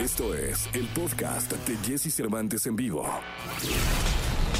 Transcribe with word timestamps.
Esto 0.00 0.34
es 0.34 0.66
el 0.72 0.86
podcast 0.94 1.52
de 1.52 1.76
Jesse 1.86 2.10
Cervantes 2.10 2.66
en 2.66 2.74
vivo. 2.74 3.06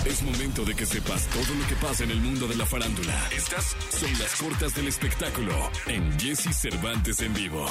Es 0.04 0.22
momento 0.22 0.66
de 0.66 0.74
que 0.74 0.84
sepas 0.84 1.26
todo 1.28 1.54
lo 1.58 1.66
que 1.66 1.76
pasa 1.76 2.04
en 2.04 2.10
el 2.10 2.20
mundo 2.20 2.46
de 2.46 2.56
la 2.56 2.66
farándula. 2.66 3.14
Estas 3.34 3.74
son 3.88 4.12
las 4.18 4.36
cortas 4.36 4.74
del 4.74 4.88
espectáculo 4.88 5.54
en 5.86 6.20
Jesse 6.20 6.54
Cervantes 6.54 7.20
en 7.20 7.32
vivo. 7.32 7.64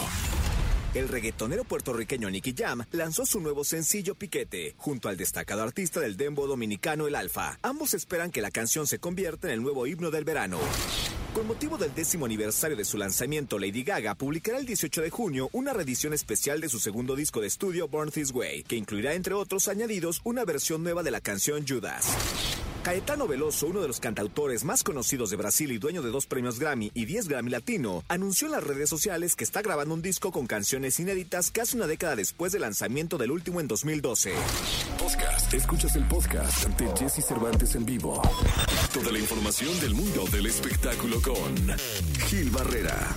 El 0.95 1.09
reggaetonero 1.09 1.63
puertorriqueño 1.63 2.31
Nicky 2.31 2.55
Jam 2.57 2.85
lanzó 2.91 3.27
su 3.27 3.39
nuevo 3.39 3.63
sencillo 3.63 4.15
Piquete, 4.15 4.73
junto 4.77 5.07
al 5.07 5.17
destacado 5.17 5.61
artista 5.61 5.99
del 5.99 6.17
dembo 6.17 6.47
dominicano 6.47 7.05
El 7.05 7.13
Alfa. 7.13 7.59
Ambos 7.61 7.93
esperan 7.93 8.31
que 8.31 8.41
la 8.41 8.49
canción 8.49 8.87
se 8.87 8.97
convierta 8.97 9.47
en 9.47 9.53
el 9.53 9.61
nuevo 9.61 9.85
himno 9.85 10.09
del 10.09 10.23
verano. 10.23 10.57
Con 11.39 11.47
motivo 11.47 11.77
del 11.77 11.95
décimo 11.95 12.25
aniversario 12.25 12.75
de 12.75 12.83
su 12.83 12.97
lanzamiento, 12.97 13.59
Lady 13.59 13.83
Gaga 13.83 14.13
publicará 14.13 14.57
el 14.57 14.65
18 14.65 15.03
de 15.03 15.09
junio 15.09 15.49
una 15.53 15.71
reedición 15.71 16.11
especial 16.11 16.59
de 16.59 16.67
su 16.67 16.79
segundo 16.79 17.15
disco 17.15 17.39
de 17.39 17.47
estudio 17.47 17.87
Born 17.87 18.11
This 18.11 18.31
Way, 18.33 18.63
que 18.63 18.75
incluirá 18.75 19.13
entre 19.13 19.35
otros 19.35 19.69
añadidos 19.69 20.19
una 20.25 20.43
versión 20.43 20.83
nueva 20.83 21.01
de 21.01 21.11
la 21.11 21.21
canción 21.21 21.65
Judas. 21.65 22.09
Caetano 22.89 23.27
Veloso, 23.27 23.67
uno 23.67 23.81
de 23.81 23.87
los 23.87 23.99
cantautores 23.99 24.65
más 24.65 24.83
conocidos 24.83 25.29
de 25.29 25.35
Brasil 25.35 25.71
y 25.71 25.77
dueño 25.77 26.01
de 26.01 26.09
dos 26.09 26.25
premios 26.25 26.57
Grammy 26.57 26.89
y 26.95 27.05
10 27.05 27.27
Grammy 27.27 27.51
Latino, 27.51 28.03
anunció 28.07 28.47
en 28.47 28.53
las 28.53 28.63
redes 28.63 28.89
sociales 28.89 29.35
que 29.35 29.43
está 29.43 29.61
grabando 29.61 29.93
un 29.93 30.01
disco 30.01 30.31
con 30.31 30.47
canciones 30.47 30.99
inéditas 30.99 31.51
casi 31.51 31.77
una 31.77 31.85
década 31.85 32.15
después 32.15 32.51
del 32.51 32.61
lanzamiento 32.61 33.19
del 33.19 33.29
último 33.29 33.59
en 33.59 33.67
2012. 33.67 34.33
Podcast. 34.97 35.53
Escuchas 35.53 35.95
el 35.97 36.07
podcast 36.07 36.67
de 36.79 36.87
Jesse 36.97 37.23
Cervantes 37.23 37.75
en 37.75 37.85
vivo. 37.85 38.23
Toda 38.91 39.11
la 39.11 39.19
información 39.19 39.79
del 39.81 39.93
mundo 39.93 40.25
del 40.31 40.47
espectáculo 40.47 41.21
con 41.21 41.77
Gil 42.27 42.49
Barrera. 42.49 43.15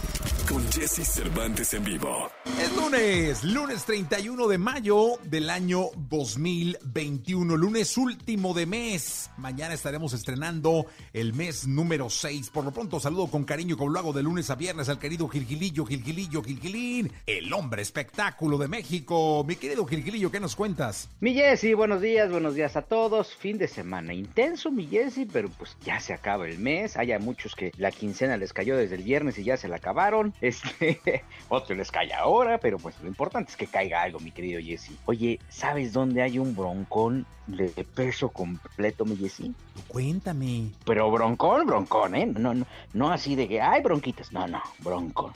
Con 0.49 0.67
Jesse 0.73 1.07
Cervantes 1.07 1.73
en 1.75 1.85
vivo. 1.85 2.31
Es 2.61 2.77
lunes, 2.77 3.45
lunes 3.45 3.85
31 3.85 4.49
de 4.49 4.59
mayo 4.59 5.19
del 5.25 5.49
año 5.49 5.87
2021, 5.97 7.57
lunes 7.57 7.97
último 7.97 8.53
de 8.53 8.67
mes. 8.67 9.31
Mañana 9.37 9.75
estaremos 9.75 10.12
estrenando 10.12 10.87
el 11.12 11.33
mes 11.34 11.67
número 11.67 12.11
6. 12.11 12.51
Por 12.51 12.65
lo 12.65 12.73
pronto, 12.73 12.99
saludo 12.99 13.29
con 13.29 13.45
cariño, 13.45 13.77
como 13.77 13.91
lo 13.91 13.99
hago 13.99 14.12
de 14.12 14.23
lunes 14.23 14.51
a 14.51 14.57
viernes, 14.57 14.89
al 14.89 14.99
querido 14.99 15.29
Gilgilillo, 15.29 15.87
Gilgilillo, 15.87 16.43
Gilgilín, 16.43 17.12
el 17.27 17.53
hombre 17.53 17.83
espectáculo 17.83 18.59
de 18.59 18.69
México. 18.69 19.45
Mi 19.47 19.56
querido 19.56 19.87
Gilgilillo, 19.87 20.31
¿qué 20.31 20.41
nos 20.41 20.56
cuentas? 20.56 21.09
Mi 21.21 21.34
Jessy, 21.34 21.75
buenos 21.75 22.01
días, 22.01 22.31
buenos 22.31 22.55
días 22.55 22.77
a 22.77 22.83
todos. 22.83 23.34
Fin 23.34 23.59
de 23.59 23.69
semana 23.69 24.12
intenso, 24.12 24.71
mi 24.71 24.87
Jessy, 24.87 25.27
pero 25.27 25.49
pues 25.51 25.77
ya 25.84 26.01
se 26.01 26.12
acaba 26.12 26.49
el 26.49 26.59
mes. 26.59 26.97
Hay 26.97 27.12
a 27.12 27.19
muchos 27.19 27.55
que 27.55 27.73
la 27.77 27.93
quincena 27.93 28.37
les 28.37 28.53
cayó 28.53 28.77
desde 28.77 28.97
el 28.97 29.03
viernes 29.03 29.39
y 29.39 29.45
ya 29.45 29.56
se 29.56 29.69
la 29.69 29.77
acabaron. 29.77 30.34
Este, 30.43 31.01
otro 31.48 31.77
les 31.77 31.91
cae 31.93 32.12
ahora, 32.12 32.59
pero 32.59 32.77
pues 32.77 33.01
lo 33.01 33.07
importante 33.07 33.53
es 33.53 33.57
que 33.57 33.69
caiga 33.69 34.03
algo, 34.03 34.19
mi 34.19 34.33
querido 34.33 34.61
Jessy. 34.61 34.99
Oye, 35.07 35.39
¿sabes 35.49 35.93
dónde 35.93 36.21
hay 36.21 36.41
un 36.41 36.57
broncón 36.57 37.25
de 37.47 37.69
peso 37.95 38.29
completo, 38.29 39.05
mi 39.05 39.17
Jessy? 39.17 39.55
Cuéntame. 39.87 40.73
Pero 40.84 41.11
broncón, 41.12 41.65
broncón, 41.65 42.17
¿eh? 42.17 42.27
No, 42.27 42.55
no, 42.55 42.67
no 42.93 43.12
así 43.12 43.37
de 43.37 43.47
que 43.47 43.61
hay 43.61 43.83
bronquitas. 43.83 44.33
No, 44.33 44.49
no, 44.49 44.61
broncón. 44.81 45.33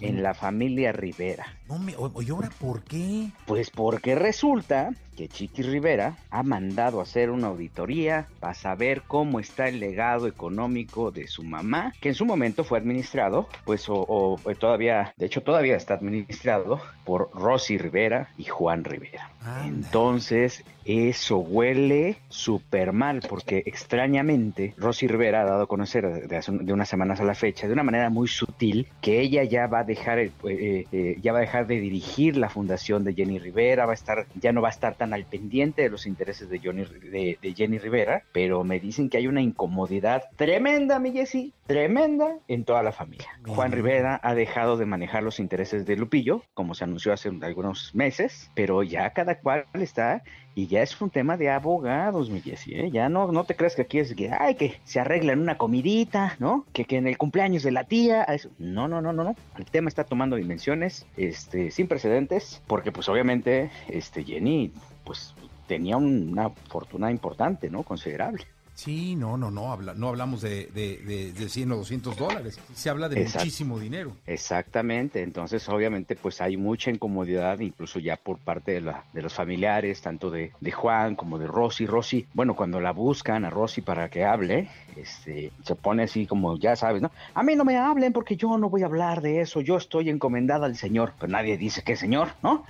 En 0.00 0.22
la 0.22 0.34
familia 0.34 0.90
Rivera. 0.90 1.46
No 1.68 1.78
me, 1.78 1.94
oye, 1.96 2.32
¿ahora 2.32 2.50
por 2.58 2.82
qué? 2.82 3.30
Pues 3.46 3.70
porque 3.70 4.16
resulta 4.16 4.90
que 5.20 5.28
Chiqui 5.28 5.60
Rivera 5.62 6.16
ha 6.30 6.42
mandado 6.42 6.98
a 6.98 7.02
hacer 7.02 7.28
una 7.28 7.48
auditoría 7.48 8.26
para 8.40 8.54
saber 8.54 9.02
cómo 9.06 9.38
está 9.38 9.68
el 9.68 9.78
legado 9.78 10.26
económico 10.26 11.10
de 11.10 11.26
su 11.26 11.42
mamá, 11.42 11.92
que 12.00 12.08
en 12.08 12.14
su 12.14 12.24
momento 12.24 12.64
fue 12.64 12.78
administrado, 12.78 13.46
pues 13.66 13.86
o, 13.90 13.96
o- 13.96 14.40
o 14.42 14.54
todavía, 14.54 15.12
de 15.18 15.26
hecho 15.26 15.42
todavía 15.42 15.76
está 15.76 15.92
administrado 15.92 16.80
por 17.04 17.28
Rosy 17.34 17.76
Rivera 17.76 18.30
y 18.38 18.44
Juan 18.44 18.82
Rivera. 18.82 19.28
Anda. 19.44 19.66
Entonces, 19.66 20.64
eso 20.86 21.38
huele 21.38 22.16
súper 22.30 22.92
mal, 22.92 23.20
porque 23.28 23.62
extrañamente 23.66 24.74
Rosy 24.78 25.06
Rivera 25.06 25.42
ha 25.42 25.44
dado 25.44 25.62
a 25.64 25.66
conocer 25.66 26.26
de, 26.28 26.36
hace 26.36 26.50
un- 26.50 26.64
de 26.64 26.72
unas 26.72 26.88
semanas 26.88 27.20
a 27.20 27.24
la 27.24 27.34
fecha, 27.34 27.66
de 27.66 27.72
una 27.74 27.82
manera 27.82 28.08
muy 28.08 28.28
sutil, 28.28 28.86
que 29.02 29.20
ella 29.20 29.44
ya 29.44 29.66
va 29.66 29.80
a 29.80 29.84
dejar, 29.84 30.18
el- 30.18 30.32
eh, 30.48 30.86
eh, 30.92 31.16
ya 31.20 31.32
va 31.32 31.38
a 31.38 31.42
dejar 31.42 31.66
de 31.66 31.78
dirigir 31.80 32.36
la 32.38 32.48
fundación 32.48 33.04
de 33.04 33.12
Jenny 33.14 33.38
Rivera, 33.38 33.84
va 33.84 33.92
a 33.92 33.94
estar, 33.94 34.26
ya 34.40 34.52
no 34.52 34.62
va 34.62 34.68
a 34.68 34.70
estar 34.72 34.94
tan 34.94 35.09
al 35.12 35.24
pendiente 35.24 35.82
de 35.82 35.90
los 35.90 36.06
intereses 36.06 36.48
de, 36.48 36.58
Johnny, 36.58 36.84
de, 36.84 37.38
de 37.40 37.54
Jenny 37.54 37.78
Rivera, 37.78 38.24
pero 38.32 38.64
me 38.64 38.80
dicen 38.80 39.08
que 39.08 39.18
hay 39.18 39.26
una 39.26 39.42
incomodidad 39.42 40.24
tremenda, 40.36 40.98
mi 40.98 41.12
Jessy, 41.12 41.52
tremenda 41.66 42.36
en 42.48 42.64
toda 42.64 42.82
la 42.82 42.92
familia. 42.92 43.28
Juan 43.46 43.72
Rivera 43.72 44.20
ha 44.22 44.34
dejado 44.34 44.76
de 44.76 44.86
manejar 44.86 45.22
los 45.22 45.38
intereses 45.38 45.86
de 45.86 45.96
Lupillo, 45.96 46.42
como 46.54 46.74
se 46.74 46.84
anunció 46.84 47.12
hace 47.12 47.30
algunos 47.42 47.94
meses, 47.94 48.50
pero 48.54 48.82
ya 48.82 49.10
cada 49.10 49.38
cual 49.38 49.66
está 49.74 50.22
y 50.54 50.66
ya 50.66 50.82
es 50.82 51.00
un 51.00 51.10
tema 51.10 51.36
de 51.36 51.48
abogados, 51.48 52.28
mi 52.28 52.40
Jessy, 52.40 52.74
¿eh? 52.74 52.90
Ya 52.90 53.08
no, 53.08 53.30
no 53.30 53.44
te 53.44 53.54
creas 53.54 53.76
que 53.76 53.82
aquí 53.82 53.98
es 53.98 54.14
que, 54.14 54.30
ay, 54.30 54.56
que 54.56 54.74
se 54.84 54.98
arreglan 54.98 55.40
una 55.40 55.56
comidita, 55.56 56.34
¿no? 56.38 56.66
Que, 56.72 56.84
que 56.84 56.96
en 56.96 57.06
el 57.06 57.18
cumpleaños 57.18 57.62
de 57.62 57.70
la 57.70 57.84
tía, 57.84 58.24
eso. 58.24 58.50
no, 58.58 58.88
no, 58.88 59.00
no, 59.00 59.12
no, 59.12 59.24
no. 59.24 59.36
El 59.56 59.66
tema 59.66 59.88
está 59.88 60.04
tomando 60.04 60.36
dimensiones, 60.36 61.06
este, 61.16 61.70
sin 61.70 61.86
precedentes, 61.86 62.62
porque 62.66 62.90
pues 62.90 63.08
obviamente, 63.08 63.70
este, 63.88 64.24
Jenny, 64.24 64.72
pues 65.10 65.34
tenía 65.66 65.96
un- 65.96 66.28
una 66.30 66.50
fortuna 66.68 67.10
importante, 67.10 67.68
¿no? 67.68 67.82
Considerable. 67.82 68.44
Sí, 68.76 69.14
no, 69.16 69.36
no, 69.36 69.50
no, 69.50 69.72
habla, 69.72 69.92
no 69.92 70.08
hablamos 70.08 70.40
de, 70.40 70.66
de, 70.66 70.98
de, 70.98 71.32
de 71.32 71.48
100 71.50 71.72
o 71.72 71.76
200 71.78 72.16
dólares. 72.16 72.58
Se 72.72 72.88
habla 72.88 73.08
de 73.10 73.24
muchísimo 73.24 73.78
dinero. 73.78 74.12
Exactamente, 74.26 75.20
entonces 75.22 75.68
obviamente 75.68 76.16
pues 76.16 76.40
hay 76.40 76.56
mucha 76.56 76.90
incomodidad 76.90 77.58
incluso 77.58 77.98
ya 77.98 78.16
por 78.16 78.38
parte 78.38 78.70
de, 78.72 78.80
la, 78.80 79.04
de 79.12 79.20
los 79.20 79.34
familiares, 79.34 80.00
tanto 80.00 80.30
de, 80.30 80.52
de 80.60 80.72
Juan 80.72 81.14
como 81.16 81.38
de 81.38 81.46
Rosy. 81.48 81.84
Rosy, 81.86 82.26
bueno, 82.32 82.54
cuando 82.54 82.80
la 82.80 82.92
buscan 82.92 83.44
a 83.44 83.50
Rosy 83.50 83.82
para 83.82 84.08
que 84.08 84.24
hable, 84.24 84.70
este, 84.96 85.50
se 85.62 85.74
pone 85.74 86.04
así 86.04 86.26
como, 86.26 86.56
ya 86.56 86.74
sabes, 86.76 87.02
¿no? 87.02 87.10
A 87.34 87.42
mí 87.42 87.56
no 87.56 87.64
me 87.64 87.76
hablen 87.76 88.12
porque 88.14 88.36
yo 88.36 88.56
no 88.56 88.70
voy 88.70 88.82
a 88.82 88.86
hablar 88.86 89.20
de 89.20 89.40
eso, 89.42 89.60
yo 89.60 89.76
estoy 89.76 90.08
encomendada 90.08 90.64
al 90.66 90.76
Señor, 90.76 91.12
pero 91.18 91.30
nadie 91.30 91.58
dice 91.58 91.82
que 91.82 91.96
Señor, 91.96 92.28
¿no? 92.42 92.64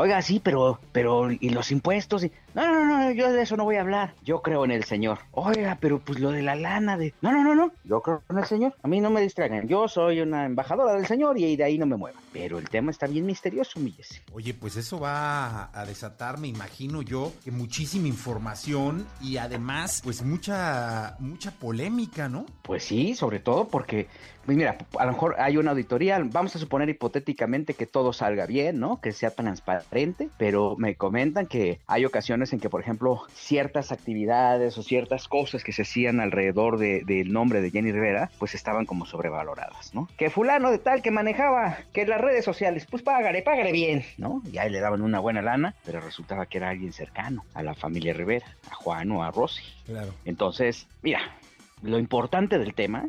Oiga, 0.00 0.22
sí, 0.22 0.40
pero, 0.42 0.80
pero, 0.92 1.30
¿y 1.30 1.50
los 1.50 1.70
impuestos? 1.70 2.24
Y, 2.24 2.32
no, 2.54 2.66
no, 2.66 2.86
no, 2.86 2.98
no, 2.98 3.10
yo 3.12 3.30
de 3.30 3.42
eso 3.42 3.58
no 3.58 3.64
voy 3.64 3.76
a 3.76 3.82
hablar. 3.82 4.14
Yo 4.24 4.40
creo 4.40 4.64
en 4.64 4.70
el 4.70 4.84
Señor. 4.84 5.18
Oiga, 5.32 5.76
pero 5.78 5.98
pues 5.98 6.18
lo 6.20 6.30
de 6.30 6.40
la 6.40 6.54
lana 6.54 6.96
de... 6.96 7.12
No, 7.20 7.30
no, 7.32 7.44
no, 7.44 7.54
no, 7.54 7.70
yo 7.84 8.00
creo 8.00 8.22
en 8.30 8.38
el 8.38 8.46
Señor. 8.46 8.74
A 8.82 8.88
mí 8.88 8.98
no 8.98 9.10
me 9.10 9.20
distraigan. 9.20 9.68
Yo 9.68 9.88
soy 9.88 10.20
una 10.20 10.46
embajadora 10.46 10.94
del 10.94 11.04
Señor 11.04 11.38
y 11.38 11.54
de 11.54 11.64
ahí 11.64 11.76
no 11.76 11.84
me 11.84 11.96
muevan. 11.96 12.22
Pero 12.32 12.58
el 12.58 12.70
tema 12.70 12.90
está 12.92 13.06
bien 13.06 13.26
misterioso, 13.26 13.78
mi. 13.78 13.94
Oye, 14.32 14.54
pues 14.54 14.76
eso 14.76 15.00
va 15.00 15.68
a 15.72 15.84
desatar, 15.84 16.38
me 16.38 16.48
imagino 16.48 17.02
yo, 17.02 17.32
que 17.44 17.50
muchísima 17.50 18.08
información 18.08 19.06
y 19.20 19.36
además, 19.36 20.00
pues 20.02 20.22
mucha, 20.22 21.16
mucha 21.18 21.50
polémica, 21.50 22.28
¿no? 22.28 22.46
Pues 22.62 22.84
sí, 22.84 23.14
sobre 23.14 23.40
todo 23.40 23.66
porque, 23.66 24.06
pues 24.46 24.56
mira, 24.56 24.78
a 24.98 25.04
lo 25.04 25.12
mejor 25.12 25.36
hay 25.38 25.56
una 25.56 25.72
auditoría, 25.72 26.20
vamos 26.24 26.54
a 26.54 26.58
suponer 26.58 26.88
hipotéticamente 26.88 27.74
que 27.74 27.86
todo 27.86 28.12
salga 28.12 28.46
bien, 28.46 28.78
¿no? 28.78 29.00
Que 29.00 29.12
sea 29.12 29.32
transparente, 29.32 29.89
pero 30.38 30.76
me 30.78 30.94
comentan 30.94 31.46
que 31.46 31.80
hay 31.86 32.04
ocasiones 32.04 32.52
en 32.52 32.60
que, 32.60 32.70
por 32.70 32.80
ejemplo, 32.80 33.22
ciertas 33.34 33.92
actividades 33.92 34.78
o 34.78 34.82
ciertas 34.82 35.28
cosas 35.28 35.64
que 35.64 35.72
se 35.72 35.82
hacían 35.82 36.20
alrededor 36.20 36.78
de- 36.78 37.02
del 37.04 37.32
nombre 37.32 37.60
de 37.60 37.70
Jenny 37.70 37.92
Rivera, 37.92 38.30
pues 38.38 38.54
estaban 38.54 38.86
como 38.86 39.04
sobrevaloradas, 39.06 39.94
¿no? 39.94 40.08
Que 40.16 40.30
fulano 40.30 40.70
de 40.70 40.78
tal 40.78 41.02
que 41.02 41.10
manejaba, 41.10 41.78
que 41.92 42.06
las 42.06 42.20
redes 42.20 42.44
sociales, 42.44 42.86
pues 42.90 43.02
págale, 43.02 43.42
págale 43.42 43.72
bien, 43.72 44.04
¿no? 44.18 44.42
Y 44.52 44.58
ahí 44.58 44.70
le 44.70 44.80
daban 44.80 45.02
una 45.02 45.18
buena 45.18 45.42
lana, 45.42 45.74
pero 45.84 46.00
resultaba 46.00 46.46
que 46.46 46.58
era 46.58 46.70
alguien 46.70 46.92
cercano 46.92 47.44
a 47.54 47.62
la 47.62 47.74
familia 47.74 48.12
Rivera, 48.14 48.46
a 48.70 48.74
Juan 48.74 49.10
o 49.10 49.22
a 49.24 49.30
Rosy. 49.30 49.62
Claro. 49.86 50.14
Entonces, 50.24 50.86
mira, 51.02 51.20
lo 51.82 51.98
importante 51.98 52.58
del 52.58 52.74
tema 52.74 53.08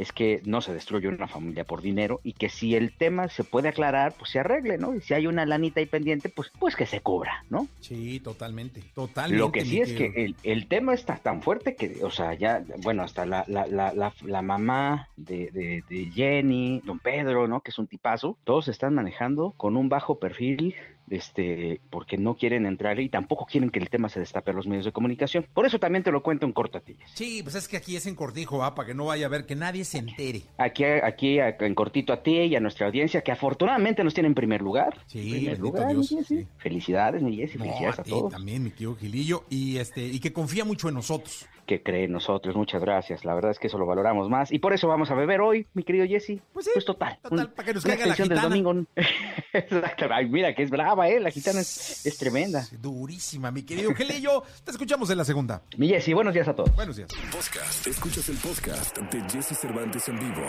es 0.00 0.12
que 0.12 0.40
no 0.46 0.62
se 0.62 0.72
destruye 0.72 1.08
una 1.08 1.28
familia 1.28 1.64
por 1.64 1.82
dinero 1.82 2.20
y 2.24 2.32
que 2.32 2.48
si 2.48 2.74
el 2.74 2.96
tema 2.96 3.28
se 3.28 3.44
puede 3.44 3.68
aclarar, 3.68 4.14
pues 4.16 4.30
se 4.30 4.38
arregle, 4.38 4.78
¿no? 4.78 4.94
Y 4.94 5.02
si 5.02 5.12
hay 5.12 5.26
una 5.26 5.44
lanita 5.44 5.80
ahí 5.80 5.86
pendiente, 5.86 6.30
pues, 6.30 6.50
pues 6.58 6.74
que 6.74 6.86
se 6.86 7.02
cubra, 7.02 7.44
¿no? 7.50 7.68
Sí, 7.80 8.18
totalmente, 8.20 8.82
totalmente. 8.94 9.38
Lo 9.38 9.52
que 9.52 9.62
sí 9.62 9.78
es 9.78 9.92
que 9.92 10.06
el, 10.16 10.36
el 10.42 10.68
tema 10.68 10.94
está 10.94 11.16
tan 11.16 11.42
fuerte 11.42 11.76
que, 11.76 12.02
o 12.02 12.10
sea, 12.10 12.32
ya, 12.32 12.64
bueno, 12.78 13.02
hasta 13.02 13.26
la, 13.26 13.44
la, 13.46 13.66
la, 13.66 13.92
la, 13.92 14.14
la 14.24 14.42
mamá 14.42 15.10
de, 15.16 15.50
de, 15.50 15.84
de 15.86 16.10
Jenny, 16.10 16.80
don 16.82 16.98
Pedro, 16.98 17.46
¿no? 17.46 17.60
Que 17.60 17.70
es 17.70 17.78
un 17.78 17.86
tipazo, 17.86 18.38
todos 18.44 18.68
están 18.68 18.94
manejando 18.94 19.52
con 19.58 19.76
un 19.76 19.90
bajo 19.90 20.18
perfil, 20.18 20.76
este, 21.10 21.80
porque 21.90 22.16
no 22.16 22.34
quieren 22.34 22.66
entrar 22.66 23.00
y 23.00 23.08
tampoco 23.08 23.46
quieren 23.46 23.70
que 23.70 23.78
el 23.78 23.90
tema 23.90 24.08
se 24.08 24.20
destape 24.20 24.52
a 24.52 24.54
los 24.54 24.66
medios 24.66 24.84
de 24.84 24.92
comunicación. 24.92 25.46
Por 25.52 25.66
eso 25.66 25.78
también 25.78 26.02
te 26.02 26.12
lo 26.12 26.22
cuento 26.22 26.46
en 26.46 26.52
cortatillas. 26.52 27.10
Sí, 27.14 27.42
pues 27.42 27.54
es 27.54 27.68
que 27.68 27.76
aquí 27.76 27.96
es 27.96 28.06
en 28.06 28.14
cortijo, 28.14 28.62
¿ah? 28.62 28.74
para 28.74 28.88
que 28.88 28.94
no 28.94 29.06
vaya 29.06 29.26
a 29.26 29.28
ver 29.28 29.46
que 29.46 29.56
nadie 29.56 29.84
se 29.84 29.98
entere. 29.98 30.42
Aquí, 30.58 30.84
aquí 30.84 31.38
en 31.38 31.74
cortito 31.74 32.12
a 32.12 32.22
ti 32.22 32.36
y 32.36 32.56
a 32.56 32.60
nuestra 32.60 32.86
audiencia, 32.86 33.22
que 33.22 33.32
afortunadamente 33.32 34.04
nos 34.04 34.14
tiene 34.14 34.28
en 34.28 34.34
primer 34.34 34.62
lugar. 34.62 34.96
Sí, 35.06 35.30
primer 35.30 35.58
lugar, 35.58 35.88
Dios, 35.88 36.14
Felicidades, 36.58 37.22
mi 37.22 37.36
Jessy, 37.36 37.58
felicidades 37.58 37.98
a, 37.98 38.04
todos. 38.04 38.32
También, 38.32 38.62
mi 38.62 38.70
tío 38.70 38.94
Gilillo, 38.94 39.44
y, 39.50 39.78
este, 39.78 40.06
y 40.06 40.20
que 40.20 40.32
confía 40.32 40.64
mucho 40.64 40.88
en 40.88 40.94
nosotros 40.94 41.46
que 41.70 41.84
cree 41.84 42.06
en 42.06 42.12
nosotros. 42.12 42.56
Muchas 42.56 42.82
gracias. 42.82 43.24
La 43.24 43.32
verdad 43.32 43.52
es 43.52 43.60
que 43.60 43.68
eso 43.68 43.78
lo 43.78 43.86
valoramos 43.86 44.28
más. 44.28 44.50
Y 44.50 44.58
por 44.58 44.72
eso 44.72 44.88
vamos 44.88 45.08
a 45.12 45.14
beber 45.14 45.40
hoy, 45.40 45.68
mi 45.72 45.84
querido 45.84 46.04
Jesse. 46.04 46.40
Pues 46.52 46.66
sí. 46.66 46.72
Pues 46.74 46.84
total. 46.84 47.16
Total, 47.22 47.52
para 47.52 47.66
que 47.66 47.74
nos 47.74 47.84
caiga 47.84 48.06
la 48.06 48.14
gitana. 48.16 48.34
Del 48.34 48.42
domingo. 48.42 48.86
Exacto. 49.52 50.06
Ay, 50.10 50.28
mira 50.28 50.52
que 50.52 50.64
es 50.64 50.70
brava, 50.70 51.08
¿eh? 51.08 51.20
La 51.20 51.30
gitana 51.30 51.60
es, 51.60 52.04
es 52.04 52.18
tremenda. 52.18 52.66
Durísima, 52.82 53.52
mi 53.52 53.62
querido 53.62 53.94
Gelillo. 53.94 54.42
Te 54.64 54.72
escuchamos 54.72 55.10
en 55.10 55.18
la 55.18 55.24
segunda. 55.24 55.62
Mi 55.76 55.88
Jesse, 55.88 56.12
buenos 56.12 56.34
días 56.34 56.48
a 56.48 56.56
todos. 56.56 56.74
Buenos 56.74 56.96
días. 56.96 57.08
Podcast. 57.30 57.86
Escuchas 57.86 58.28
el 58.28 58.36
podcast 58.38 58.98
de 58.98 59.20
Jesse 59.30 59.56
Cervantes 59.56 60.08
en 60.08 60.18
vivo. 60.18 60.42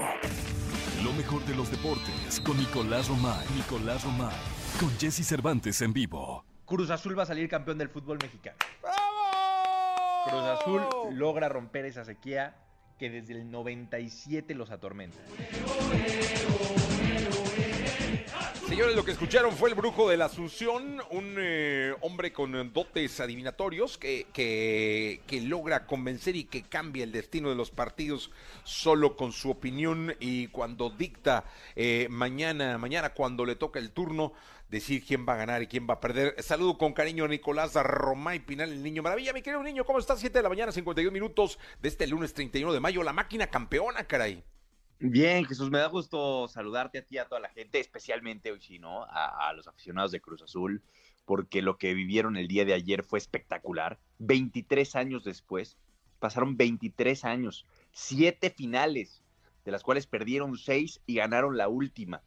Lo 1.03 1.13
mejor 1.13 1.45
de 1.45 1.55
los 1.55 1.69
deportes 1.69 2.41
con 2.43 2.57
Nicolás 2.57 3.07
Romay. 3.09 3.45
Nicolás 3.55 4.03
Romay. 4.03 4.35
Con 4.79 4.89
Jesse 4.97 5.23
Cervantes 5.23 5.83
en 5.83 5.93
vivo. 5.93 6.43
Cruz 6.65 6.89
Azul 6.89 7.19
va 7.19 7.23
a 7.23 7.25
salir 7.25 7.47
campeón 7.47 7.77
del 7.77 7.89
fútbol 7.89 8.17
mexicano. 8.19 8.55
Cruz 10.25 10.43
Azul 10.43 10.81
logra 11.11 11.49
romper 11.49 11.85
esa 11.85 12.05
sequía 12.05 12.55
que 12.99 13.09
desde 13.09 13.33
el 13.33 13.49
97 13.49 14.53
los 14.53 14.69
atormenta. 14.69 15.17
Señores, 18.71 18.95
lo 18.95 19.03
que 19.03 19.11
escucharon 19.11 19.51
fue 19.51 19.67
el 19.67 19.75
brujo 19.75 20.09
de 20.09 20.15
la 20.15 20.25
Asunción, 20.25 21.01
un 21.09 21.35
eh, 21.37 21.93
hombre 21.99 22.31
con 22.31 22.71
dotes 22.71 23.19
adivinatorios 23.19 23.97
que, 23.97 24.27
que, 24.31 25.41
logra 25.41 25.85
convencer 25.85 26.37
y 26.37 26.45
que 26.45 26.63
cambia 26.63 27.03
el 27.03 27.11
destino 27.11 27.49
de 27.49 27.55
los 27.55 27.69
partidos 27.69 28.31
solo 28.63 29.17
con 29.17 29.33
su 29.33 29.49
opinión 29.49 30.15
y 30.21 30.47
cuando 30.47 30.89
dicta 30.89 31.43
eh, 31.75 32.07
mañana, 32.09 32.77
mañana 32.77 33.09
cuando 33.09 33.45
le 33.45 33.57
toca 33.57 33.77
el 33.77 33.91
turno, 33.91 34.31
decir 34.69 35.03
quién 35.05 35.25
va 35.27 35.33
a 35.33 35.37
ganar 35.37 35.61
y 35.61 35.67
quién 35.67 35.85
va 35.85 35.95
a 35.95 35.99
perder. 35.99 36.41
Saludo 36.41 36.77
con 36.77 36.93
cariño 36.93 37.25
a 37.25 37.27
Nicolás 37.27 37.73
Romay 37.73 38.39
Pinal, 38.39 38.71
el 38.71 38.81
niño 38.81 39.03
maravilla. 39.03 39.33
Mi 39.33 39.41
querido 39.41 39.61
niño, 39.63 39.83
¿cómo 39.83 39.99
estás? 39.99 40.21
7 40.21 40.39
de 40.39 40.43
la 40.43 40.49
mañana, 40.49 40.71
51 40.71 41.11
minutos 41.11 41.59
de 41.81 41.89
este 41.89 42.07
lunes 42.07 42.33
31 42.33 42.71
de 42.71 42.79
mayo. 42.79 43.03
La 43.03 43.11
máquina 43.11 43.47
campeona, 43.47 44.05
caray. 44.05 44.41
Bien, 45.03 45.45
Jesús, 45.45 45.71
me 45.71 45.79
da 45.79 45.87
gusto 45.87 46.47
saludarte 46.47 46.99
a 46.99 47.01
ti, 47.01 47.17
a 47.17 47.25
toda 47.25 47.41
la 47.41 47.49
gente, 47.49 47.79
especialmente 47.79 48.51
hoy 48.51 48.61
sí, 48.61 48.77
¿no? 48.77 49.03
A, 49.09 49.51
los 49.55 49.67
aficionados 49.67 50.11
de 50.11 50.21
Cruz 50.21 50.43
Azul, 50.43 50.83
porque 51.25 51.63
lo 51.63 51.79
que 51.79 51.95
vivieron 51.95 52.37
el 52.37 52.47
día 52.47 52.65
de 52.65 52.75
ayer 52.75 53.01
fue 53.01 53.17
espectacular. 53.17 53.99
23 54.19 54.95
años 54.95 55.23
después, 55.23 55.75
pasaron 56.19 56.55
23 56.55 57.25
años, 57.25 57.65
siete 57.91 58.51
finales, 58.51 59.23
de 59.65 59.71
las 59.71 59.81
cuales 59.81 60.05
perdieron 60.05 60.55
seis 60.55 61.01
y 61.07 61.15
ganaron 61.15 61.57
la 61.57 61.67
última. 61.67 62.21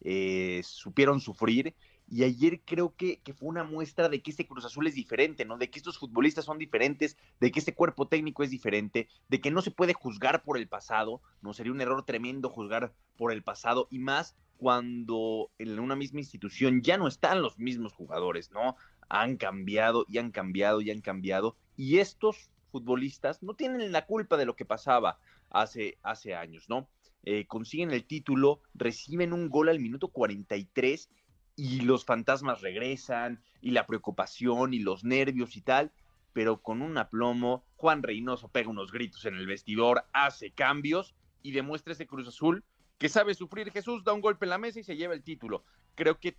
Eh, 0.00 0.60
supieron 0.62 1.20
sufrir. 1.20 1.74
Y 2.14 2.24
ayer 2.24 2.60
creo 2.66 2.94
que, 2.94 3.22
fue 3.34 3.48
una 3.48 3.64
muestra 3.64 4.10
de 4.10 4.20
que 4.20 4.32
este 4.32 4.46
Cruz 4.46 4.66
Azul 4.66 4.86
es 4.86 4.94
diferente, 4.94 5.46
¿no? 5.46 5.56
De 5.56 5.70
que 5.70 5.78
estos 5.78 5.96
futbolistas 5.96 6.44
son 6.44 6.58
diferentes, 6.58 7.16
de 7.40 7.50
que 7.50 7.58
este 7.58 7.74
cuerpo 7.74 8.06
técnico 8.06 8.42
es 8.42 8.50
diferente, 8.50 9.08
de 9.30 9.40
que 9.40 9.50
no 9.50 9.62
se 9.62 9.70
puede 9.70 9.94
juzgar 9.94 10.42
por 10.42 10.58
el 10.58 10.68
pasado, 10.68 11.22
¿no? 11.40 11.54
Sería 11.54 11.72
un 11.72 11.80
error 11.80 12.04
tremendo 12.04 12.50
juzgar 12.50 12.92
por 13.16 13.32
el 13.32 13.42
pasado 13.42 13.88
y 13.90 13.98
más 13.98 14.36
cuando 14.58 15.50
en 15.58 15.80
una 15.80 15.96
misma 15.96 16.20
institución 16.20 16.82
ya 16.82 16.98
no 16.98 17.08
están 17.08 17.40
los 17.40 17.58
mismos 17.58 17.94
jugadores, 17.94 18.50
¿no? 18.50 18.76
Han 19.08 19.38
cambiado 19.38 20.04
y 20.06 20.18
han 20.18 20.32
cambiado 20.32 20.82
y 20.82 20.90
han 20.90 21.00
cambiado. 21.00 21.56
Y 21.78 21.96
estos 21.96 22.50
futbolistas 22.70 23.42
no 23.42 23.54
tienen 23.54 23.90
la 23.90 24.04
culpa 24.04 24.36
de 24.36 24.44
lo 24.44 24.54
que 24.54 24.66
pasaba 24.66 25.18
hace, 25.48 25.96
hace 26.02 26.34
años, 26.34 26.68
¿no? 26.68 26.90
Eh, 27.24 27.46
consiguen 27.46 27.92
el 27.92 28.04
título, 28.04 28.60
reciben 28.74 29.32
un 29.32 29.48
gol 29.48 29.70
al 29.70 29.80
minuto 29.80 30.08
43 30.08 31.08
y 31.56 31.80
los 31.80 32.04
fantasmas 32.04 32.60
regresan 32.60 33.42
y 33.60 33.72
la 33.72 33.86
preocupación 33.86 34.74
y 34.74 34.78
los 34.78 35.04
nervios 35.04 35.56
y 35.56 35.60
tal, 35.62 35.92
pero 36.32 36.62
con 36.62 36.82
un 36.82 36.96
aplomo, 36.98 37.64
Juan 37.76 38.02
Reynoso 38.02 38.48
pega 38.48 38.70
unos 38.70 38.92
gritos 38.92 39.24
en 39.26 39.34
el 39.34 39.46
vestidor, 39.46 40.04
hace 40.12 40.50
cambios 40.50 41.14
y 41.42 41.52
demuestra 41.52 41.92
ese 41.92 42.06
Cruz 42.06 42.28
Azul 42.28 42.64
que 42.98 43.08
sabe 43.08 43.34
sufrir. 43.34 43.70
Jesús 43.70 44.04
da 44.04 44.12
un 44.12 44.20
golpe 44.20 44.46
en 44.46 44.50
la 44.50 44.58
mesa 44.58 44.80
y 44.80 44.84
se 44.84 44.96
lleva 44.96 45.14
el 45.14 45.22
título. 45.22 45.64
Creo 45.94 46.18
que 46.18 46.36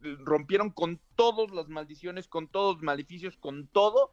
rompieron 0.00 0.70
con 0.70 1.00
todas 1.14 1.50
las 1.52 1.68
maldiciones, 1.68 2.28
con 2.28 2.48
todos 2.48 2.76
los 2.76 2.82
maleficios, 2.82 3.36
con 3.36 3.68
todo, 3.68 4.12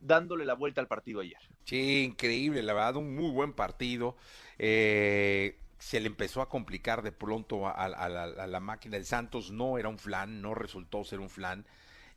dándole 0.00 0.44
la 0.44 0.54
vuelta 0.54 0.80
al 0.80 0.88
partido 0.88 1.20
ayer. 1.20 1.38
Sí, 1.64 2.04
increíble, 2.04 2.62
la 2.62 2.72
verdad, 2.72 2.96
un 2.96 3.14
muy 3.14 3.30
buen 3.30 3.52
partido. 3.52 4.16
Eh, 4.58 5.58
se 5.78 6.00
le 6.00 6.06
empezó 6.06 6.42
a 6.42 6.48
complicar 6.48 7.02
de 7.02 7.12
pronto 7.12 7.68
a, 7.68 7.88
la, 7.88 8.60
máquina. 8.60 8.96
Del 8.96 9.06
Santos, 9.06 9.50
no 9.50 9.78
era 9.78 9.88
un 9.88 9.98
flan, 9.98 10.40
no 10.40 10.54
resultó 10.54 11.04
ser 11.04 11.20
un 11.20 11.30
flan 11.30 11.66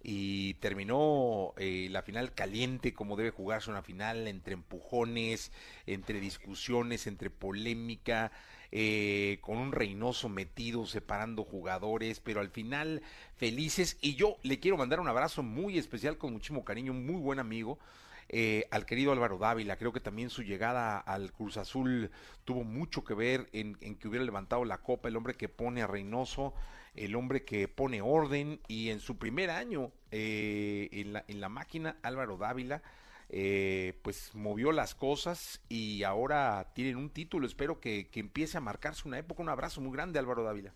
y 0.02 0.54
terminó 0.56 1.54
eh, 1.58 1.88
la 1.92 2.02
final 2.02 2.34
caliente 2.34 2.94
como 2.94 3.18
debe 3.18 3.32
jugarse 3.32 3.70
una 3.70 3.82
final 3.82 4.28
entre 4.28 4.54
empujones, 4.54 5.52
entre 5.86 6.22
discusiones, 6.22 7.06
entre 7.06 7.30
polémica, 7.30 8.32
eh, 8.72 9.40
con 9.42 9.58
un 9.58 9.72
Reynoso 9.74 10.30
metido 10.30 10.86
separando 10.86 11.44
jugadores, 11.44 12.22
pero 12.22 12.40
al 12.40 12.50
final 12.50 13.02
felices. 13.36 13.98
Y 14.00 14.16
yo 14.16 14.38
le 14.42 14.60
quiero 14.60 14.78
mandar 14.78 15.02
un 15.02 15.10
abrazo 15.10 15.44
muy 15.44 15.78
especial 15.78 16.18
con 16.18 16.32
muchísimo 16.32 16.64
cariño, 16.64 16.94
un 16.94 17.06
muy 17.06 17.20
buen 17.20 17.40
amigo 17.40 17.78
eh, 18.30 18.68
al 18.72 18.86
querido 18.86 19.12
Álvaro 19.12 19.38
Dávila. 19.38 19.78
Creo 19.78 19.92
que 19.92 20.00
también 20.00 20.30
su 20.30 20.44
llegada 20.44 21.00
al 21.00 21.32
Cruz 21.32 21.58
Azul 21.58 22.12
tuvo 22.46 22.64
mucho 22.64 23.04
que 23.04 23.16
ver 23.16 23.50
en, 23.54 23.76
que 23.76 24.08
hubiera 24.08 24.24
levantado 24.24 24.64
la 24.66 24.78
copa, 24.78 25.10
el 25.10 25.18
hombre 25.18 25.36
que 25.36 25.50
pone 25.50 25.82
a 25.82 25.88
Reynoso, 25.88 26.54
el 26.94 27.16
hombre 27.16 27.44
que 27.44 27.68
pone 27.68 28.02
orden 28.02 28.62
y 28.68 28.90
en 28.90 29.00
su 29.00 29.18
primer 29.18 29.50
año 29.50 29.92
eh, 30.12 30.90
en, 30.92 31.14
la, 31.14 31.26
en 31.28 31.42
la 31.42 31.50
máquina, 31.50 31.98
Álvaro 32.04 32.38
Dávila. 32.38 32.84
Eh, 33.32 34.00
pues 34.02 34.34
movió 34.34 34.72
las 34.72 34.96
cosas 34.96 35.62
y 35.70 36.02
ahora 36.04 36.72
tienen 36.74 36.98
un 36.98 37.12
título. 37.12 37.46
Espero 37.46 37.80
que, 37.80 38.10
empiece 38.14 38.58
a 38.58 38.62
marcarse 38.62 39.08
una 39.08 39.20
época. 39.20 39.44
Un 39.44 39.50
abrazo 39.50 39.82
muy 39.82 39.92
grande, 39.92 40.20
Álvaro 40.20 40.44
Dávila. 40.44 40.74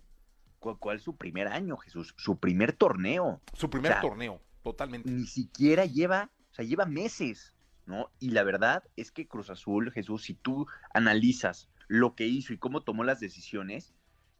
¿Cuál, 0.59 0.97
es 0.97 1.03
su 1.03 1.17
primer 1.17 1.47
año, 1.47 1.77
Jesús? 1.77 2.13
Su 2.15 2.37
primer 2.37 2.73
torneo. 2.73 3.41
Su 3.53 3.69
primer 3.69 3.99
torneo, 3.99 4.39
totalmente. 4.63 5.09
Ni 5.09 5.25
siquiera 5.25 5.85
lleva 5.85 6.29
o 6.53 6.55
sea, 6.55 6.65
lleva 6.65 6.85
meses, 6.85 7.51
¿no? 7.87 8.11
Y 8.19 8.29
la 8.29 8.43
verdad 8.43 8.83
es 8.95 9.11
que 9.11 9.27
Cruz 9.27 9.49
Azul, 9.49 9.91
Jesús, 9.91 10.21
si 10.21 10.35
tú 10.35 10.67
analizas 10.93 11.67
lo 11.87 12.13
que 12.13 12.27
hizo 12.27 12.53
y 12.53 12.59
cómo 12.59 12.83
tomó 12.83 13.03
las 13.03 13.19
decisiones, 13.19 13.95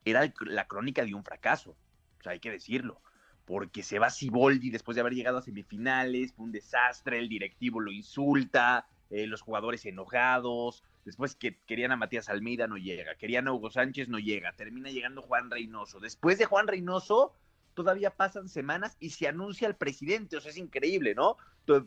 era 0.06 0.32
la 0.42 0.68
crónica 0.68 1.04
de 1.04 1.16
un 1.16 1.24
fracaso. 1.24 1.72
O 2.20 2.22
sea, 2.22 2.34
hay 2.34 2.40
que 2.40 2.52
decirlo. 2.52 3.02
Porque 3.46 3.82
se 3.82 3.98
va 3.98 4.12
Siboldi 4.12 4.70
después 4.70 4.94
de 4.94 5.02
haber 5.02 5.16
llegado 5.16 5.40
a 5.40 5.42
semifinales, 5.42 6.34
fue 6.34 6.46
un 6.46 6.52
desastre, 6.52 7.18
el 7.18 7.30
directivo 7.30 7.80
lo 7.80 7.92
insulta, 7.92 8.86
eh, 9.10 9.26
los 9.26 9.42
jugadores 9.42 9.84
enojados, 9.88 10.84
después 11.06 11.36
que 11.36 11.58
querían 11.66 11.92
a 11.92 11.98
Matías 11.98 12.30
Almeida 12.30 12.68
no 12.68 12.78
llega, 12.78 13.16
querían 13.16 13.48
a 13.48 13.54
Hugo 13.54 13.72
Sánchez 13.72 14.08
no 14.08 14.20
llega, 14.20 14.54
termina 14.54 14.92
llegando 14.92 15.24
Juan 15.24 15.50
Reynoso. 15.50 16.00
Después 16.00 16.38
de 16.38 16.46
Juan 16.46 16.68
Reynoso, 16.68 17.34
todavía 17.74 18.12
pasan 18.12 18.50
semanas 18.50 18.98
y 19.00 19.12
se 19.12 19.28
anuncia 19.28 19.68
al 19.68 19.76
presidente, 19.76 20.38
o 20.38 20.42
sea, 20.42 20.52
es 20.52 20.58
increíble, 20.58 21.16
¿no? 21.16 21.38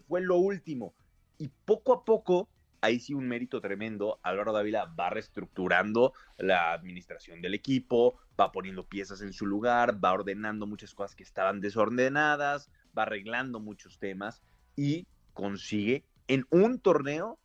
fue 0.08 0.20
lo 0.20 0.36
último. 0.36 0.94
Y 1.38 1.50
poco 1.64 1.92
a 1.92 2.04
poco, 2.04 2.48
ahí 2.80 2.98
sí 2.98 3.14
un 3.14 3.28
mérito 3.28 3.60
tremendo, 3.60 4.18
Álvaro 4.22 4.52
Dávila 4.52 4.86
va 4.98 5.10
reestructurando 5.10 6.12
la 6.38 6.72
administración 6.72 7.42
del 7.42 7.54
equipo, 7.54 8.18
va 8.38 8.52
poniendo 8.52 8.86
piezas 8.86 9.20
en 9.20 9.32
su 9.32 9.46
lugar, 9.46 10.02
va 10.02 10.12
ordenando 10.12 10.66
muchas 10.66 10.94
cosas 10.94 11.14
que 11.14 11.22
estaban 11.22 11.60
desordenadas, 11.60 12.70
va 12.96 13.02
arreglando 13.02 13.60
muchos 13.60 13.98
temas 13.98 14.42
y 14.76 15.06
consigue 15.34 16.04
en 16.28 16.46
un 16.50 16.78
torneo 16.80 17.38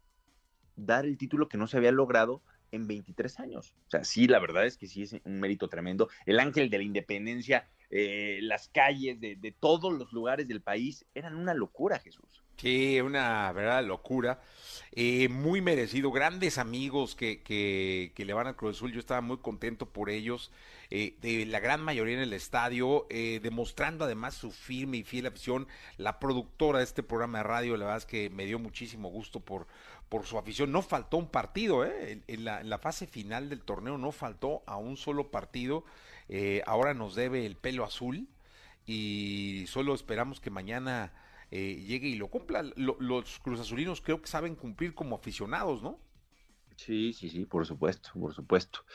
dar 0.75 1.05
el 1.05 1.17
título 1.17 1.47
que 1.47 1.57
no 1.57 1.67
se 1.67 1.77
había 1.77 1.91
logrado 1.91 2.41
en 2.71 2.87
23 2.87 3.39
años. 3.39 3.75
O 3.87 3.89
sea, 3.89 4.03
sí, 4.03 4.27
la 4.27 4.39
verdad 4.39 4.65
es 4.65 4.77
que 4.77 4.87
sí 4.87 5.03
es 5.03 5.15
un 5.25 5.39
mérito 5.39 5.67
tremendo. 5.67 6.09
El 6.25 6.39
ángel 6.39 6.69
de 6.69 6.77
la 6.77 6.83
independencia 6.83 7.67
eh, 7.93 8.39
las 8.41 8.69
calles 8.69 9.19
de, 9.19 9.53
todos 9.59 9.91
los 9.91 10.13
lugares 10.13 10.47
del 10.47 10.61
país, 10.61 11.05
eran 11.13 11.35
una 11.35 11.53
locura, 11.53 11.99
Jesús. 11.99 12.41
Sí, 12.55 13.01
una 13.01 13.51
verdad 13.51 13.83
locura. 13.83 14.39
Eh, 14.93 15.27
muy 15.27 15.59
merecido, 15.59 16.09
grandes 16.09 16.57
amigos 16.57 17.15
que, 17.15 17.41
que, 17.43 18.13
le 18.15 18.33
van 18.33 18.47
al 18.47 18.55
Cruz 18.55 18.77
Azul, 18.77 18.93
yo 18.93 18.99
estaba 18.99 19.19
muy 19.19 19.39
contento 19.39 19.89
por 19.89 20.09
ellos, 20.09 20.51
eh, 20.89 21.17
de 21.21 21.45
la 21.45 21.59
gran 21.59 21.81
mayoría 21.81 22.15
en 22.15 22.21
el 22.21 22.31
estadio, 22.31 23.07
demostrando 23.09 24.05
además 24.05 24.35
su 24.35 24.51
firme 24.51 24.97
y 24.97 25.03
fiel 25.03 25.25
afición. 25.25 25.67
La 25.97 26.17
productora 26.17 26.77
de 26.77 26.85
este 26.85 27.03
programa 27.03 27.39
de 27.39 27.43
radio, 27.43 27.75
la 27.75 27.85
verdad 27.85 27.97
es 27.97 28.05
que 28.05 28.29
me 28.29 28.45
dio 28.45 28.57
muchísimo 28.57 29.09
gusto 29.09 29.41
por, 29.41 29.67
por 30.07 30.25
su 30.25 30.37
afición. 30.37 30.71
No 30.71 30.81
faltó 30.81 31.17
un 31.17 31.27
partido, 31.27 31.83
¿eh? 31.83 32.23
en, 32.27 32.47
en 32.47 32.69
la 32.69 32.77
fase 32.77 33.05
final 33.05 33.49
del 33.49 33.61
torneo 33.61 33.97
no 33.97 34.13
faltó 34.13 34.63
a 34.65 34.77
un 34.77 34.95
solo 34.95 35.29
partido. 35.29 35.83
Eh, 36.33 36.63
ahora 36.65 36.93
nos 36.93 37.13
debe 37.13 37.45
el 37.45 37.57
pelo 37.57 37.83
azul 37.83 38.29
y 38.85 39.65
solo 39.67 39.93
esperamos 39.93 40.39
que 40.39 40.49
mañana 40.49 41.11
eh, 41.51 41.83
llegue 41.85 42.07
y 42.07 42.15
lo 42.15 42.29
cumpla. 42.29 42.63
los 42.77 43.39
cruzazulinos 43.39 43.99
creo 43.99 44.21
que 44.21 44.27
saben 44.27 44.55
cumplir 44.55 44.95
como 44.95 45.17
aficionados, 45.17 45.83
¿no? 45.83 45.99
Sí, 46.77 47.11
sí, 47.11 47.29
sí, 47.29 47.45
por 47.45 47.65
supuesto, 47.65 48.11
por 48.17 48.33
supuesto. 48.33 48.85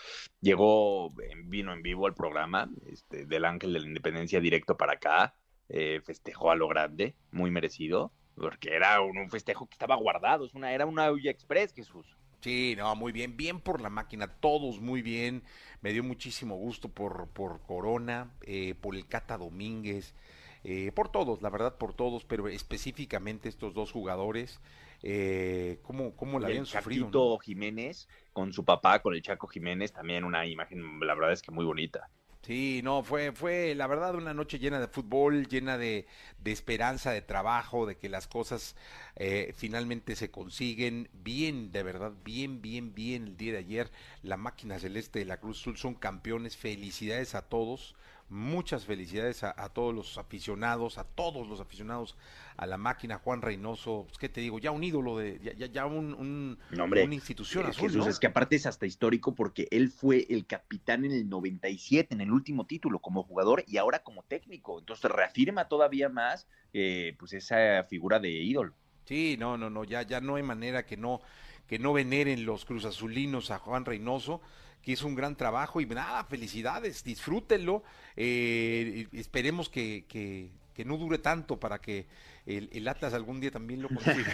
Llegó, 0.40 1.12
vino 1.44 1.74
en 1.74 1.82
vivo 1.82 2.06
al 2.06 2.14
programa 2.14 2.70
este, 2.86 3.26
del 3.26 3.44
Ángel 3.44 3.74
de 3.74 3.80
la 3.80 3.86
Independencia 3.86 4.40
directo 4.40 4.78
para 4.78 4.94
acá, 4.94 5.34
eh, 5.68 6.00
festejó 6.04 6.50
a 6.50 6.56
lo 6.56 6.68
grande, 6.68 7.14
muy 7.32 7.50
merecido, 7.50 8.12
porque 8.34 8.74
era 8.74 9.02
un, 9.02 9.28
festejo 9.30 9.66
que 9.68 9.74
estaba 9.74 9.94
guardado, 9.96 10.46
es 10.46 10.54
una, 10.54 10.72
era 10.72 10.86
una 10.86 11.10
olla 11.10 11.30
express, 11.30 11.74
Jesús. 11.74 12.16
Sí, 12.46 12.76
no, 12.78 12.94
muy 12.94 13.10
bien, 13.10 13.36
bien 13.36 13.58
por 13.58 13.80
la 13.80 13.90
máquina, 13.90 14.28
todos 14.28 14.80
muy 14.80 15.02
bien, 15.02 15.42
me 15.80 15.92
dio 15.92 16.04
muchísimo 16.04 16.54
gusto 16.54 16.88
por, 16.88 17.26
por 17.30 17.60
Corona, 17.62 18.30
eh, 18.42 18.76
por 18.80 18.94
el 18.94 19.08
Cata 19.08 19.36
Domínguez, 19.36 20.14
eh, 20.62 20.92
por 20.92 21.08
todos, 21.08 21.42
la 21.42 21.50
verdad 21.50 21.76
por 21.76 21.92
todos, 21.92 22.24
pero 22.24 22.46
específicamente 22.46 23.48
estos 23.48 23.74
dos 23.74 23.90
jugadores, 23.90 24.60
eh, 25.02 25.80
¿cómo, 25.82 26.14
cómo 26.14 26.38
la 26.38 26.46
habían 26.46 26.66
sufrido? 26.66 27.36
Jiménez 27.40 28.06
con 28.32 28.52
su 28.52 28.64
papá, 28.64 29.02
con 29.02 29.16
el 29.16 29.22
Chaco 29.22 29.48
Jiménez, 29.48 29.92
también 29.92 30.22
una 30.22 30.46
imagen, 30.46 31.00
la 31.00 31.16
verdad 31.16 31.32
es 31.32 31.42
que 31.42 31.50
muy 31.50 31.64
bonita. 31.64 32.10
Sí, 32.46 32.80
no, 32.84 33.02
fue, 33.02 33.32
fue 33.32 33.74
la 33.74 33.88
verdad 33.88 34.14
una 34.14 34.32
noche 34.32 34.60
llena 34.60 34.78
de 34.78 34.86
fútbol, 34.86 35.48
llena 35.48 35.76
de, 35.78 36.06
de 36.38 36.52
esperanza, 36.52 37.10
de 37.10 37.20
trabajo, 37.20 37.86
de 37.86 37.96
que 37.96 38.08
las 38.08 38.28
cosas 38.28 38.76
eh, 39.16 39.52
finalmente 39.56 40.14
se 40.14 40.30
consiguen 40.30 41.08
bien, 41.12 41.72
de 41.72 41.82
verdad, 41.82 42.12
bien, 42.24 42.62
bien, 42.62 42.94
bien 42.94 43.24
el 43.24 43.36
día 43.36 43.52
de 43.52 43.58
ayer. 43.58 43.90
La 44.22 44.36
máquina 44.36 44.78
celeste 44.78 45.18
de 45.18 45.24
la 45.24 45.40
Cruz 45.40 45.60
Azul 45.60 45.76
son 45.76 45.94
campeones, 45.94 46.56
felicidades 46.56 47.34
a 47.34 47.42
todos 47.48 47.96
Muchas 48.28 48.84
felicidades 48.84 49.44
a, 49.44 49.54
todos 49.68 49.94
los 49.94 50.18
aficionados, 50.18 50.98
a 50.98 51.04
todos 51.04 51.46
los 51.46 51.60
aficionados 51.60 52.16
a 52.56 52.66
la 52.66 52.76
máquina, 52.76 53.18
Juan 53.18 53.40
Reynoso, 53.40 54.04
pues, 54.08 54.18
¿qué 54.18 54.28
te 54.28 54.40
digo? 54.40 54.58
Ya 54.58 54.72
un 54.72 54.82
ídolo, 54.82 55.16
de 55.16 55.38
ya, 55.56 55.66
ya 55.66 55.86
un, 55.86 56.12
un 56.12 56.58
una 56.72 57.14
institución 57.14 57.66
eh, 57.66 57.68
azul, 57.68 58.08
es 58.08 58.18
que 58.18 58.26
aparte 58.26 58.56
es 58.56 58.66
hasta 58.66 58.84
histórico 58.84 59.36
porque 59.36 59.68
él 59.70 59.90
fue 59.90 60.26
el 60.28 60.44
capitán 60.44 61.04
en 61.04 61.12
el 61.12 61.28
97, 61.28 62.14
en 62.14 62.20
el 62.20 62.32
último 62.32 62.66
título, 62.66 62.98
como 62.98 63.22
jugador 63.22 63.62
y 63.64 63.76
ahora 63.76 64.00
como 64.00 64.24
técnico. 64.24 64.80
Entonces 64.80 65.08
reafirma 65.08 65.68
todavía 65.68 66.08
más 66.08 66.48
eh, 66.72 67.14
pues 67.20 67.32
esa 67.32 67.84
figura 67.84 68.18
de 68.18 68.30
ídolo. 68.30 68.74
Sí, 69.04 69.36
no, 69.38 69.56
no, 69.56 69.70
no, 69.70 69.84
ya, 69.84 70.02
ya 70.02 70.20
no 70.20 70.34
hay 70.34 70.42
manera 70.42 70.84
que 70.84 70.96
no, 70.96 71.20
que 71.68 71.78
no 71.78 71.92
veneren 71.92 72.44
los 72.44 72.64
cruzazulinos 72.64 73.52
a 73.52 73.58
Juan 73.58 73.84
Reynoso 73.84 74.40
que 74.86 74.92
hizo 74.92 75.08
un 75.08 75.16
gran 75.16 75.34
trabajo 75.34 75.80
y 75.80 75.86
nada, 75.86 76.22
felicidades, 76.22 77.02
disfrútenlo. 77.02 77.82
Eh, 78.14 79.08
esperemos 79.10 79.68
que, 79.68 80.04
que, 80.06 80.84
no 80.84 80.96
dure 80.96 81.18
tanto 81.18 81.58
para 81.58 81.80
que 81.80 82.06
el, 82.46 82.86
Atlas 82.86 83.12
algún 83.12 83.40
día 83.40 83.50
también 83.50 83.82
lo 83.82 83.88
consiga. 83.88 84.32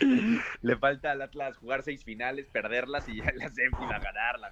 Le 0.62 0.76
falta 0.78 1.10
al 1.10 1.20
Atlas 1.20 1.58
jugar 1.58 1.82
seis 1.82 2.04
finales, 2.04 2.46
perderlas 2.50 3.06
y 3.06 3.18
ya 3.18 3.30
la 3.34 3.50
séptima 3.50 3.98
ganarla. 3.98 4.50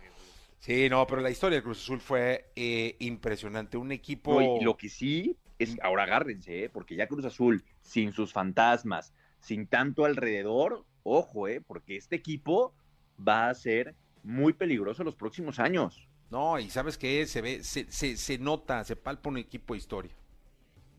Sí, 0.59 0.91
no, 0.91 1.07
pero 1.07 1.23
la 1.23 1.31
historia 1.31 1.57
del 1.57 1.65
Cruz 1.65 1.83
Azul 1.83 2.01
fue 2.01 2.51
eh, 2.57 2.97
impresionante. 2.99 3.79
Un 3.79 3.93
equipo. 3.93 4.43
y 4.43 4.63
lo 4.63 4.77
que 4.77 4.91
sí 4.91 5.39
es, 5.59 5.79
ahora 5.83 6.03
agárrense, 6.03 6.65
¿eh? 6.65 6.69
porque 6.69 6.97
ya 6.97 7.07
Cruz 7.07 7.25
Azul, 7.25 7.65
sin 7.81 8.13
sus 8.13 8.35
fantasmas, 8.35 9.15
sin 9.39 9.67
tanto 9.67 10.05
alrededor, 10.05 10.85
ojo, 11.03 11.49
¿eh? 11.49 11.63
porque 11.67 11.97
este 11.97 12.17
equipo 12.17 12.75
va 13.27 13.49
a 13.49 13.55
ser 13.55 13.95
muy 14.23 14.53
peligroso 14.53 15.05
los 15.05 15.15
próximos 15.15 15.59
años. 15.59 16.09
No, 16.31 16.59
y 16.59 16.71
sabes 16.71 16.97
que 16.97 17.27
se 17.27 17.41
ve, 17.41 17.65
se, 17.65 17.91
se, 17.91 18.17
se, 18.17 18.39
nota, 18.39 18.85
se 18.85 18.97
palpa 18.97 19.31
un 19.31 19.39
equipo 19.39 19.75
de 19.75 19.79
historia. 19.79 20.13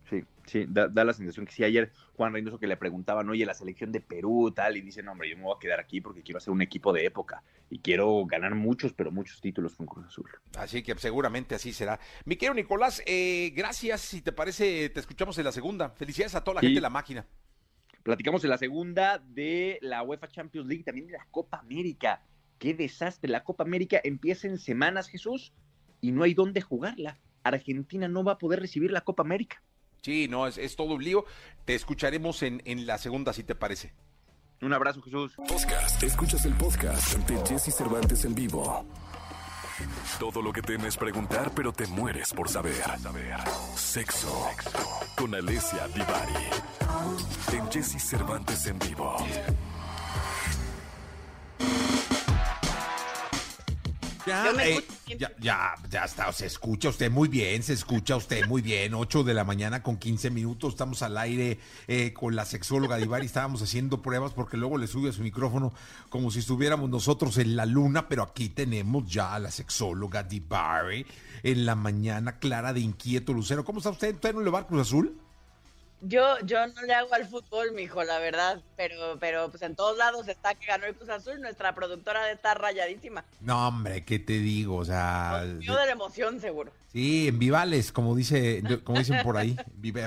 Sí, 0.10 0.25
sí, 0.46 0.66
da, 0.68 0.90
la 0.90 1.13
sensación 1.13 1.46
que 1.46 1.54
sí, 1.54 1.63
ayer 1.63 1.94
Juan 2.16 2.34
Reynoso 2.34 2.60
que 2.60 2.68
le 2.68 2.75
preguntaban, 2.75 3.30
oye, 3.30 3.46
la 3.46 3.54
selección 3.54 3.94
de 3.94 4.01
Perú, 4.01 4.51
tal, 4.54 4.75
y 4.75 4.82
dice, 4.82 5.01
no, 5.01 5.13
hombre, 5.13 5.30
yo 5.30 5.38
me 5.38 5.44
voy 5.44 5.56
a 5.56 5.60
quedar 5.60 5.80
aquí 5.80 6.01
porque 6.01 6.22
quiero 6.22 6.38
hacer 6.38 6.51
un 6.51 6.62
equipo 6.62 6.92
de 6.92 7.06
época 7.06 7.44
y 7.70 7.80
quiero 7.80 8.25
ganar 8.25 8.54
muchos, 8.56 8.92
pero 8.92 9.10
muchos 9.10 9.40
títulos 9.40 9.75
con 9.75 9.86
Cruz 9.86 10.08
Azul. 10.08 10.30
Así 10.58 10.84
que 10.84 10.94
seguramente 10.96 11.56
así 11.56 11.72
será. 11.72 11.98
Mi 12.25 12.36
querido 12.36 12.54
Nicolás, 12.56 13.01
eh, 13.06 13.54
gracias, 13.56 14.01
si 14.01 14.22
te 14.22 14.34
parece, 14.34 14.90
te 14.90 15.00
escuchamos 15.00 15.38
en 15.38 15.46
la 15.46 15.54
segunda. 15.54 15.92
Felicidades 15.92 16.36
a 16.36 16.44
toda 16.44 16.56
la 16.56 16.62
gente 16.62 16.75
de 16.75 16.82
la 16.82 16.90
máquina. 16.90 17.25
Platicamos 18.03 18.43
en 18.43 18.50
la 18.50 18.58
segunda 18.58 19.20
de 19.20 19.77
la 19.81 20.01
UEFA 20.03 20.27
Champions 20.27 20.67
League, 20.67 20.84
también 20.84 21.08
de 21.08 21.13
la 21.13 21.27
Copa 21.29 21.60
América. 21.60 22.24
Qué 22.58 22.74
desastre. 22.74 23.29
La 23.29 23.43
Copa 23.43 23.63
América 23.63 24.00
empieza 24.03 24.48
en 24.48 24.58
semanas, 24.58 25.08
Jesús, 25.08 25.53
y 26.00 26.12
no 26.12 26.24
hay 26.24 26.34
dónde 26.34 26.62
jugarla. 26.62 27.20
Argentina 27.43 28.08
no 28.08 28.24
va 28.24 28.34
a 28.34 28.38
poder 28.38 28.60
recibir 28.60 28.91
la 28.91 29.01
Copa 29.01 29.24
América. 29.24 29.62
Sí, 30.01 30.27
no, 30.27 30.48
es, 30.48 30.75
todo 30.75 30.96
un 30.96 31.03
lío. 31.03 31.25
Te 31.65 31.75
escucharemos 31.75 32.41
en, 32.43 32.62
en 32.65 32.88
la 32.88 32.98
segunda, 32.98 33.34
si 33.34 33.43
te 33.43 33.55
parece. 33.55 33.93
Un 34.62 34.74
abrazo, 34.74 35.01
Jesús. 35.01 35.34
Podcast. 35.36 36.01
Escuchas 36.03 36.46
el 36.46 36.53
podcast 36.53 37.17
de 37.27 37.38
Jesse 37.48 37.75
Cervantes 37.75 38.25
en 38.25 38.36
vivo. 38.36 38.86
Todo 40.20 40.41
lo 40.41 40.53
que 40.53 40.62
temes 40.62 40.98
preguntar, 40.98 41.51
pero 41.55 41.72
te 41.72 41.88
mueres 41.88 42.31
por 42.34 42.50
saber. 42.50 42.75
Sexo. 43.75 44.48
Con 45.17 45.34
Alessia 45.34 45.88
Divari. 45.88 46.61
En 47.53 47.72
Jesse 47.72 48.00
Cervantes 48.00 48.65
en 48.67 48.79
vivo. 48.79 49.15
Eh, 54.27 54.86
ya, 55.17 55.31
ya, 55.39 55.74
ya, 55.89 56.05
está, 56.05 56.31
se 56.31 56.46
escucha 56.46 56.89
usted 56.89 57.10
muy 57.10 57.27
bien, 57.27 57.63
se 57.63 57.74
escucha 57.74 58.15
usted 58.15 58.46
muy 58.48 58.62
bien. 58.62 58.93
8 58.93 59.24
de 59.24 59.34
la 59.34 59.43
mañana 59.43 59.81
con 59.81 59.98
15 59.98 60.29
minutos, 60.29 60.74
estamos 60.74 61.01
al 61.01 61.17
aire 61.17 61.60
eh, 61.88 62.13
con 62.13 62.36
la 62.36 62.46
sexóloga 62.46 62.98
Divari, 62.98 63.25
estábamos 63.25 63.62
haciendo 63.62 64.01
pruebas 64.01 64.34
porque 64.34 64.58
luego 64.58 64.77
le 64.77 64.88
sube 64.88 65.10
a 65.10 65.13
su 65.13 65.24
micrófono 65.24 65.74
como 66.10 66.29
si 66.29 66.39
estuviéramos 66.39 66.89
nosotros 66.89 67.38
en 67.39 67.55
la 67.55 67.65
luna, 67.65 68.08
pero 68.08 68.24
aquí 68.24 68.50
tenemos 68.50 69.12
ya 69.12 69.34
a 69.34 69.39
la 69.39 69.50
sexóloga 69.50 70.24
Divari 70.24 71.05
en 71.43 71.65
la 71.65 71.75
mañana, 71.75 72.38
Clara 72.38 72.74
de 72.74 72.81
Inquieto 72.81 73.34
Lucero. 73.34 73.65
¿Cómo 73.65 73.79
está 73.79 73.89
usted? 73.89 74.13
¿Usted 74.13 74.34
no 74.34 74.41
le 74.41 74.51
va 74.51 74.67
Cruz 74.67 74.81
Azul? 74.81 75.20
Yo, 76.03 76.39
yo 76.43 76.65
no 76.65 76.81
le 76.81 76.93
hago 76.96 77.13
al 77.13 77.27
fútbol, 77.27 77.74
mijo, 77.74 78.03
la 78.03 78.17
verdad, 78.17 78.62
pero, 78.75 79.17
pero 79.20 79.51
pues 79.51 79.62
en 79.62 79.75
todos 79.75 79.98
lados 79.98 80.27
está 80.27 80.55
que 80.55 80.65
ganó 80.65 80.86
el 80.86 80.96
Cruz 80.96 81.10
Azul, 81.10 81.39
nuestra 81.39 81.75
productora 81.75 82.25
de 82.25 82.34
estar 82.34 82.60
rayadísima. 82.60 83.24
No, 83.39 83.67
hombre, 83.67 84.03
¿qué 84.03 84.17
te 84.17 84.34
digo? 84.34 84.77
O 84.77 84.86
sea. 84.86 85.46
Yo 85.60 85.77
de 85.77 85.86
la 85.86 85.91
emoción, 85.91 86.41
seguro. 86.41 86.72
Sí, 86.91 87.27
en 87.27 87.38
vivales, 87.38 87.91
como 87.91 88.15
dice, 88.15 88.63
como 88.84 88.98
dicen 88.98 89.22
por 89.24 89.38
ahí. 89.38 89.55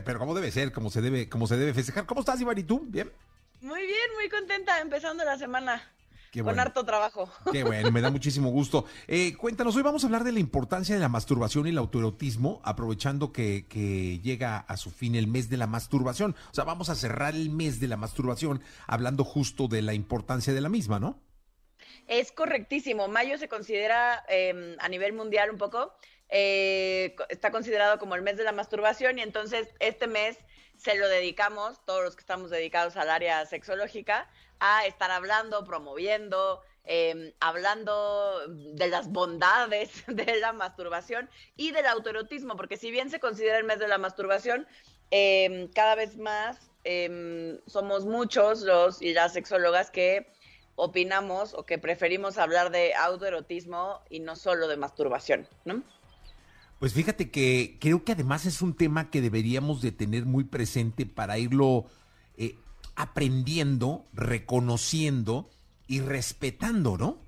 Pero 0.04 0.18
como 0.18 0.34
debe 0.34 0.50
ser, 0.50 0.72
como 0.72 0.90
se 0.90 1.00
debe, 1.00 1.28
como 1.28 1.46
se 1.46 1.56
debe 1.56 1.72
festejar. 1.72 2.06
¿Cómo 2.06 2.20
estás, 2.20 2.40
Iván? 2.40 2.58
¿Y 2.58 2.64
tú? 2.64 2.84
¿Bien? 2.86 3.12
Muy 3.60 3.80
bien, 3.80 4.10
muy 4.14 4.28
contenta, 4.28 4.80
empezando 4.80 5.24
la 5.24 5.38
semana 5.38 5.93
con 6.42 6.58
harto 6.58 6.84
trabajo. 6.84 7.28
Qué 7.52 7.64
bueno, 7.64 7.90
me 7.90 8.00
da 8.00 8.10
muchísimo 8.10 8.50
gusto. 8.50 8.86
Eh, 9.06 9.34
cuéntanos, 9.36 9.76
hoy 9.76 9.82
vamos 9.82 10.02
a 10.02 10.06
hablar 10.06 10.24
de 10.24 10.32
la 10.32 10.40
importancia 10.40 10.94
de 10.94 11.00
la 11.00 11.08
masturbación 11.08 11.66
y 11.66 11.70
el 11.70 11.78
autoerotismo, 11.78 12.60
aprovechando 12.64 13.32
que, 13.32 13.66
que, 13.68 14.18
llega 14.20 14.58
a 14.58 14.76
su 14.76 14.90
fin 14.90 15.14
el 15.14 15.26
mes 15.26 15.48
de 15.50 15.56
la 15.56 15.66
masturbación. 15.66 16.34
O 16.50 16.54
sea, 16.54 16.64
vamos 16.64 16.88
a 16.88 16.94
cerrar 16.94 17.34
el 17.34 17.50
mes 17.50 17.80
de 17.80 17.88
la 17.88 17.96
masturbación 17.96 18.62
hablando 18.86 19.24
justo 19.24 19.68
de 19.68 19.82
la 19.82 19.94
importancia 19.94 20.52
de 20.52 20.60
la 20.60 20.68
misma, 20.68 20.98
¿no? 20.98 21.20
Es 22.06 22.32
correctísimo. 22.32 23.08
Mayo 23.08 23.38
se 23.38 23.48
considera 23.48 24.24
em, 24.28 24.76
a 24.78 24.88
nivel 24.88 25.12
mundial 25.12 25.50
un 25.50 25.58
poco, 25.58 25.92
eh, 26.28 27.14
está 27.28 27.50
considerado 27.50 27.98
como 27.98 28.14
el 28.14 28.22
mes 28.22 28.36
de 28.36 28.44
la 28.44 28.52
masturbación 28.52 29.18
y 29.18 29.22
entonces 29.22 29.68
este 29.78 30.06
mes 30.06 30.38
se 30.76 30.96
lo 30.96 31.08
dedicamos, 31.08 31.84
todos 31.86 32.02
los 32.02 32.16
que 32.16 32.20
estamos 32.20 32.50
dedicados 32.50 32.96
al 32.96 33.10
área 33.10 33.46
sexológica, 33.46 34.28
a 34.64 34.86
estar 34.86 35.10
hablando, 35.10 35.64
promoviendo, 35.64 36.60
em, 36.84 37.32
hablando 37.40 38.46
de 38.48 38.88
las 38.88 39.10
bondades 39.10 39.90
de 40.06 40.40
la 40.40 40.52
masturbación 40.52 41.28
y 41.56 41.72
del 41.72 41.86
autoerotismo, 41.86 42.56
porque 42.56 42.76
si 42.76 42.90
bien 42.90 43.10
se 43.10 43.20
considera 43.20 43.58
el 43.58 43.64
mes 43.64 43.78
de 43.78 43.88
la 43.88 43.98
masturbación, 43.98 44.66
em, 45.10 45.68
cada 45.68 45.94
vez 45.94 46.16
más 46.16 46.70
em, 46.86 47.58
somos 47.66 48.04
muchos 48.04 48.60
los 48.60 49.00
y 49.00 49.14
las 49.14 49.32
sexólogas 49.32 49.90
que 49.90 50.26
opinamos 50.76 51.54
o 51.54 51.64
que 51.64 51.78
preferimos 51.78 52.36
hablar 52.36 52.70
de 52.70 52.94
autoerotismo 52.94 54.00
y 54.10 54.20
no 54.20 54.36
solo 54.36 54.68
de 54.68 54.76
masturbación. 54.76 55.48
Pues 56.78 56.92
fíjate 56.92 57.30
que 57.30 57.78
creo 57.80 58.04
que 58.04 58.12
además 58.12 58.44
es 58.44 58.60
un 58.60 58.76
tema 58.76 59.10
que 59.10 59.20
deberíamos 59.20 59.80
de 59.80 59.92
tener 59.92 60.26
muy 60.26 60.44
presente 60.44 61.06
para 61.06 61.38
irlo 61.38 61.86
eh, 62.36 62.56
aprendiendo, 62.96 64.06
reconociendo 64.12 65.50
y 65.86 66.00
respetando, 66.00 66.96
¿no? 66.96 67.24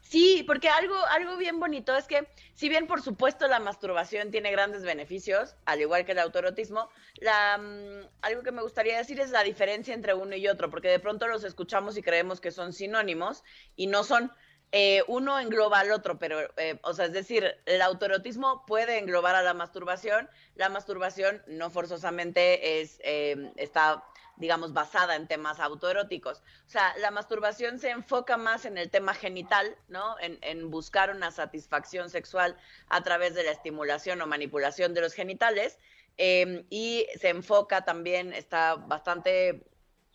Sí, 0.00 0.44
porque 0.46 0.68
algo, 0.68 0.94
algo 1.06 1.38
bien 1.38 1.58
bonito 1.58 1.96
es 1.96 2.06
que, 2.06 2.28
si 2.52 2.68
bien 2.68 2.86
por 2.86 3.00
supuesto 3.00 3.48
la 3.48 3.60
masturbación 3.60 4.30
tiene 4.30 4.50
grandes 4.50 4.82
beneficios, 4.82 5.56
al 5.64 5.80
igual 5.80 6.04
que 6.04 6.12
el 6.12 6.18
autorotismo, 6.18 6.90
la, 7.16 7.56
mm, 7.56 8.08
algo 8.20 8.42
que 8.42 8.52
me 8.52 8.60
gustaría 8.62 8.98
decir 8.98 9.20
es 9.20 9.30
la 9.30 9.42
diferencia 9.42 9.94
entre 9.94 10.12
uno 10.12 10.36
y 10.36 10.48
otro, 10.48 10.68
porque 10.68 10.88
de 10.88 11.00
pronto 11.00 11.28
los 11.28 11.44
escuchamos 11.44 11.96
y 11.96 12.02
creemos 12.02 12.42
que 12.42 12.50
son 12.50 12.72
sinónimos 12.74 13.42
y 13.74 13.86
no 13.86 14.04
son. 14.04 14.32
eh, 14.74 15.02
uno 15.06 15.38
engloba 15.38 15.80
al 15.80 15.92
otro, 15.92 16.18
pero, 16.18 16.40
eh, 16.56 16.78
o 16.82 16.94
sea, 16.94 17.04
es 17.04 17.12
decir, 17.12 17.44
el 17.66 17.82
autoerotismo 17.82 18.64
puede 18.66 18.98
englobar 18.98 19.34
a 19.34 19.42
la 19.42 19.52
masturbación. 19.54 20.30
La 20.54 20.70
masturbación 20.70 21.42
no 21.46 21.68
forzosamente 21.70 22.80
es, 22.80 22.98
eh, 23.04 23.52
está, 23.56 24.02
digamos, 24.36 24.72
basada 24.72 25.16
en 25.16 25.28
temas 25.28 25.60
autoeróticos. 25.60 26.38
O 26.66 26.70
sea, 26.70 26.94
la 26.98 27.10
masturbación 27.10 27.78
se 27.78 27.90
enfoca 27.90 28.36
más 28.36 28.64
en 28.64 28.78
el 28.78 28.90
tema 28.90 29.14
genital, 29.14 29.76
¿no? 29.88 30.18
En, 30.20 30.38
en 30.42 30.70
buscar 30.70 31.10
una 31.10 31.30
satisfacción 31.30 32.10
sexual 32.10 32.56
a 32.88 33.02
través 33.02 33.34
de 33.34 33.44
la 33.44 33.52
estimulación 33.52 34.20
o 34.22 34.26
manipulación 34.26 34.94
de 34.94 35.00
los 35.02 35.14
genitales. 35.14 35.78
y 36.18 37.06
se 37.18 37.28
enfoca 37.30 37.84
también, 37.84 38.32
está 38.32 38.74
bastante 38.74 39.64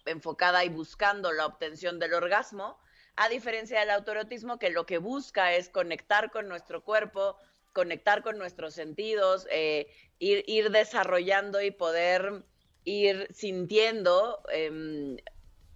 enfocada 0.05 0.63
y 0.63 0.69
buscando 0.69 1.31
la 1.31 1.45
obtención 1.45 2.00
del 2.00 2.13
orgasmo 2.13 2.77
a 3.17 3.29
diferencia 3.29 3.79
del 3.79 3.89
autoerotismo 3.89 4.59
que 4.59 4.69
lo 4.69 4.86
que 4.86 5.00
busca 5.00 5.53
es 5.53 5.69
conectar 5.69 6.31
con 6.31 6.47
nuestro 6.47 6.83
cuerpo, 6.83 7.36
conectar 7.74 8.21
con 8.21 8.38
nuestros 8.38 8.75
sentidos, 8.75 9.47
eh, 9.51 9.88
ir, 10.19 10.69
desarrollando 10.69 11.62
y 11.62 11.71
poder 11.71 12.43
ir 12.88 13.27
sintiendo 13.34 14.39
em, 14.50 15.17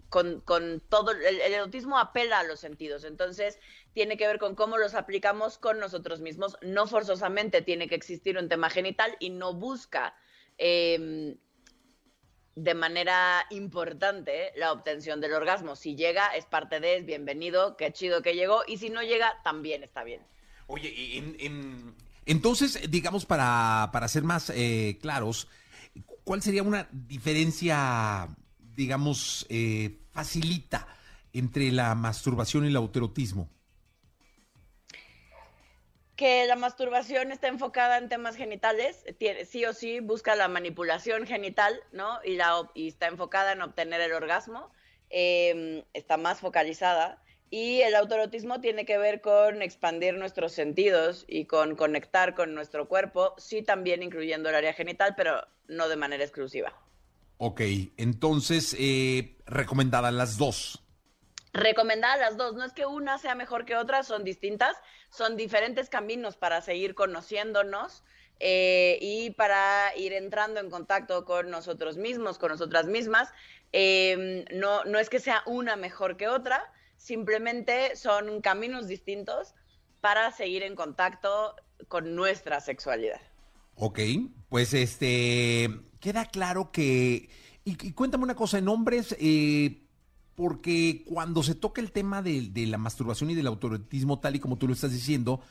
con, 0.10 0.42
todo, 0.90 1.12
el, 1.12 1.26
el, 1.26 1.54
erotismo 1.54 2.00
apela 2.00 2.40
a 2.40 2.44
los 2.44 2.60
sentidos, 2.60 3.04
entonces 3.04 3.60
tiene 3.94 4.18
que 4.18 4.28
ver 4.28 4.40
con 4.40 4.56
cómo 4.56 4.78
los 4.78 4.94
aplicamos 4.94 5.58
con 5.58 5.80
nosotros 5.80 6.22
mismos, 6.22 6.58
no 6.62 6.88
forzosamente 6.88 7.62
tiene 7.62 7.90
que 7.90 7.96
existir 7.96 8.38
un 8.38 8.48
tema 8.48 8.70
genital 8.70 9.16
y 9.20 9.30
no 9.30 9.54
busca 9.54 10.16
em, 10.58 11.36
de 12.56 12.74
manera 12.74 13.46
importante 13.50 14.52
la 14.56 14.72
obtención 14.72 15.20
del 15.20 15.34
orgasmo. 15.34 15.76
Si 15.76 15.96
llega, 15.96 16.28
es 16.36 16.46
parte 16.46 16.80
de, 16.80 16.98
es 16.98 17.06
bienvenido, 17.06 17.76
qué 17.76 17.92
chido 17.92 18.22
que 18.22 18.36
llegó, 18.36 18.62
y 18.68 18.78
si 18.78 18.90
no 18.90 19.04
llega, 19.04 19.42
también 19.44 19.84
está 19.84 20.04
bien. 20.06 20.22
Oye, 20.68 21.18
en, 21.18 21.94
entonces, 22.26 22.80
digamos, 22.90 23.26
para, 23.26 23.90
para 23.92 24.08
ser 24.08 24.24
más 24.24 24.52
eh, 24.52 24.98
claros, 25.02 25.48
¿cuál 26.32 26.42
sería 26.42 26.64
una 26.64 26.88
diferencia, 26.94 28.26
digamos, 28.58 29.46
eh, 29.50 29.98
facilita 30.14 30.88
entre 31.34 31.74
la 31.74 31.94
masturbación 31.94 32.64
y 32.64 32.70
el 32.70 32.78
autoerotismo? 32.78 33.50
que 36.16 36.46
la 36.48 36.56
masturbación 36.56 37.34
está 37.34 37.50
enfocada 37.50 37.98
en 37.98 38.08
temas 38.08 38.38
genitales, 38.38 39.04
tiene, 39.18 39.44
sí 39.44 39.66
o 39.66 39.74
sí 39.74 40.00
busca 40.00 40.36
la 40.36 40.48
manipulación 40.48 41.28
genital, 41.28 41.82
¿no? 41.92 42.20
Y, 42.24 42.36
la, 42.36 42.62
y 42.76 42.88
está 42.88 43.08
enfocada 43.08 43.52
en 43.52 43.62
obtener 43.62 44.00
el 44.00 44.14
orgasmo, 44.14 44.72
em, 45.10 45.84
está 45.94 46.16
más 46.16 46.40
focalizada. 46.40 47.22
Y 47.50 47.82
el 47.82 47.94
autoerotismo 47.96 48.62
tiene 48.62 48.86
que 48.86 48.98
ver 48.98 49.20
con 49.20 49.62
expandir 49.62 50.14
nuestros 50.14 50.54
sentidos 50.54 51.26
y 51.28 51.44
con 51.44 51.76
conectar 51.76 52.36
con 52.36 52.56
nuestro 52.56 52.88
cuerpo, 52.88 53.36
sí 53.38 53.62
también 53.62 54.02
incluyendo 54.02 54.48
el 54.48 54.56
área 54.56 54.72
genital, 54.72 55.16
pero 55.18 55.46
no 55.72 55.90
de 55.90 55.96
manera 55.96 56.24
exclusiva. 56.24 56.74
Ok, 57.38 57.62
entonces, 57.98 58.76
eh, 58.78 59.38
recomendadas 59.46 60.14
las 60.14 60.38
dos 60.38 60.84
recomendadas 61.54 62.20
las 62.20 62.38
dos. 62.38 62.56
No 62.56 62.64
es 62.64 62.74
que 62.74 62.86
una 62.86 63.18
sea 63.18 63.36
mejor 63.36 63.66
que 63.66 63.76
otra, 63.76 64.04
son 64.04 64.24
distintas, 64.24 64.76
son 65.10 65.36
diferentes 65.36 65.90
caminos 65.90 66.38
para 66.38 66.62
seguir 66.62 66.96
conociéndonos 66.96 68.04
eh, 68.40 68.98
y 69.02 69.32
para 69.32 69.96
ir 69.98 70.14
entrando 70.14 70.60
en 70.60 70.70
contacto 70.70 71.26
con 71.26 71.50
nosotros 71.50 71.98
mismos, 71.98 72.38
con 72.38 72.50
nosotras 72.50 72.88
mismas. 72.88 73.30
Em, 73.72 74.46
no, 74.52 74.84
no 74.86 75.00
es 75.00 75.10
que 75.10 75.20
sea 75.20 75.44
una 75.46 75.76
mejor 75.76 76.18
que 76.18 76.28
otra, 76.28 76.72
simplemente 76.98 77.96
son 77.96 78.42
caminos 78.42 78.88
distintos 78.88 79.54
para 80.02 80.32
seguir 80.32 80.64
en 80.64 80.76
contacto 80.76 81.56
con 81.88 82.16
nuestra 82.16 82.60
sexualidad. 82.60 83.22
Ok, 83.84 84.00
pues 84.48 84.76
este, 84.76 85.68
queda 86.00 86.26
claro 86.26 86.72
que... 86.72 87.32
Y, 87.64 87.94
cuéntame 87.94 88.26
una 88.26 88.36
cosa, 88.36 88.60
en 88.60 88.68
hombres, 88.68 89.16
eh, 89.20 89.82
porque 90.36 91.04
cuando 91.08 91.42
se 91.42 91.56
toca 91.56 91.82
el 91.82 91.92
tema 91.92 92.22
de, 92.22 92.52
la 92.68 92.78
masturbación 92.78 93.32
y 93.32 93.36
del 93.36 93.48
autorotismo, 93.48 94.20
tal 94.20 94.36
y 94.36 94.40
como 94.40 94.58
tú 94.58 94.68
lo 94.68 94.74
estás 94.74 94.92
diciendo, 94.92 95.42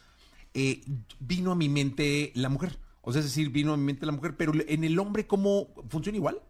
eh, 0.55 0.81
vino 1.19 1.51
a 1.51 1.57
mi 1.57 1.69
mente 1.69 2.31
la 2.37 2.49
mujer. 2.49 2.79
O 3.01 3.13
sea, 3.13 3.19
es 3.19 3.27
decir, 3.27 3.51
vino 3.51 3.73
a 3.73 3.77
mi 3.77 3.83
mente 3.83 4.07
la 4.07 4.13
mujer, 4.13 4.37
pero 4.37 4.53
en 4.55 4.85
el 4.85 4.97
hombre, 5.01 5.27
¿cómo 5.27 5.75
funciona 5.89 6.17
igual? 6.17 6.41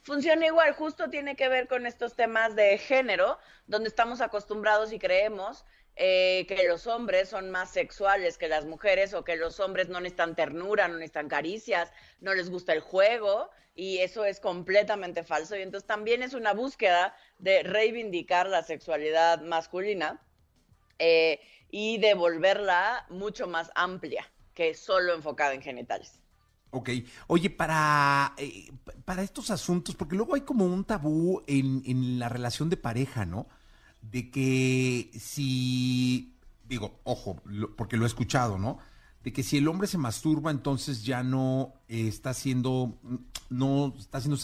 Funciona 0.00 0.46
igual, 0.46 0.72
justo 0.72 1.10
tiene 1.10 1.36
que 1.36 1.50
ver 1.50 1.68
con 1.68 1.84
estos 1.84 2.16
temas 2.16 2.56
de 2.56 2.78
género, 2.78 3.36
donde 3.66 3.90
estamos 3.90 4.22
acostumbrados 4.22 4.90
y 4.94 4.98
creemos 4.98 5.66
eh, 6.00 6.46
que 6.46 6.68
los 6.68 6.86
hombres 6.86 7.28
son 7.28 7.50
más 7.50 7.72
sexuales 7.72 8.38
que 8.38 8.46
las 8.46 8.64
mujeres 8.66 9.14
o 9.14 9.24
que 9.24 9.34
los 9.34 9.58
hombres 9.58 9.88
no 9.88 10.00
necesitan 10.00 10.36
ternura, 10.36 10.86
no 10.86 10.94
necesitan 10.94 11.28
caricias, 11.28 11.92
no 12.20 12.34
les 12.34 12.50
gusta 12.50 12.72
el 12.72 12.78
juego 12.78 13.50
y 13.74 13.98
eso 13.98 14.24
es 14.24 14.38
completamente 14.38 15.24
falso. 15.24 15.56
Y 15.56 15.62
entonces 15.62 15.88
también 15.88 16.22
es 16.22 16.34
una 16.34 16.52
búsqueda 16.52 17.16
de 17.40 17.64
reivindicar 17.64 18.48
la 18.48 18.62
sexualidad 18.62 19.42
masculina 19.42 20.22
eh, 21.00 21.40
y 21.68 21.98
de 21.98 22.14
volverla 22.14 23.04
mucho 23.08 23.48
más 23.48 23.72
amplia 23.74 24.30
que 24.54 24.74
solo 24.74 25.14
enfocada 25.14 25.52
en 25.54 25.62
genitales. 25.62 26.20
Ok. 26.70 26.90
Oye, 27.26 27.50
para, 27.50 28.34
eh, 28.36 28.70
para 29.04 29.22
estos 29.22 29.50
asuntos, 29.50 29.96
porque 29.96 30.14
luego 30.14 30.36
hay 30.36 30.42
como 30.42 30.64
un 30.64 30.84
tabú 30.84 31.42
en, 31.48 31.82
en 31.86 32.20
la 32.20 32.28
relación 32.28 32.70
de 32.70 32.76
pareja, 32.76 33.26
¿no? 33.26 33.48
De 34.02 34.30
que 34.30 35.10
si, 35.18 36.34
digo, 36.68 37.00
ojo, 37.04 37.42
porque 37.76 37.96
lo 37.96 38.04
he 38.04 38.08
escuchado, 38.08 38.58
¿no? 38.58 38.78
De 39.22 39.32
que 39.32 39.42
si 39.42 39.58
el 39.58 39.68
hombre 39.68 39.88
se 39.88 39.98
masturba, 39.98 40.50
entonces 40.50 41.04
ya 41.04 41.22
no 41.22 41.74
está 41.88 42.30
haciendo, 42.30 42.98
no 43.50 43.94
está 43.98 44.18
haciendo 44.18 44.36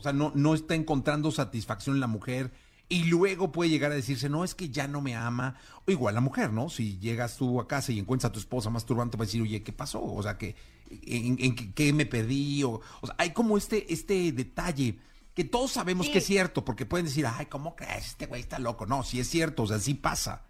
o 0.00 0.02
sea, 0.02 0.14
no, 0.14 0.32
no 0.34 0.54
está 0.54 0.74
encontrando 0.74 1.30
satisfacción 1.30 1.96
en 1.96 2.00
la 2.00 2.06
mujer 2.06 2.50
y 2.88 3.04
luego 3.04 3.52
puede 3.52 3.70
llegar 3.70 3.92
a 3.92 3.94
decirse, 3.94 4.28
no, 4.28 4.44
es 4.44 4.54
que 4.54 4.70
ya 4.70 4.88
no 4.88 5.00
me 5.02 5.14
ama, 5.14 5.56
o 5.86 5.90
igual 5.92 6.14
la 6.14 6.22
mujer, 6.22 6.52
¿no? 6.52 6.70
Si 6.70 6.98
llegas 6.98 7.36
tú 7.36 7.60
a 7.60 7.68
casa 7.68 7.92
y 7.92 7.98
encuentras 7.98 8.30
a 8.30 8.32
tu 8.32 8.40
esposa 8.40 8.68
masturbando, 8.68 9.16
va 9.16 9.24
a 9.24 9.26
decir, 9.26 9.42
oye, 9.42 9.62
¿qué 9.62 9.72
pasó? 9.72 10.02
O 10.02 10.22
sea, 10.22 10.38
que, 10.38 10.56
¿en, 10.88 11.54
qué 11.54 11.92
me 11.92 12.06
perdí? 12.06 12.64
O, 12.64 12.80
o, 13.00 13.06
sea, 13.06 13.14
hay 13.18 13.30
como 13.30 13.58
este, 13.58 13.92
este 13.92 14.32
detalle 14.32 14.98
que 15.34 15.44
todos 15.44 15.72
sabemos 15.72 16.08
que 16.08 16.18
es 16.18 16.26
cierto, 16.26 16.64
porque 16.64 16.86
pueden 16.86 17.06
decir, 17.06 17.26
ay, 17.26 17.46
¿cómo 17.46 17.76
crees? 17.76 18.08
Este 18.08 18.26
güey 18.26 18.40
está 18.42 18.58
loco. 18.58 18.86
No, 18.86 19.02
sí 19.02 19.20
es 19.20 19.28
cierto, 19.28 19.62
o 19.62 19.66
sea, 19.66 19.78
sí 19.78 19.94
pasa. 19.94 20.46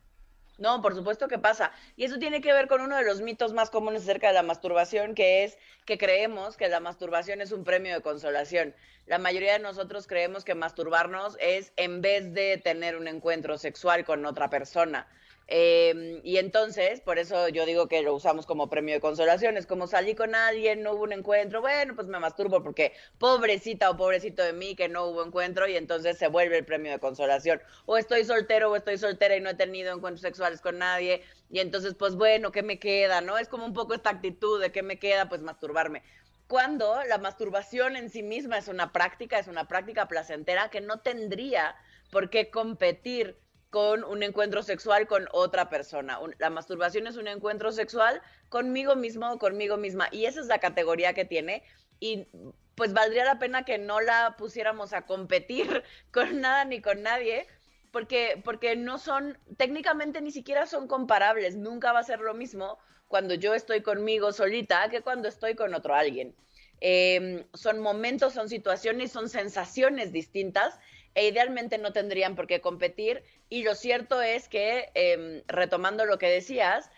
No, 0.61 0.83
por 0.83 0.95
supuesto 0.95 1.27
que 1.27 1.39
pasa. 1.39 1.73
Y 1.97 2.05
eso 2.05 2.19
tiene 2.19 2.43
que 2.43 2.53
ver 2.53 2.69
con 2.69 2.83
uno 2.83 2.97
de 2.97 3.05
los 3.05 3.23
mitos 3.23 3.55
más 3.55 3.71
comunes 3.71 4.03
acerca 4.03 4.29
de 4.29 4.35
la 4.35 4.43
masturbación, 4.43 5.15
que 5.15 5.43
es 5.45 5.57
que 5.87 5.97
creemos 5.97 6.59
que 6.59 6.69
la 6.69 6.81
masturbación 6.81 7.41
es 7.41 7.51
un 7.51 7.65
premio 7.65 7.95
de 7.95 8.03
consolación. 8.03 8.75
La 9.07 9.19
mayoría 9.19 9.55
de 9.55 9.59
nosotros 9.59 10.07
creemos 10.07 10.45
que 10.45 10.55
masturbarnos 10.55 11.39
es 11.41 11.73
en 11.77 12.03
vez 12.03 12.35
de 12.35 12.59
tener 12.59 12.97
un 12.99 13.09
encuentro 13.09 13.57
sexual 13.57 14.05
con 14.05 14.27
otra 14.27 14.51
persona. 14.51 15.09
Em, 15.53 16.21
y 16.23 16.37
entonces, 16.37 17.01
por 17.01 17.19
eso 17.19 17.49
yo 17.49 17.67
digo 17.67 17.89
que 17.89 18.03
lo 18.03 18.15
usamos 18.15 18.47
como 18.47 18.71
premio 18.71 18.95
de 18.95 19.01
consolación. 19.01 19.57
Es 19.57 19.67
como 19.67 19.89
salí 19.89 20.15
con 20.15 20.37
alguien, 20.37 20.81
no 20.85 20.93
hubo 20.93 21.03
un 21.03 21.13
encuentro, 21.13 21.61
bueno, 21.61 21.97
pues 21.97 22.07
me 22.07 22.21
masturbo 22.21 22.63
porque 22.63 22.93
pobrecita 23.19 23.91
o 23.91 23.97
pobrecito 23.97 24.45
de 24.45 24.53
mí 24.53 24.77
que 24.77 24.89
no 24.89 25.07
hubo 25.07 25.25
encuentro 25.25 25.67
y 25.67 25.77
entonces 25.77 26.19
se 26.19 26.29
vuelve 26.29 26.57
el 26.59 26.65
premio 26.65 26.93
de 26.93 27.01
consolación. 27.01 27.61
O 27.85 27.99
estoy 27.99 28.25
soltero 28.25 28.71
o 28.71 28.77
estoy 28.77 28.97
soltera 28.97 29.37
y 29.37 29.41
no 29.41 29.51
he 29.51 29.55
tenido 29.55 29.93
encuentros 29.93 30.21
sexuales 30.21 30.61
con 30.61 30.79
nadie 30.79 31.23
y 31.51 31.59
entonces, 31.59 31.95
pues 31.95 32.15
bueno, 32.15 32.53
¿qué 32.53 32.63
me 32.63 32.79
queda? 32.79 33.21
¿No? 33.21 33.37
Es 33.37 33.49
como 33.49 33.65
un 33.67 33.75
poco 33.75 33.95
esta 33.95 34.11
actitud 34.11 34.61
de 34.61 34.71
¿qué 34.71 34.85
me 34.85 35.01
queda? 35.01 35.29
Pues 35.29 35.43
masturbarme 35.43 36.05
cuando 36.47 37.03
la 37.09 37.19
masturbación 37.19 37.97
en 37.97 38.11
sí 38.11 38.23
misma 38.25 38.59
es 38.59 38.67
una 38.69 38.93
práctica, 38.93 39.39
es 39.39 39.47
una 39.47 39.69
práctica 39.69 40.07
placentera 40.09 40.69
que 40.69 40.81
no 40.81 40.99
tendría 40.99 41.77
por 42.11 42.29
qué 42.29 42.51
competir 42.51 43.37
con 43.71 44.03
un 44.05 44.23
encuentro 44.23 44.63
sexual 44.63 45.07
con 45.07 45.29
otra 45.33 45.71
persona. 45.71 46.19
la 46.39 46.51
masturbación 46.51 47.07
es 47.07 47.17
un 47.17 47.29
encuentro 47.29 47.73
sexual 47.73 48.21
conmigo 48.49 48.97
mismo 48.97 49.31
o 49.33 49.39
conmigo 49.39 49.77
misma. 49.77 50.09
Y 50.11 50.27
esa 50.27 50.41
es 50.41 50.47
la 50.47 50.59
categoría 50.59 51.15
que 51.15 51.25
tiene. 51.25 51.63
Y 52.01 52.27
pues 52.75 52.93
valdría 52.93 53.25
la 53.25 53.39
pena 53.39 53.65
que 53.65 53.79
no 53.79 54.01
la 54.01 54.35
pusiéramos 54.37 54.93
a 54.93 55.03
competir 55.07 55.85
con 56.13 56.41
nada 56.41 56.65
ni 56.65 56.81
con 56.81 57.03
nadie, 57.03 57.47
porque, 57.93 58.41
porque 58.45 58.77
no 58.77 58.99
son, 58.99 59.39
técnicamente 59.57 60.21
ni 60.21 60.33
siquiera 60.33 60.67
son 60.67 60.89
comparables. 60.89 61.57
Nunca 61.57 61.93
va 61.93 62.01
a 62.01 62.05
ser 62.05 62.21
lo 62.21 62.35
mismo 62.35 62.79
cuando 63.07 63.35
yo 63.35 63.55
estoy 63.55 63.83
conmigo 63.83 64.33
solita 64.33 64.89
que 64.89 65.03
cuando 65.03 65.29
estoy 65.29 65.55
con 65.55 65.75
otro 65.75 65.95
alguien. 65.95 66.35
Em, 66.81 67.45
son 67.53 67.81
momentos, 67.81 68.33
son 68.33 68.49
situaciones, 68.49 69.13
son 69.13 69.29
sensaciones 69.29 70.13
distintas 70.13 70.79
e 71.15 71.29
idealmente 71.29 71.79
no 71.79 71.93
tendrían 71.93 72.37
por 72.37 72.47
qué 72.47 72.61
competir. 72.61 73.23
Y 73.49 73.63
lo 73.63 73.75
cierto 73.75 74.23
es 74.23 74.49
que, 74.49 74.91
em, 74.95 75.43
retomando 75.49 76.05
lo 76.05 76.19
que 76.19 76.29
decías, 76.29 76.91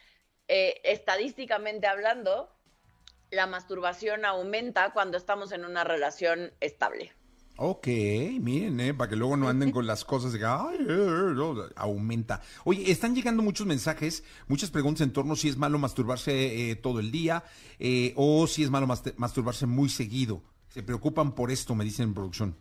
eh, 0.48 0.81
estadísticamente 0.85 1.87
hablando, 1.87 2.51
la 3.31 3.46
masturbación 3.46 4.25
aumenta 4.25 4.92
cuando 4.92 5.16
estamos 5.16 5.53
en 5.53 5.64
una 5.64 5.85
relación 5.85 6.53
estable. 6.61 7.12
Ok, 7.57 7.87
miren, 8.40 8.81
eh, 8.81 8.94
para 8.94 9.11
que 9.11 9.16
luego 9.16 9.37
no 9.37 9.48
anden 9.48 9.70
con 9.70 9.87
las 9.87 10.05
cosas 10.05 10.33
de 10.33 10.38
que 10.38 10.44
eh, 10.44 10.48
eh, 10.88 11.72
aumenta. 11.77 12.40
Oye, 12.64 12.90
están 12.90 13.14
llegando 13.14 13.42
muchos 13.42 13.66
mensajes, 13.66 14.25
muchas 14.48 14.70
preguntas 14.70 15.03
en 15.03 15.12
torno 15.12 15.35
a 15.35 15.37
si 15.37 15.48
es 15.48 15.57
malo 15.57 15.79
masturbarse 15.79 16.79
todo 16.83 16.98
el 16.98 17.12
día 17.12 17.44
o 18.16 18.46
si 18.46 18.62
es 18.64 18.70
malo 18.70 18.87
mas- 18.87 19.16
masturbarse 19.16 19.66
muy 19.66 19.90
seguido. 19.90 20.42
Se 20.70 20.83
preocupan 20.83 21.35
por 21.35 21.51
esto, 21.51 21.75
me 21.75 21.85
dicen 21.85 22.09
en 22.09 22.14
producción. 22.14 22.57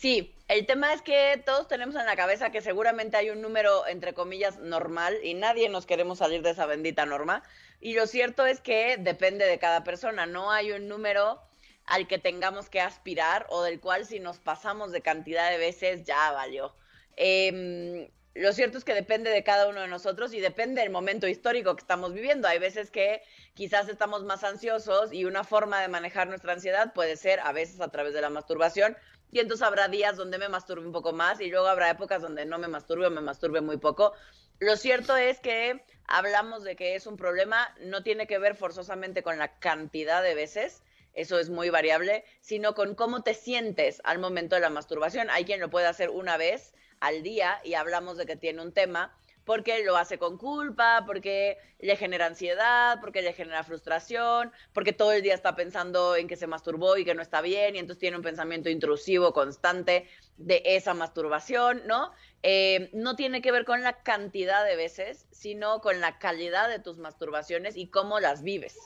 Sí, 0.00 0.34
el 0.48 0.64
tema 0.64 0.94
es 0.94 1.02
que 1.02 1.42
todos 1.44 1.68
tenemos 1.68 1.94
en 1.94 2.06
la 2.06 2.16
cabeza 2.16 2.50
que 2.50 2.62
seguramente 2.62 3.18
hay 3.18 3.28
un 3.28 3.42
número, 3.42 3.86
entre 3.86 4.14
comillas, 4.14 4.58
normal 4.58 5.18
y 5.22 5.34
nadie 5.34 5.68
nos 5.68 5.84
queremos 5.84 6.20
salir 6.20 6.40
de 6.40 6.52
esa 6.52 6.64
bendita 6.64 7.04
norma. 7.04 7.42
Y 7.80 7.92
lo 7.92 8.06
cierto 8.06 8.46
es 8.46 8.62
que 8.62 8.96
depende 8.96 9.44
de 9.44 9.58
cada 9.58 9.84
persona, 9.84 10.24
no 10.24 10.52
hay 10.52 10.72
un 10.72 10.88
número 10.88 11.42
al 11.84 12.08
que 12.08 12.18
tengamos 12.18 12.70
que 12.70 12.80
aspirar 12.80 13.44
o 13.50 13.62
del 13.62 13.78
cual 13.78 14.06
si 14.06 14.20
nos 14.20 14.38
pasamos 14.38 14.90
de 14.90 15.02
cantidad 15.02 15.50
de 15.50 15.58
veces 15.58 16.02
ya 16.04 16.32
valió. 16.32 16.74
Em, 17.16 18.08
lo 18.32 18.54
cierto 18.54 18.78
es 18.78 18.84
que 18.84 18.94
depende 18.94 19.28
de 19.28 19.44
cada 19.44 19.68
uno 19.68 19.82
de 19.82 19.88
nosotros 19.88 20.32
y 20.32 20.40
depende 20.40 20.80
del 20.80 20.88
momento 20.88 21.28
histórico 21.28 21.76
que 21.76 21.82
estamos 21.82 22.14
viviendo. 22.14 22.48
Hay 22.48 22.58
veces 22.58 22.90
que 22.90 23.20
quizás 23.52 23.86
estamos 23.90 24.24
más 24.24 24.44
ansiosos 24.44 25.12
y 25.12 25.26
una 25.26 25.44
forma 25.44 25.82
de 25.82 25.88
manejar 25.88 26.26
nuestra 26.26 26.54
ansiedad 26.54 26.94
puede 26.94 27.18
ser 27.18 27.40
a 27.40 27.52
veces 27.52 27.82
a 27.82 27.88
través 27.88 28.14
de 28.14 28.22
la 28.22 28.30
masturbación 28.30 28.96
y 29.30 29.38
entonces 29.40 29.66
habrá 29.66 29.88
días 29.88 30.16
donde 30.16 30.38
me 30.38 30.48
masturbe 30.48 30.86
un 30.86 30.92
poco 30.92 31.12
más 31.12 31.40
y 31.40 31.48
luego 31.50 31.66
habrá 31.66 31.90
épocas 31.90 32.22
donde 32.22 32.44
no 32.44 32.58
me 32.58 32.68
masturbe 32.68 33.06
o 33.06 33.10
me 33.10 33.20
masturbe 33.20 33.60
muy 33.60 33.76
poco. 33.76 34.12
Lo 34.58 34.76
cierto 34.76 35.16
es 35.16 35.40
que 35.40 35.84
hablamos 36.06 36.64
de 36.64 36.76
que 36.76 36.94
es 36.94 37.06
un 37.06 37.16
problema, 37.16 37.74
no 37.80 38.02
tiene 38.02 38.26
que 38.26 38.38
ver 38.38 38.56
forzosamente 38.56 39.22
con 39.22 39.38
la 39.38 39.58
cantidad 39.58 40.22
de 40.22 40.34
veces, 40.34 40.82
eso 41.14 41.38
es 41.38 41.50
muy 41.50 41.70
variable, 41.70 42.24
sino 42.40 42.74
con 42.74 42.94
cómo 42.94 43.22
te 43.22 43.34
sientes 43.34 44.00
al 44.04 44.18
momento 44.18 44.54
de 44.54 44.60
la 44.60 44.70
masturbación. 44.70 45.28
Hay 45.30 45.44
quien 45.44 45.60
lo 45.60 45.70
puede 45.70 45.86
hacer 45.86 46.10
una 46.10 46.36
vez 46.36 46.74
al 47.00 47.22
día 47.22 47.60
y 47.64 47.74
hablamos 47.74 48.16
de 48.16 48.26
que 48.26 48.36
tiene 48.36 48.62
un 48.62 48.72
tema 48.72 49.16
porque 49.50 49.82
lo 49.82 49.96
hace 49.96 50.16
con 50.16 50.38
culpa, 50.38 51.02
porque 51.04 51.58
le 51.80 51.96
genera 51.96 52.26
ansiedad, 52.26 53.00
porque 53.00 53.20
le 53.20 53.32
genera 53.32 53.64
frustración, 53.64 54.52
porque 54.72 54.92
todo 54.92 55.10
el 55.10 55.22
día 55.22 55.34
está 55.34 55.56
pensando 55.56 56.14
en 56.14 56.28
que 56.28 56.36
se 56.36 56.46
masturbó 56.46 56.96
y 56.96 57.04
que 57.04 57.16
no 57.16 57.20
está 57.20 57.40
bien, 57.40 57.74
y 57.74 57.80
entonces 57.80 57.98
tiene 57.98 58.16
un 58.16 58.22
pensamiento 58.22 58.70
intrusivo 58.70 59.32
constante 59.32 60.06
de 60.36 60.62
esa 60.64 60.94
masturbación, 60.94 61.82
¿no? 61.88 62.12
Eh, 62.44 62.90
no 62.92 63.16
tiene 63.16 63.42
que 63.42 63.50
ver 63.50 63.64
con 63.64 63.82
la 63.82 64.04
cantidad 64.04 64.64
de 64.64 64.76
veces, 64.76 65.26
sino 65.32 65.80
con 65.80 66.00
la 66.00 66.20
calidad 66.20 66.68
de 66.68 66.78
tus 66.78 66.98
masturbaciones 66.98 67.76
y 67.76 67.88
cómo 67.88 68.20
las 68.20 68.44
vives. 68.44 68.76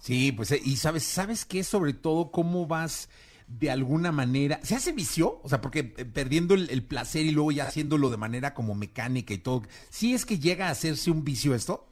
Sí, 0.00 0.32
pues, 0.32 0.50
eh, 0.50 0.62
y 0.64 0.76
sabes, 0.76 1.04
¿sabes 1.04 1.44
qué? 1.44 1.62
Sobre 1.62 1.92
todo, 1.92 2.30
cómo 2.30 2.66
vas 2.66 3.10
de 3.48 3.70
alguna 3.70 4.12
manera. 4.12 4.60
¿Se 4.62 4.74
hace 4.74 4.92
vicio? 4.92 5.40
O 5.42 5.48
sea, 5.48 5.60
porque 5.60 5.94
eh, 5.96 6.04
perdiendo 6.04 6.54
el, 6.54 6.70
el 6.70 6.84
placer 6.84 7.24
y 7.24 7.30
luego 7.30 7.50
ya 7.50 7.64
haciéndolo 7.64 8.10
de 8.10 8.16
manera 8.18 8.54
como 8.54 8.74
mecánica 8.74 9.32
y 9.34 9.38
todo. 9.38 9.62
¿Sí 9.90 10.14
es 10.14 10.26
que 10.26 10.38
llega 10.38 10.68
a 10.68 10.70
hacerse 10.70 11.10
un 11.10 11.24
vicio 11.24 11.54
esto? 11.54 11.88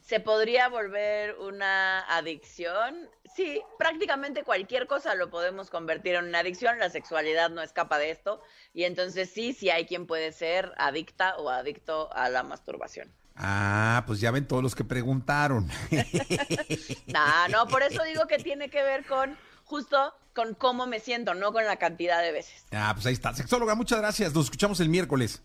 ¿Se 0.00 0.20
podría 0.20 0.68
volver 0.68 1.36
una 1.38 2.00
adicción? 2.00 3.08
Sí, 3.34 3.62
prácticamente 3.78 4.44
cualquier 4.44 4.86
cosa 4.86 5.14
lo 5.14 5.30
podemos 5.30 5.70
convertir 5.70 6.16
en 6.16 6.26
una 6.26 6.40
adicción. 6.40 6.78
La 6.78 6.90
sexualidad 6.90 7.50
no 7.50 7.62
escapa 7.62 7.98
de 7.98 8.10
esto. 8.10 8.40
Y 8.74 8.84
entonces 8.84 9.30
sí, 9.30 9.52
sí 9.52 9.70
hay 9.70 9.86
quien 9.86 10.06
puede 10.06 10.32
ser 10.32 10.72
adicta 10.76 11.36
o 11.36 11.48
adicto 11.48 12.12
a 12.14 12.28
la 12.28 12.42
masturbación. 12.42 13.12
Ah, 13.36 14.04
pues 14.06 14.20
ya 14.20 14.30
ven 14.30 14.46
todos 14.46 14.62
los 14.62 14.74
que 14.74 14.84
preguntaron. 14.84 15.68
No, 17.06 17.48
no, 17.48 17.66
por 17.68 17.82
eso 17.82 18.02
digo 18.04 18.26
que 18.26 18.38
tiene 18.38 18.70
que 18.70 18.82
ver 18.82 19.04
con 19.04 19.36
justo 19.64 20.14
con 20.34 20.54
cómo 20.54 20.86
me 20.86 21.00
siento, 21.00 21.34
no 21.34 21.52
con 21.52 21.64
la 21.66 21.76
cantidad 21.76 22.22
de 22.22 22.32
veces. 22.32 22.64
ah, 22.72 22.92
pues 22.94 23.06
ahí 23.06 23.12
está. 23.14 23.34
Sexóloga, 23.34 23.74
muchas 23.74 23.98
gracias. 23.98 24.34
Nos 24.34 24.44
escuchamos 24.46 24.80
el 24.80 24.88
miércoles. 24.88 25.42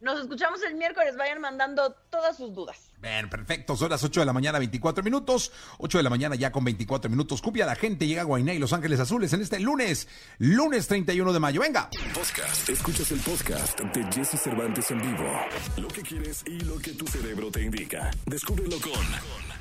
Nos 0.00 0.18
escuchamos 0.18 0.62
el 0.62 0.76
miércoles, 0.76 1.14
vayan 1.18 1.42
mandando 1.42 1.94
todas 2.08 2.34
sus 2.34 2.54
dudas. 2.54 2.90
Bien, 3.02 3.28
perfecto. 3.28 3.76
Son 3.76 3.90
las 3.90 4.02
8 4.02 4.20
de 4.20 4.26
la 4.26 4.32
mañana, 4.32 4.58
24 4.58 5.04
minutos. 5.04 5.52
8 5.76 5.98
de 5.98 6.04
la 6.04 6.08
mañana 6.08 6.36
ya 6.36 6.50
con 6.50 6.64
24 6.64 7.10
minutos. 7.10 7.42
Cupia 7.42 7.66
la 7.66 7.74
gente, 7.74 8.06
llega 8.06 8.22
a 8.22 8.24
Guainá 8.24 8.54
y 8.54 8.58
Los 8.58 8.72
Ángeles 8.72 8.98
Azules 8.98 9.30
en 9.34 9.42
este 9.42 9.60
lunes, 9.60 10.08
lunes 10.38 10.86
31 10.88 11.34
de 11.34 11.40
mayo. 11.40 11.60
Venga. 11.60 11.90
Podcast. 12.14 12.66
Escuchas 12.70 13.12
el 13.12 13.20
podcast 13.20 13.78
de 13.78 14.04
Jesse 14.10 14.40
Cervantes 14.40 14.90
en 14.90 15.02
vivo. 15.02 15.38
Lo 15.76 15.88
que 15.88 16.00
quieres 16.00 16.44
y 16.46 16.60
lo 16.60 16.78
que 16.78 16.92
tu 16.92 17.06
cerebro 17.06 17.50
te 17.50 17.60
indica. 17.62 18.10
Descúbrelo 18.24 18.80
con 18.80 18.92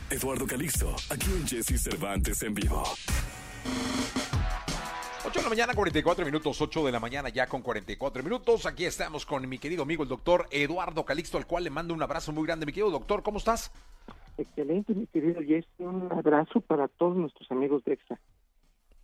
Eduardo 0.09 0.47
Calixto, 0.47 0.95
aquí 1.09 1.27
en 1.31 1.45
Jesse 1.45 1.81
Cervantes 1.81 2.41
en 2.43 2.53
vivo. 2.53 2.83
8 5.25 5.39
de 5.39 5.43
la 5.43 5.49
mañana, 5.49 5.73
44 5.75 6.25
minutos, 6.25 6.59
8 6.59 6.85
de 6.85 6.91
la 6.91 6.99
mañana 6.99 7.29
ya 7.29 7.45
con 7.45 7.61
44 7.61 8.23
minutos. 8.23 8.65
Aquí 8.65 8.85
estamos 8.85 9.25
con 9.27 9.47
mi 9.47 9.59
querido 9.59 9.83
amigo 9.83 10.01
el 10.01 10.09
doctor 10.09 10.47
Eduardo 10.49 11.05
Calixto, 11.05 11.37
al 11.37 11.45
cual 11.45 11.65
le 11.65 11.69
mando 11.69 11.93
un 11.93 12.01
abrazo 12.01 12.31
muy 12.31 12.45
grande. 12.45 12.65
Mi 12.65 12.71
querido 12.71 12.89
doctor, 12.89 13.21
¿cómo 13.21 13.37
estás? 13.37 13.71
Excelente, 14.39 14.93
mi 14.95 15.05
querido 15.05 15.41
Jesse. 15.41 15.67
Un 15.77 16.09
abrazo 16.11 16.61
para 16.61 16.87
todos 16.87 17.15
nuestros 17.15 17.51
amigos 17.51 17.83
de 17.83 17.93
EXA. 17.93 18.19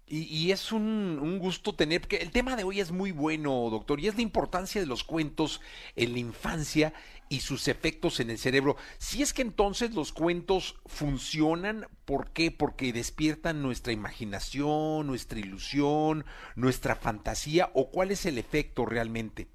Y, 0.08 0.24
y 0.24 0.52
es 0.52 0.72
un, 0.72 1.20
un 1.22 1.40
gusto 1.40 1.74
tener, 1.74 2.02
que 2.02 2.18
el 2.18 2.32
tema 2.32 2.56
de 2.56 2.64
hoy 2.64 2.80
es 2.80 2.92
muy 2.92 3.12
bueno, 3.12 3.68
doctor, 3.70 4.00
y 4.00 4.08
es 4.08 4.16
la 4.16 4.22
importancia 4.22 4.80
de 4.80 4.88
los 4.88 5.04
cuentos 5.04 5.62
en 5.96 6.14
la 6.14 6.20
infancia 6.20 6.94
y 7.30 7.40
sus 7.40 7.68
efectos 7.68 8.20
en 8.20 8.30
el 8.30 8.38
cerebro. 8.38 8.76
Si 8.98 9.22
es 9.22 9.34
que 9.34 9.42
entonces 9.42 9.96
los 9.96 10.14
cuentos 10.14 10.80
funcionan, 10.86 11.86
¿por 12.06 12.32
qué? 12.32 12.52
Porque 12.52 12.94
despiertan 12.94 13.62
nuestra 13.62 13.94
imaginación, 13.94 15.08
nuestra 15.08 15.40
ilusión, 15.40 16.26
nuestra 16.56 16.96
fantasía, 16.96 17.70
o 17.74 17.90
cuál 17.90 18.12
es 18.12 18.26
el 18.26 18.38
efecto 18.38 18.86
realmente. 18.86 19.48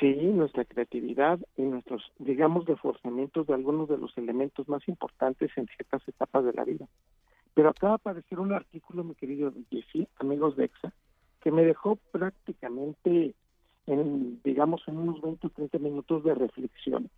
Sí, 0.00 0.12
nuestra 0.14 0.64
creatividad 0.66 1.38
y 1.56 1.62
nuestros, 1.62 2.02
digamos, 2.18 2.66
reforzamientos 2.66 3.46
de 3.46 3.54
algunos 3.54 3.88
de 3.88 3.96
los 3.96 4.16
elementos 4.18 4.68
más 4.68 4.86
importantes 4.88 5.50
en 5.56 5.66
ciertas 5.68 6.06
etapas 6.06 6.44
de 6.44 6.52
la 6.52 6.64
vida. 6.64 6.86
Pero 7.54 7.70
acaba 7.70 7.92
de 7.92 7.96
aparecer 7.96 8.38
un 8.38 8.52
artículo, 8.52 9.04
mi 9.04 9.14
querido 9.14 9.54
Jesse, 9.70 10.06
amigos 10.18 10.56
de 10.56 10.66
EXA, 10.66 10.92
que 11.40 11.50
me 11.50 11.62
dejó 11.62 11.96
prácticamente 12.12 13.34
en, 13.86 14.40
digamos, 14.42 14.82
en 14.86 14.98
unos 14.98 15.20
20 15.20 15.46
o 15.46 15.50
30 15.50 15.78
minutos 15.78 16.24
de 16.24 16.34
reflexión 16.34 17.10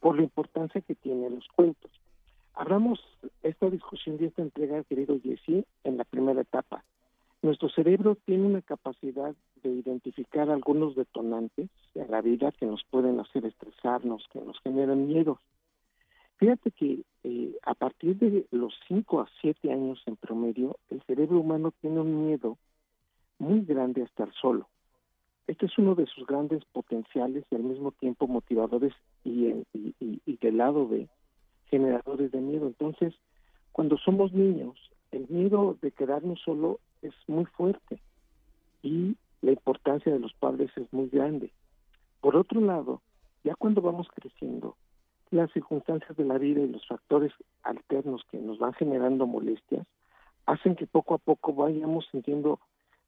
por 0.00 0.16
la 0.16 0.22
importancia 0.22 0.80
que 0.80 0.94
tienen 0.94 1.36
los 1.36 1.48
cuentos. 1.48 1.90
Hablamos 2.54 3.00
esta 3.42 3.70
discusión 3.70 4.18
y 4.20 4.24
esta 4.24 4.42
entrega, 4.42 4.82
querido 4.84 5.18
Jesse, 5.20 5.64
en 5.84 5.96
la 5.96 6.04
primera 6.04 6.40
etapa. 6.40 6.84
Nuestro 7.40 7.68
cerebro 7.68 8.16
tiene 8.24 8.46
una 8.46 8.62
capacidad 8.62 9.34
de 9.62 9.68
identificar 9.68 10.50
algunos 10.50 10.96
detonantes 10.96 11.68
de 11.94 12.06
la 12.08 12.20
vida 12.20 12.50
que 12.50 12.66
nos 12.66 12.82
pueden 12.84 13.20
hacer 13.20 13.44
estresarnos, 13.46 14.26
que 14.32 14.40
nos 14.40 14.58
generan 14.60 15.06
miedo. 15.06 15.38
Fíjate 16.38 16.72
que 16.72 17.02
eh, 17.24 17.56
a 17.62 17.74
partir 17.74 18.16
de 18.16 18.46
los 18.50 18.74
5 18.88 19.20
a 19.20 19.28
7 19.40 19.72
años 19.72 20.02
en 20.06 20.16
promedio, 20.16 20.78
el 20.90 21.00
cerebro 21.02 21.38
humano 21.38 21.72
tiene 21.80 22.00
un 22.00 22.26
miedo 22.26 22.58
muy 23.38 23.60
grande 23.60 24.02
a 24.02 24.06
estar 24.06 24.32
solo. 24.34 24.68
Este 25.48 25.64
es 25.64 25.78
uno 25.78 25.94
de 25.94 26.04
sus 26.06 26.26
grandes 26.26 26.62
potenciales 26.66 27.42
y 27.50 27.54
al 27.54 27.62
mismo 27.62 27.90
tiempo 27.92 28.28
motivadores 28.28 28.92
y, 29.24 29.54
del 30.42 30.56
lado 30.58 30.86
de 30.86 31.08
generadores 31.70 32.30
de 32.32 32.40
miedo. 32.40 32.66
Entonces, 32.66 33.14
cuando 33.72 33.96
somos 33.96 34.32
niños, 34.34 34.76
el 35.10 35.26
miedo 35.30 35.78
de 35.80 35.90
quedarnos 35.90 36.38
solo 36.44 36.80
es 37.00 37.14
muy 37.26 37.46
fuerte 37.46 37.98
y 38.82 39.16
la 39.40 39.52
importancia 39.52 40.12
de 40.12 40.18
los 40.18 40.34
padres 40.34 40.70
es 40.76 40.92
muy 40.92 41.08
grande. 41.08 41.50
Por 42.20 42.36
otro 42.36 42.60
lado, 42.60 43.00
ya 43.42 43.54
cuando 43.54 43.80
vamos 43.80 44.06
creciendo, 44.14 44.76
las 45.30 45.50
circunstancias 45.52 46.14
de 46.14 46.24
la 46.24 46.36
vida 46.36 46.60
y 46.60 46.68
los 46.68 46.86
factores 46.86 47.32
alternos 47.62 48.22
que 48.30 48.36
nos 48.36 48.58
van 48.58 48.74
generando 48.74 49.26
molestias 49.26 49.86
hacen 50.44 50.76
que 50.76 50.86
poco 50.86 51.14
a 51.14 51.18
poco 51.18 51.54
vayamos 51.54 52.06
sintiendo 52.10 52.60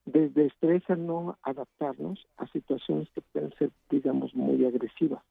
desde 0.04 0.50
a 0.88 0.96
no 0.96 1.36
adaptarnos 1.42 2.26
a 2.36 2.46
situaciones 2.48 3.08
que 3.10 3.20
pueden 3.20 3.52
ser, 3.58 3.70
digamos, 3.90 4.34
muy 4.34 4.64
agresivas. 4.64 5.22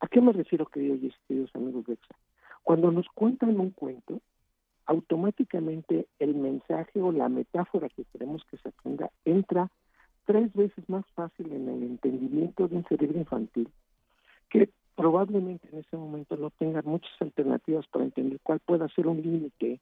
¿A 0.00 0.08
qué 0.08 0.20
me 0.20 0.32
refiero, 0.32 0.66
queridos, 0.66 1.14
queridos 1.28 1.50
amigos 1.54 1.86
de 1.86 1.94
EXA? 1.94 2.14
Cuando 2.62 2.90
nos 2.90 3.06
cuentan 3.08 3.60
un 3.60 3.70
cuento, 3.70 4.20
automáticamente 4.86 6.06
el 6.18 6.34
mensaje 6.34 7.00
o 7.00 7.12
la 7.12 7.28
metáfora 7.28 7.88
que 7.88 8.04
queremos 8.06 8.44
que 8.50 8.56
se 8.58 8.68
aprenda 8.68 9.10
entra 9.24 9.70
tres 10.24 10.52
veces 10.52 10.88
más 10.88 11.04
fácil 11.14 11.52
en 11.52 11.68
el 11.68 11.82
entendimiento 11.82 12.66
de 12.66 12.76
un 12.76 12.84
cerebro 12.84 13.18
infantil 13.18 13.68
que 14.48 14.70
probablemente 14.96 15.68
en 15.72 15.78
ese 15.78 15.96
momento 15.96 16.36
no 16.36 16.50
tenga 16.50 16.82
muchas 16.82 17.12
alternativas 17.20 17.86
para 17.86 18.04
entender 18.04 18.40
cuál 18.42 18.60
pueda 18.60 18.88
ser 18.88 19.06
un 19.06 19.22
límite 19.22 19.80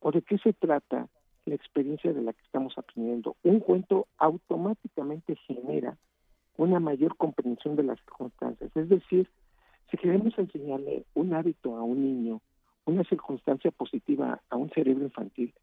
o 0.00 0.10
de 0.10 0.22
qué 0.22 0.38
se 0.38 0.52
trata 0.54 1.06
la 1.46 1.54
experiencia 1.54 2.12
de 2.12 2.22
la 2.22 2.32
que 2.32 2.42
estamos 2.42 2.76
aprendiendo. 2.76 3.36
Un 3.42 3.60
cuento 3.60 4.06
automáticamente 4.18 5.36
genera 5.46 5.96
una 6.56 6.80
mayor 6.80 7.16
comprensión 7.16 7.76
de 7.76 7.84
las 7.84 7.98
circunstancias. 8.00 8.70
Es 8.74 8.88
decir, 8.88 9.28
si 9.90 9.96
queremos 9.96 10.38
enseñarle 10.38 11.04
un 11.14 11.34
hábito 11.34 11.76
a 11.76 11.82
un 11.82 12.02
niño, 12.02 12.40
una 12.84 13.04
circunstancia 13.04 13.70
positiva 13.70 14.40
a 14.50 14.56
un 14.56 14.70
cerebro 14.70 15.04
infantil, 15.04 15.54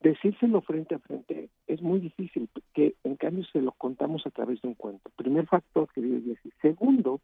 Decírselo 0.00 0.62
frente 0.62 0.94
a 0.94 0.98
frente 0.98 1.50
es 1.66 1.82
muy 1.82 2.00
difícil, 2.00 2.48
que 2.72 2.94
en 3.04 3.16
cambio 3.16 3.44
se 3.52 3.60
lo 3.60 3.72
contamos 3.72 4.26
a 4.26 4.30
través 4.30 4.62
de 4.62 4.68
un 4.68 4.74
cuento. 4.74 5.10
Primer 5.14 5.46
factor, 5.46 5.92
querido 5.92 6.18
Jesse. 6.24 6.54
Segundo, 6.62 7.20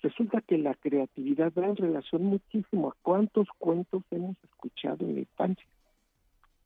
resulta 0.00 0.40
que 0.40 0.58
la 0.58 0.74
creatividad 0.74 1.52
va 1.58 1.66
en 1.66 1.76
relación 1.76 2.22
muchísimo 2.22 2.90
a 2.90 2.96
cuántos 3.02 3.48
cuentos 3.58 4.04
hemos 4.12 4.36
escuchado 4.44 5.04
en 5.04 5.14
la 5.14 5.20
infancia. 5.22 5.66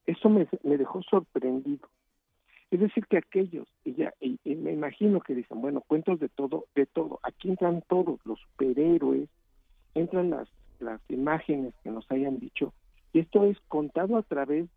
Eso 0.06 0.28
me, 0.28 0.46
dejó 0.64 1.02
sorprendido. 1.02 1.88
Es 2.70 2.80
decir, 2.80 3.06
que 3.06 3.18
aquellos, 3.18 3.68
y, 3.84 3.94
ya, 3.94 4.14
y, 4.20 4.38
me 4.44 4.72
imagino 4.72 5.20
que 5.20 5.34
dicen, 5.34 5.60
bueno, 5.60 5.82
cuentos 5.86 6.18
de 6.20 6.28
todo, 6.28 6.66
de 6.74 6.86
todo. 6.86 7.20
Aquí 7.22 7.50
entran 7.50 7.82
todos, 7.88 8.18
los 8.24 8.40
superhéroes, 8.40 9.28
entran 9.94 10.30
las, 10.30 10.48
las 10.80 11.00
imágenes 11.08 11.74
que 11.84 11.90
nos 11.90 12.10
hayan 12.10 12.38
dicho. 12.38 12.72
Y 13.12 13.20
esto 13.20 13.44
es 13.44 13.58
contado 13.68 14.16
a 14.16 14.22
través 14.22 14.68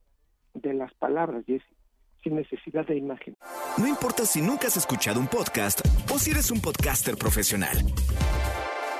de 0.53 0.73
las 0.73 0.93
palabras, 0.95 1.45
Jesse, 1.45 1.63
sin 2.21 2.35
necesidad 2.35 2.85
de 2.85 2.97
imagen. 2.97 3.35
No 3.77 3.87
importa 3.87 4.25
si 4.25 4.41
nunca 4.41 4.67
has 4.67 4.77
escuchado 4.77 5.19
un 5.19 5.27
podcast 5.27 5.81
o 6.13 6.19
si 6.19 6.31
eres 6.31 6.51
un 6.51 6.59
podcaster 6.59 7.15
profesional. 7.15 7.77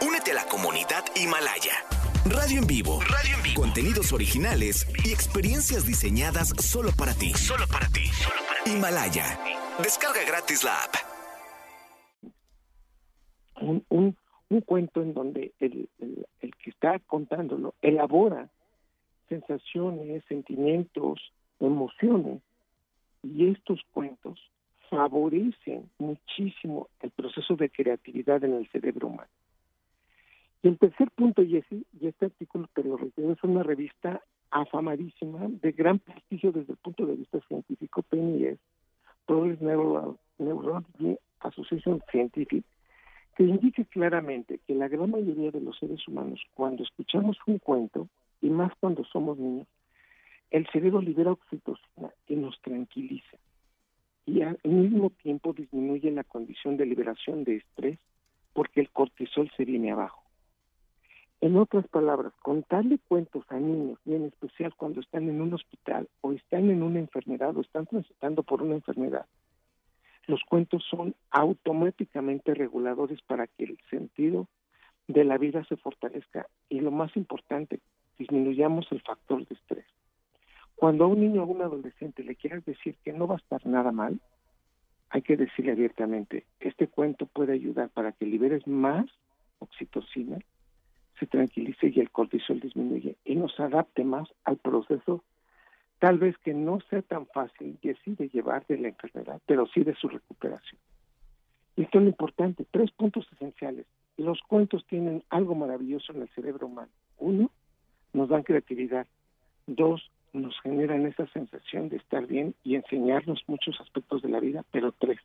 Únete 0.05 0.31
a 0.31 0.35
la 0.35 0.45
comunidad 0.45 1.03
Himalaya. 1.15 2.04
Radio 2.25 2.57
en 2.57 2.65
vivo. 2.65 2.99
Radio 3.01 3.37
en 3.37 3.43
vivo. 3.43 3.61
Contenidos 3.61 4.11
originales 4.11 4.87
y 5.05 5.13
experiencias 5.13 5.85
diseñadas 5.85 6.49
solo 6.57 6.89
para 6.97 7.13
ti. 7.13 7.29
Solo 7.35 7.67
para 7.71 7.87
ti. 7.89 8.09
Himalaya. 8.65 9.37
Descarga 9.77 10.21
gratis 10.25 10.63
la 10.63 10.73
app. 10.73 10.95
Un, 13.61 13.85
un, 13.89 14.17
un 14.49 14.61
cuento 14.61 15.03
en 15.03 15.13
donde 15.13 15.53
el, 15.59 15.87
el, 15.99 16.25
el 16.41 16.55
que 16.55 16.71
está 16.71 16.97
contándolo 17.05 17.75
elabora 17.83 18.49
sensaciones, 19.29 20.23
sentimientos, 20.27 21.31
emociones, 21.59 22.41
y 23.21 23.51
estos 23.51 23.81
cuentos 23.91 24.39
favorecen 24.89 25.91
muchísimo 25.99 26.89
el 27.01 27.11
proceso 27.11 27.55
de 27.55 27.69
creatividad 27.69 28.43
en 28.43 28.55
el 28.55 28.67
cerebro 28.71 29.09
humano. 29.09 29.29
Y 30.65 30.67
el 30.67 30.79
tercer 30.79 31.11
punto, 31.11 31.45
Jesse, 31.45 31.85
y 32.01 32.07
este 32.07 32.25
artículo 32.25 32.67
te 32.73 32.83
lo 32.83 32.97
reitero, 32.97 33.31
es 33.31 33.43
una 33.43 33.61
revista 33.61 34.19
afamadísima, 34.49 35.47
de 35.47 35.71
gran 35.73 35.99
prestigio 35.99 36.51
desde 36.51 36.73
el 36.73 36.79
punto 36.79 37.05
de 37.05 37.13
vista 37.13 37.39
científico, 37.47 38.01
PNS, 38.01 38.57
Progress 39.27 39.61
Neurology 39.61 41.19
Association 41.41 42.01
Scientific, 42.09 42.65
que 43.37 43.43
indica 43.43 43.83
claramente 43.83 44.59
que 44.65 44.73
la 44.73 44.87
gran 44.87 45.11
mayoría 45.11 45.51
de 45.51 45.61
los 45.61 45.77
seres 45.77 46.07
humanos, 46.07 46.41
cuando 46.55 46.81
escuchamos 46.81 47.37
un 47.45 47.59
cuento, 47.59 48.09
y 48.41 48.49
más 48.49 48.73
cuando 48.79 49.03
somos 49.03 49.37
niños, 49.37 49.67
el 50.49 50.65
cerebro 50.71 50.99
libera 50.99 51.33
oxitocina 51.33 52.09
que 52.25 52.35
nos 52.35 52.59
tranquiliza 52.61 53.37
y 54.25 54.41
al 54.41 54.57
mismo 54.63 55.11
tiempo 55.11 55.53
disminuye 55.53 56.09
la 56.09 56.23
condición 56.23 56.75
de 56.75 56.87
liberación 56.87 57.43
de 57.43 57.57
estrés 57.57 57.99
porque 58.53 58.81
el 58.81 58.89
cortisol 58.89 59.51
se 59.55 59.63
viene 59.63 59.91
abajo. 59.91 60.24
En 61.41 61.57
otras 61.57 61.87
palabras, 61.87 62.33
contarle 62.41 62.97
cuentos 63.07 63.45
a 63.49 63.59
niños, 63.59 63.99
y 64.05 64.15
en 64.15 64.25
especial 64.25 64.73
cuando 64.75 65.01
están 65.01 65.29
en 65.29 65.41
un 65.41 65.53
hospital 65.53 66.07
o 66.21 66.31
están 66.31 66.69
en 66.69 66.81
una 66.81 66.99
enfermedad 66.99 67.55
o 67.55 67.61
están 67.61 67.85
transitando 67.85 68.43
por 68.43 68.61
una 68.61 68.75
enfermedad, 68.75 69.25
los 70.27 70.41
cuentos 70.49 70.83
son 70.89 71.15
automáticamente 71.29 72.53
reguladores 72.53 73.21
para 73.21 73.47
que 73.47 73.65
el 73.65 73.77
sentido 73.89 74.47
de 75.07 75.23
la 75.23 75.37
vida 75.37 75.63
se 75.65 75.77
fortalezca 75.77 76.47
y 76.67 76.79
lo 76.79 76.91
más 76.91 77.15
importante, 77.15 77.79
disminuyamos 78.17 78.87
el 78.91 79.01
factor 79.01 79.45
de 79.45 79.55
estrés. 79.55 79.85
Cuando 80.75 81.05
a 81.05 81.07
un 81.07 81.19
niño 81.19 81.41
o 81.41 81.45
a 81.45 81.47
un 81.47 81.61
adolescente 81.61 82.23
le 82.23 82.35
quieras 82.35 82.65
decir 82.65 82.95
que 83.03 83.13
no 83.13 83.27
va 83.27 83.35
a 83.35 83.37
estar 83.37 83.65
nada 83.65 83.91
mal, 83.91 84.19
hay 85.09 85.21
que 85.21 85.37
decirle 85.37 85.73
abiertamente, 85.73 86.45
este 86.59 86.87
cuento 86.87 87.27
puede 87.27 87.53
ayudar 87.53 87.89
para 87.89 88.11
que 88.11 88.25
liberes 88.25 88.65
más 88.67 89.05
oxitocina, 89.59 90.39
se 91.19 91.27
tranquilice 91.27 91.87
y 91.87 91.99
el 91.99 92.11
cortisol 92.11 92.59
disminuye 92.59 93.15
y 93.25 93.35
nos 93.35 93.59
adapte 93.59 94.03
más 94.03 94.27
al 94.43 94.57
proceso, 94.57 95.23
tal 95.99 96.17
vez 96.17 96.37
que 96.39 96.53
no 96.53 96.79
sea 96.89 97.01
tan 97.01 97.25
fácil 97.27 97.77
y 97.81 97.89
así 97.89 98.15
de 98.15 98.29
llevar 98.29 98.65
de 98.67 98.77
la 98.77 98.89
enfermedad, 98.89 99.41
pero 99.45 99.65
sí 99.67 99.83
de 99.83 99.95
su 99.95 100.09
recuperación. 100.09 100.79
Y 101.77 101.83
esto 101.83 101.97
es 101.97 102.03
lo 102.03 102.09
importante, 102.09 102.65
tres 102.71 102.91
puntos 102.91 103.27
esenciales. 103.33 103.85
Los 104.17 104.41
cuentos 104.41 104.85
tienen 104.87 105.23
algo 105.29 105.55
maravilloso 105.55 106.13
en 106.13 106.21
el 106.21 106.29
cerebro 106.29 106.67
humano. 106.67 106.91
Uno, 107.17 107.51
nos 108.13 108.29
dan 108.29 108.43
creatividad. 108.43 109.07
Dos, 109.67 110.09
nos 110.31 110.59
generan 110.61 111.05
esa 111.05 111.27
sensación 111.27 111.89
de 111.89 111.97
estar 111.97 112.25
bien 112.25 112.55
y 112.63 112.75
enseñarnos 112.75 113.43
muchos 113.47 113.79
aspectos 113.81 114.21
de 114.21 114.29
la 114.29 114.39
vida, 114.39 114.63
pero 114.71 114.91
tres, 114.91 115.19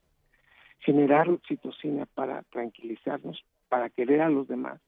generar 0.81 1.29
oxitocina 1.29 2.07
para 2.07 2.42
tranquilizarnos, 2.44 3.44
para 3.68 3.90
querer 3.90 4.22
a 4.22 4.31
los 4.31 4.48
demás, 4.48 4.81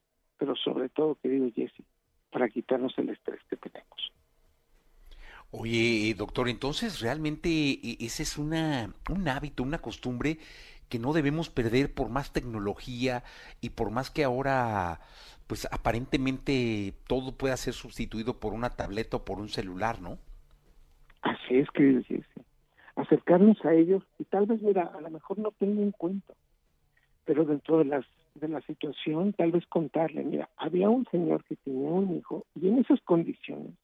pero 0.43 0.57
sobre 0.57 0.89
todo, 0.89 1.15
querido 1.15 1.49
Jesse, 1.55 1.85
para 2.29 2.49
quitarnos 2.49 2.93
el 2.97 3.07
estrés 3.07 3.39
que 3.49 3.55
tenemos. 3.55 4.11
Oye, 5.51 6.13
doctor, 6.17 6.49
entonces 6.49 6.99
realmente 6.99 7.47
e, 7.49 7.95
ese 8.01 8.23
es 8.23 8.37
una, 8.37 8.93
un 9.09 9.25
hábito, 9.29 9.63
una 9.63 9.77
costumbre 9.77 10.39
que 10.89 10.99
no 10.99 11.13
debemos 11.13 11.49
perder 11.49 11.93
por 11.93 12.09
más 12.09 12.33
tecnología 12.33 13.23
y 13.61 13.69
por 13.69 13.89
más 13.89 14.11
que 14.11 14.25
ahora 14.25 14.99
pues 15.47 15.65
aparentemente 15.71 16.93
todo 17.07 17.37
pueda 17.37 17.55
ser 17.55 17.73
sustituido 17.73 18.41
por 18.41 18.51
una 18.51 18.71
tableta 18.71 19.15
o 19.15 19.23
por 19.23 19.39
un 19.39 19.47
celular, 19.47 20.01
¿no? 20.01 20.17
Así 21.21 21.55
es, 21.55 21.71
querido 21.71 22.01
Jesse. 22.03 22.45
Acercarnos 22.97 23.63
a 23.63 23.73
ellos 23.73 24.03
y 24.19 24.25
tal 24.25 24.45
vez, 24.45 24.61
mira, 24.61 24.91
a 24.93 24.99
lo 24.99 25.09
mejor 25.09 25.39
no 25.39 25.51
tengo 25.51 25.81
en 25.81 25.91
cuenta, 25.91 26.33
pero 27.23 27.45
dentro 27.45 27.77
de 27.77 27.85
las 27.85 28.05
de 28.35 28.47
la 28.47 28.61
situación, 28.61 29.33
tal 29.33 29.51
vez 29.51 29.65
contarle, 29.67 30.23
mira, 30.23 30.49
había 30.57 30.89
un 30.89 31.05
señor 31.11 31.43
que 31.43 31.55
tenía 31.57 31.89
un 31.89 32.17
hijo 32.17 32.45
y 32.55 32.67
en 32.67 32.79
esas 32.79 32.99
condiciones 33.01 33.75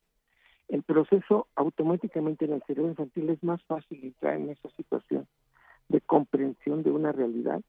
el 0.70 0.84
proceso 0.84 1.48
automáticamente 1.56 2.46
en 2.46 2.54
el 2.54 2.64
cerebro 2.64 2.92
infantil 2.92 3.30
es 3.32 3.44
más 3.44 3.62
fácil 3.64 4.04
entrar 4.04 4.36
en 4.36 4.52
esa 4.52 4.70
situación 4.72 5.28
de 5.88 6.00
comprensión 6.00 6.84
de 6.84 6.92
una 6.92 7.12
realidad 7.12 7.62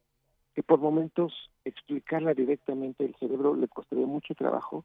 que 0.55 0.63
por 0.63 0.81
momentos 0.81 1.33
explicarla 1.65 2.35
directamente 2.35 3.05
el 3.05 3.15
cerebro 3.17 3.55
le 3.55 3.69
costaría 3.69 4.07
mucho 4.07 4.35
trabajo. 4.35 4.85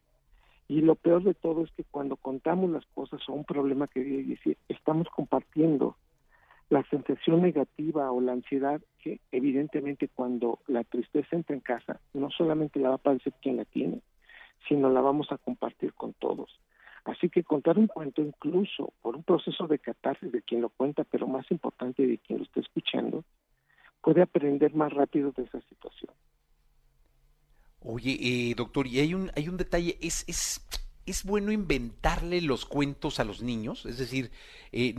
Y 0.68 0.82
lo 0.82 0.96
peor 0.96 1.24
de 1.24 1.34
todo 1.34 1.64
es 1.64 1.72
que 1.72 1.84
cuando 1.84 2.16
contamos 2.16 2.70
las 2.70 2.86
cosas 2.88 3.22
o 3.28 3.34
un 3.34 3.44
problema 3.44 3.88
que 3.88 4.00
decir, 4.02 4.58
estamos 4.70 5.08
compartiendo 5.10 5.98
la 6.70 6.84
sensación 6.90 7.42
negativa 7.42 8.12
o 8.12 8.22
la 8.22 8.34
ansiedad 8.34 8.82
que 9.00 9.20
evidentemente 9.32 10.10
cuando 10.10 10.60
la 10.68 10.84
tristeza 10.84 11.36
entra 11.36 11.56
en 11.56 11.62
casa, 11.62 12.00
no 12.14 12.30
solamente 12.32 12.80
la 12.80 12.90
va 12.90 12.96
a 12.96 13.00
padecer 13.00 13.34
quien 13.42 13.58
la 13.58 13.66
tiene, 13.66 14.02
sino 14.68 14.90
la 14.90 15.02
vamos 15.02 15.32
a 15.32 15.38
compartir 15.38 15.94
con 15.94 16.14
todos. 16.14 16.60
Así 17.06 17.30
que 17.30 17.44
contar 17.44 17.78
un 17.78 17.88
cuento 17.88 18.22
incluso 18.22 18.94
por 19.02 19.16
un 19.16 19.24
proceso 19.24 19.68
de 19.68 19.78
catarsis 19.78 20.32
de 20.32 20.42
quien 20.42 20.62
lo 20.62 20.70
cuenta, 20.70 21.04
pero 21.04 21.28
más 21.28 21.50
importante 21.52 22.06
de 22.06 22.18
quien 22.18 22.40
lo 22.40 22.46
está 22.46 22.62
escuchando, 22.62 23.24
puede 24.02 24.24
aprender 24.24 24.74
más 24.74 24.92
rápido 24.92 25.32
de 25.32 25.44
esa 25.44 25.62
situación. 25.62 26.12
Oye, 27.82 28.18
eh, 28.20 28.56
doctor, 28.56 28.88
y 28.88 29.00
hay 29.00 29.14
un, 29.14 29.30
hay 29.36 29.48
un 29.48 29.58
detalle, 29.58 29.96
es, 30.02 30.26
es, 30.28 30.66
es 31.06 31.24
bueno 31.24 31.52
inventarle 31.52 32.42
los 32.42 32.66
cuentos 32.66 33.20
a 33.20 33.24
los 33.24 33.44
niños, 33.44 33.86
es 33.86 33.98
decir, 33.98 34.32
eh, 34.72 34.96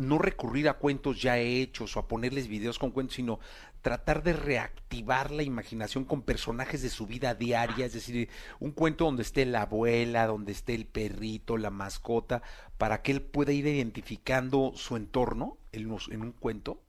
no 0.00 0.18
recurrir 0.18 0.68
a 0.68 0.74
cuentos 0.74 1.22
ya 1.22 1.38
hechos 1.38 1.96
o 1.96 2.00
a 2.00 2.08
ponerles 2.08 2.48
videos 2.48 2.78
con 2.78 2.90
cuentos, 2.90 3.14
sino 3.14 3.38
tratar 3.80 4.22
de 4.22 4.32
reactivar 4.32 5.30
la 5.30 5.42
imaginación 5.42 6.04
con 6.06 6.22
personajes 6.22 6.82
de 6.82 6.88
su 6.88 7.06
vida 7.06 7.34
diaria, 7.34 7.86
es 7.86 7.92
decir, 7.92 8.28
un 8.58 8.72
cuento 8.72 9.04
donde 9.04 9.22
esté 9.22 9.44
la 9.46 9.62
abuela, 9.62 10.26
donde 10.26 10.52
esté 10.52 10.74
el 10.74 10.86
perrito, 10.86 11.56
la 11.56 11.70
mascota, 11.70 12.42
para 12.78 13.02
que 13.02 13.12
él 13.12 13.22
pueda 13.22 13.52
ir 13.52 13.66
identificando 13.66 14.72
su 14.74 14.96
entorno 14.96 15.58
en, 15.70 15.90
un 15.90 16.32
cuento. 16.32 16.80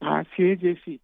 Así 0.00 0.42
es, 0.42 0.60
Jesse. 0.60 1.00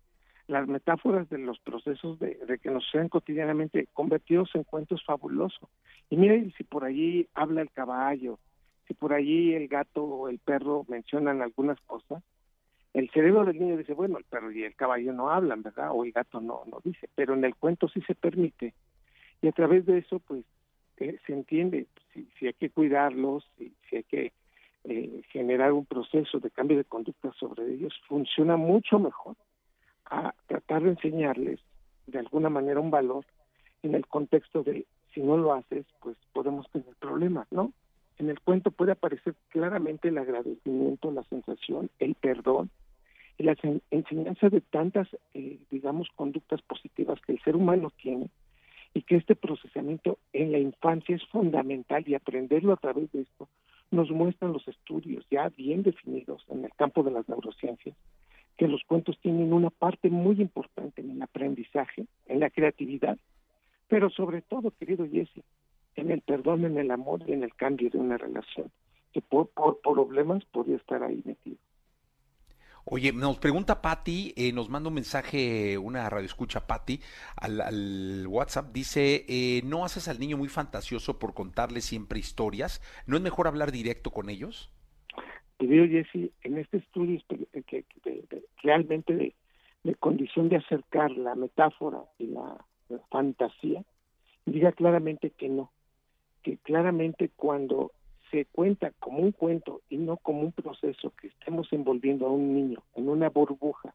Las 0.48 0.66
metáforas 0.66 1.28
de 1.28 1.38
los 1.38 1.60
procesos 1.60 2.18
de, 2.18 2.58
que 2.62 2.70
nos 2.70 2.88
sean 2.90 3.08
cotidianamente 3.08 3.86
convertidos 3.92 4.50
en 4.54 4.64
cuentos 4.64 5.04
fabulosos. 5.04 5.68
Y 6.10 6.16
mira, 6.16 6.34
si 6.56 6.64
por 6.64 6.84
allí 6.84 7.28
habla 7.34 7.62
el 7.62 7.70
caballo, 7.70 8.38
si 8.86 8.94
por 8.94 9.12
allí 9.12 9.54
el 9.54 9.68
gato 9.68 10.02
o 10.02 10.28
el 10.28 10.38
perro 10.38 10.84
mencionan 10.88 11.42
algunas 11.42 11.78
cosas, 11.82 12.22
el 12.94 13.10
cerebro 13.10 13.44
del 13.44 13.58
niño 13.60 13.76
dice, 13.76 13.92
bueno, 13.92 14.16
el 14.16 14.24
perro 14.24 14.50
y 14.50 14.64
el 14.64 14.74
caballo 14.74 15.12
no 15.12 15.30
hablan, 15.30 15.62
¿verdad? 15.62 15.90
O 15.92 16.02
el 16.04 16.12
gato 16.12 16.40
no, 16.40 16.62
no 16.66 16.80
dice, 16.82 17.08
pero 17.14 17.34
en 17.34 17.44
el 17.44 17.54
cuento 17.54 17.86
sí 17.88 18.00
se 18.00 18.14
permite. 18.14 18.72
Y 19.42 19.48
a 19.48 19.52
través 19.52 19.84
de 19.84 19.98
eso, 19.98 20.18
pues, 20.18 20.44
eh, 20.96 21.18
se 21.26 21.32
entiende 21.34 21.86
si, 22.12 22.26
si, 22.38 22.46
hay 22.46 22.54
que 22.54 22.70
cuidarlos, 22.70 23.46
si, 23.58 23.72
si 23.88 23.96
hay 23.96 24.02
que 24.04 24.32
eh, 24.84 25.22
generar 25.30 25.72
un 25.72 25.84
proceso 25.84 26.40
de 26.40 26.50
cambio 26.50 26.78
de 26.78 26.84
conducta 26.84 27.30
sobre 27.32 27.70
ellos 27.74 27.92
funciona 28.08 28.56
mucho 28.56 28.98
mejor 28.98 29.36
a 30.10 30.34
tratar 30.46 30.82
de 30.82 30.90
enseñarles 30.90 31.60
de 32.06 32.18
alguna 32.18 32.48
manera 32.48 32.80
un 32.80 32.90
valor 32.90 33.24
en 33.82 33.94
el 33.94 34.06
contexto 34.06 34.62
de 34.62 34.86
si 35.14 35.20
no 35.20 35.36
lo 35.36 35.52
haces, 35.52 35.86
pues 36.00 36.16
podemos 36.32 36.70
tener 36.70 36.94
problemas, 36.98 37.46
¿no? 37.50 37.72
En 38.18 38.30
el 38.30 38.40
cuento 38.40 38.70
puede 38.70 38.92
aparecer 38.92 39.34
claramente 39.50 40.08
el 40.08 40.18
agradecimiento, 40.18 41.10
la 41.10 41.22
sensación, 41.24 41.90
el 41.98 42.14
perdón 42.14 42.70
y 43.38 43.44
la 43.44 43.56
enseñanza 43.90 44.48
de 44.48 44.60
tantas, 44.60 45.08
eh, 45.34 45.58
digamos, 45.70 46.08
conductas 46.16 46.60
positivas 46.62 47.20
que 47.20 47.32
el 47.32 47.40
ser 47.42 47.54
humano 47.54 47.92
tiene 48.02 48.28
y 48.94 49.02
que 49.02 49.16
este 49.16 49.36
procesamiento 49.36 50.18
en 50.32 50.50
la 50.50 50.58
infancia 50.58 51.14
es 51.14 51.24
fundamental 51.26 52.02
y 52.08 52.14
aprenderlo 52.14 52.72
a 52.72 52.76
través 52.76 53.10
de 53.12 53.20
esto 53.22 53.48
nos 53.90 54.10
muestran 54.10 54.52
los 54.52 54.66
estudios 54.68 55.24
ya 55.30 55.48
bien 55.50 55.82
definidos 55.82 56.44
en 56.48 56.64
el 56.64 56.72
campo 56.74 57.02
de 57.02 57.10
las 57.10 57.28
neurociencias 57.28 57.96
que 58.58 58.68
los 58.68 58.82
cuentos 58.84 59.16
tienen 59.22 59.52
una 59.52 59.70
parte 59.70 60.10
muy 60.10 60.40
importante 60.42 61.00
en 61.00 61.12
el 61.12 61.22
aprendizaje, 61.22 62.06
en 62.26 62.40
la 62.40 62.50
creatividad, 62.50 63.16
pero 63.86 64.10
sobre 64.10 64.42
todo, 64.42 64.72
querido 64.72 65.06
Jesse, 65.08 65.44
en 65.94 66.10
el 66.10 66.20
perdón, 66.20 66.64
en 66.64 66.76
el 66.76 66.90
amor 66.90 67.22
y 67.26 67.32
en 67.32 67.44
el 67.44 67.54
cambio 67.54 67.88
de 67.88 67.98
una 67.98 68.18
relación, 68.18 68.70
que 69.12 69.22
por, 69.22 69.48
problemas 69.80 70.44
podría 70.46 70.76
estar 70.76 71.02
ahí 71.04 71.22
metido. 71.24 71.56
Oye, 72.84 73.12
nos 73.12 73.38
pregunta 73.38 73.80
Patti, 73.80 74.32
eh, 74.36 74.52
nos 74.52 74.68
manda 74.70 74.88
un 74.88 74.94
mensaje, 74.94 75.78
una 75.78 76.08
radio 76.10 76.26
escucha 76.26 76.66
Patti, 76.66 77.00
al, 77.36 78.26
WhatsApp, 78.26 78.72
dice, 78.72 79.24
eh, 79.28 79.60
¿no 79.64 79.84
haces 79.84 80.08
al 80.08 80.18
niño 80.18 80.36
muy 80.36 80.48
fantasioso 80.48 81.18
por 81.18 81.32
contarle 81.32 81.80
siempre 81.80 82.18
historias? 82.18 82.80
¿No 83.06 83.16
es 83.16 83.22
mejor 83.22 83.46
hablar 83.46 83.70
directo 83.70 84.10
con 84.10 84.30
ellos? 84.30 84.72
Querido 85.58 85.86
Jesse, 85.86 86.30
en 86.42 86.58
este 86.58 86.78
estudio 86.78 87.20
que, 87.66 87.84
realmente 88.62 89.34
de, 89.82 89.94
condición 89.96 90.48
de 90.48 90.56
acercar 90.56 91.10
la 91.12 91.34
metáfora 91.34 92.04
y 92.18 92.26
la 92.26 92.64
fantasía, 93.10 93.82
diga 94.46 94.72
claramente 94.72 95.30
que 95.30 95.48
no, 95.48 95.72
que 96.42 96.58
claramente 96.58 97.30
cuando 97.34 97.92
se 98.30 98.44
cuenta 98.46 98.92
como 99.00 99.18
un 99.18 99.32
cuento 99.32 99.80
y 99.88 99.96
no 99.96 100.16
como 100.18 100.42
un 100.42 100.52
proceso 100.52 101.12
que 101.20 101.28
estemos 101.28 101.72
envolviendo 101.72 102.26
a 102.26 102.30
un 102.30 102.54
niño 102.54 102.82
en 102.94 103.08
una 103.08 103.30
burbuja 103.30 103.94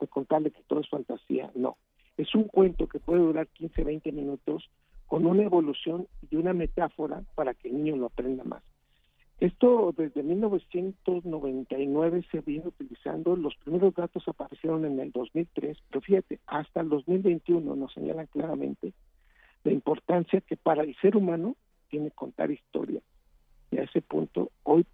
de 0.00 0.06
contarle 0.06 0.50
que 0.50 0.62
todo 0.62 0.80
es 0.80 0.88
fantasía, 0.88 1.50
no. 1.54 1.76
Es 2.16 2.34
un 2.34 2.44
cuento 2.44 2.86
que 2.86 3.00
puede 3.00 3.20
durar 3.20 3.48
15, 3.48 3.84
20 3.84 4.12
minutos 4.12 4.70
con 5.06 5.26
una 5.26 5.42
evolución 5.42 6.06
y 6.30 6.36
una 6.36 6.52
metáfora 6.52 7.22
para 7.34 7.54
que 7.54 7.68
el 7.68 7.76
niño 7.76 7.96
lo 7.96 8.06
aprenda 8.06 8.44
más. 8.44 8.62
Esto 9.42 9.92
desde 9.96 10.22
1999 10.22 12.24
se 12.30 12.40
viene 12.42 12.68
utilizando, 12.68 13.34
los 13.34 13.56
primeros 13.56 13.92
datos 13.92 14.22
aparecieron 14.28 14.84
en 14.84 15.00
el 15.00 15.10
2003, 15.10 15.78
pero 15.90 16.00
fíjate, 16.00 16.38
hasta 16.46 16.80
el 16.80 16.88
2021 16.88 17.74
nos 17.74 17.92
señalan 17.92 18.26
claramente 18.26 18.92
la 19.64 19.72
importancia 19.72 20.40
que 20.42 20.56
para 20.56 20.84
el 20.84 20.94
ser 21.00 21.16
humano 21.16 21.56
tiene 21.88 22.12
contar 22.12 22.52
historia. 22.52 23.00
Y 23.72 23.78
a 23.78 23.82
ese 23.82 24.00
punto, 24.00 24.52
hoy, 24.62 24.86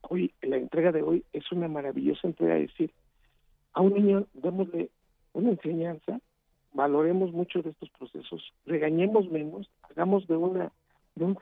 hoy, 0.00 0.34
la 0.42 0.56
entrega 0.56 0.90
de 0.90 1.04
hoy 1.04 1.24
es 1.32 1.52
una 1.52 1.68
maravillosa 1.68 2.26
entrega. 2.26 2.54
De 2.54 2.62
decir, 2.62 2.90
a 3.72 3.82
un 3.82 3.94
niño 3.94 4.26
démosle 4.34 4.90
una 5.32 5.50
enseñanza, 5.50 6.18
valoremos 6.72 7.32
mucho 7.32 7.62
de 7.62 7.70
estos 7.70 7.88
procesos, 7.90 8.52
regañemos 8.66 9.30
menos, 9.30 9.70
hagamos 9.82 10.26
de 10.26 10.34
una 10.34 10.72
de 11.14 11.24
un 11.24 11.38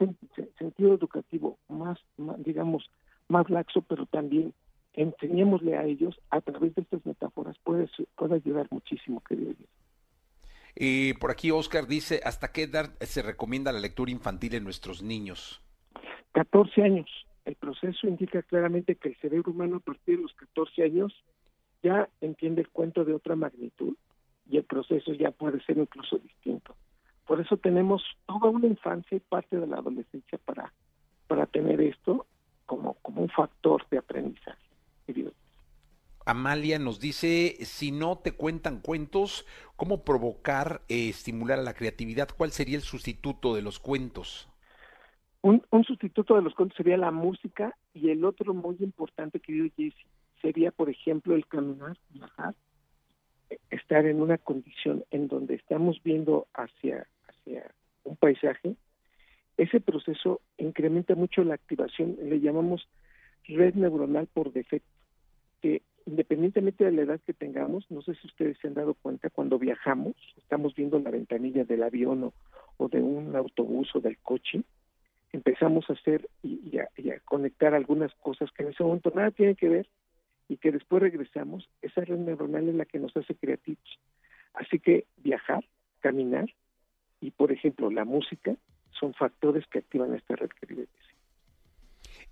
sentido 0.59 0.95
educativo 0.95 1.59
más, 1.69 1.99
digamos, 2.39 2.91
más 3.29 3.49
laxo, 3.49 3.83
pero 3.83 4.07
también 4.07 4.53
enseñémosle 4.95 5.77
a 5.77 5.85
ellos 5.85 6.19
a 6.31 6.41
través 6.41 6.75
de 6.75 6.83
estas 6.83 7.05
metáforas, 7.07 7.57
puede, 7.63 7.89
puede 8.17 8.35
ayudar 8.35 8.67
muchísimo, 8.71 9.21
querido. 9.21 9.55
Y 10.75 11.15
por 11.15 11.31
aquí 11.31 11.51
Oscar 11.51 11.87
dice, 11.87 12.21
¿hasta 12.25 12.53
qué 12.53 12.63
edad 12.63 12.93
se 13.01 13.23
recomienda 13.23 13.73
la 13.73 13.81
lectura 13.81 14.11
infantil 14.11 14.55
en 14.55 14.65
nuestros 14.65 15.03
niños? 15.03 15.61
14 16.33 16.83
años. 16.83 17.09
El 17.45 17.57
proceso 17.57 18.07
indica 18.07 18.43
claramente 18.43 18.97
que 18.97 19.09
el 19.09 19.17
cerebro 19.17 19.53
humano 19.53 19.77
a 19.77 19.81
partir 19.81 20.17
de 20.17 20.23
los 20.23 20.35
14 20.35 20.83
años 20.85 21.13
ya 21.83 22.09
entiende 22.21 22.61
el 22.61 22.69
cuento 22.69 23.05
de 23.05 23.15
otra 23.15 23.35
magnitud 23.35 23.97
y 24.49 24.59
el 24.59 24.65
proceso 24.65 25.13
ya 25.15 25.31
puede 25.31 25.63
ser 25.65 25.79
incluso 25.79 26.19
distinto. 26.19 26.75
Por 27.31 27.41
eso 27.41 27.57
tenemos 27.59 28.03
toda 28.27 28.51
una 28.51 28.67
infancia 28.67 29.17
y 29.17 29.21
parte 29.21 29.57
de 29.57 29.69
la 29.69 29.77
adolescencia 29.77 30.37
para, 30.45 30.73
para 31.29 31.47
tener 31.47 31.81
esto 31.81 32.27
como, 32.67 32.95
como 32.95 33.23
un 33.23 33.29
factor 33.29 33.87
de 33.89 33.99
aprendizaje. 33.99 34.59
Amalia 36.27 36.81
nos 36.81 36.99
dice, 36.99 37.55
si 37.61 37.93
no 37.93 38.19
te 38.19 38.33
cuentan 38.33 38.81
cuentos, 38.81 39.47
¿cómo 39.77 40.03
provocar, 40.03 40.83
eh, 40.89 41.09
estimular 41.09 41.61
a 41.61 41.63
la 41.63 41.75
creatividad? 41.75 42.31
¿Cuál 42.37 42.51
sería 42.51 42.75
el 42.75 42.83
sustituto 42.83 43.55
de 43.55 43.63
los 43.63 43.79
cuentos? 43.79 44.49
Un, 45.43 45.63
sustituto 45.87 46.35
de 46.35 46.43
los 46.43 46.57
cuentos 46.57 46.77
sería 46.77 46.97
la 46.97 47.13
música 47.13 47.77
y 47.95 48.11
el 48.11 48.25
otro 48.25 48.55
muy 48.55 48.75
importante, 48.81 49.39
querido 49.39 49.69
Jesse, 49.77 50.05
sería, 50.43 50.73
por 50.73 50.91
ejemplo, 50.91 51.37
el 51.37 51.47
caminar, 51.47 51.97
viajar, 52.09 52.57
estar 53.71 54.05
en 54.07 54.21
una 54.21 54.37
condición 54.37 55.05
en 55.13 55.29
donde 55.29 55.55
estamos 55.55 56.03
viendo 56.03 56.49
hacia, 56.55 57.07
hacia 57.41 57.71
un 58.05 58.17
paisaje. 58.17 58.77
Ese 59.57 59.81
proceso 59.81 60.41
incrementa 60.59 61.15
mucho 61.15 61.45
la 61.45 61.55
activación, 61.55 62.17
le 62.23 62.41
llamamos 62.41 62.89
red 63.47 63.75
neuronal 63.75 64.27
por 64.27 64.53
defecto, 64.53 64.89
que 65.61 65.83
independientemente 66.07 66.85
de 66.85 66.93
la 66.93 67.03
edad 67.03 67.21
que 67.27 67.35
tengamos, 67.35 67.91
no 67.91 68.03
sé 68.03 68.15
si 68.15 68.27
ustedes 68.27 68.57
se 68.59 68.69
han 68.69 68.75
dado 68.75 68.95
cuenta, 68.95 69.29
cuando 69.31 69.59
viajamos, 69.59 70.15
estamos 70.39 70.75
viendo 70.75 70.99
la 70.99 71.11
ventanilla 71.11 71.65
del 71.65 71.83
avión 71.83 72.33
o 72.79 72.89
de 72.89 73.03
un 73.03 73.37
autobús 73.37 73.95
o 73.95 74.01
del 74.01 74.19
coche, 74.19 74.63
empezamos 75.33 75.89
a 75.89 75.93
hacer 75.93 76.29
y, 76.43 76.79
a, 76.79 76.89
conectar 77.25 77.75
algunas 77.75 78.13
cosas 78.17 78.51
que 78.53 78.63
en 78.63 78.71
ese 78.71 78.83
momento 78.83 79.13
nada 79.15 79.31
tienen 79.31 79.57
que 79.57 79.69
ver 79.69 79.89
y 80.49 80.57
que 80.57 80.73
después 80.73 81.03
regresamos, 81.03 81.69
esa 81.81 82.01
red 82.01 82.19
neuronal 82.19 82.69
es 82.69 82.75
la 82.75 82.85
que 82.85 82.99
nos 82.99 83.17
hace 83.17 83.35
creativos. 83.35 83.99
Así 84.55 84.81
que 84.81 85.07
viajar, 85.19 85.65
caminar 86.01 86.51
y, 87.21 87.31
por 87.31 87.53
ejemplo, 87.53 87.91
la 87.91 88.05
música 88.05 88.57
son 88.99 89.15
factores 89.15 89.67
que 89.69 89.79
activan 89.79 90.15
esta 90.15 90.37
red, 90.37 90.51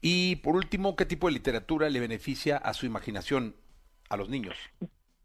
Y 0.01 0.37
por 0.37 0.57
último, 0.57 0.96
¿qué 0.96 1.07
tipo 1.07 1.27
de 1.27 1.35
literatura 1.35 1.88
le 1.88 2.01
beneficia 2.01 2.57
a 2.57 2.74
su 2.74 2.87
imaginación 2.87 3.55
a 4.09 4.16
los 4.16 4.29
niños? 4.29 4.57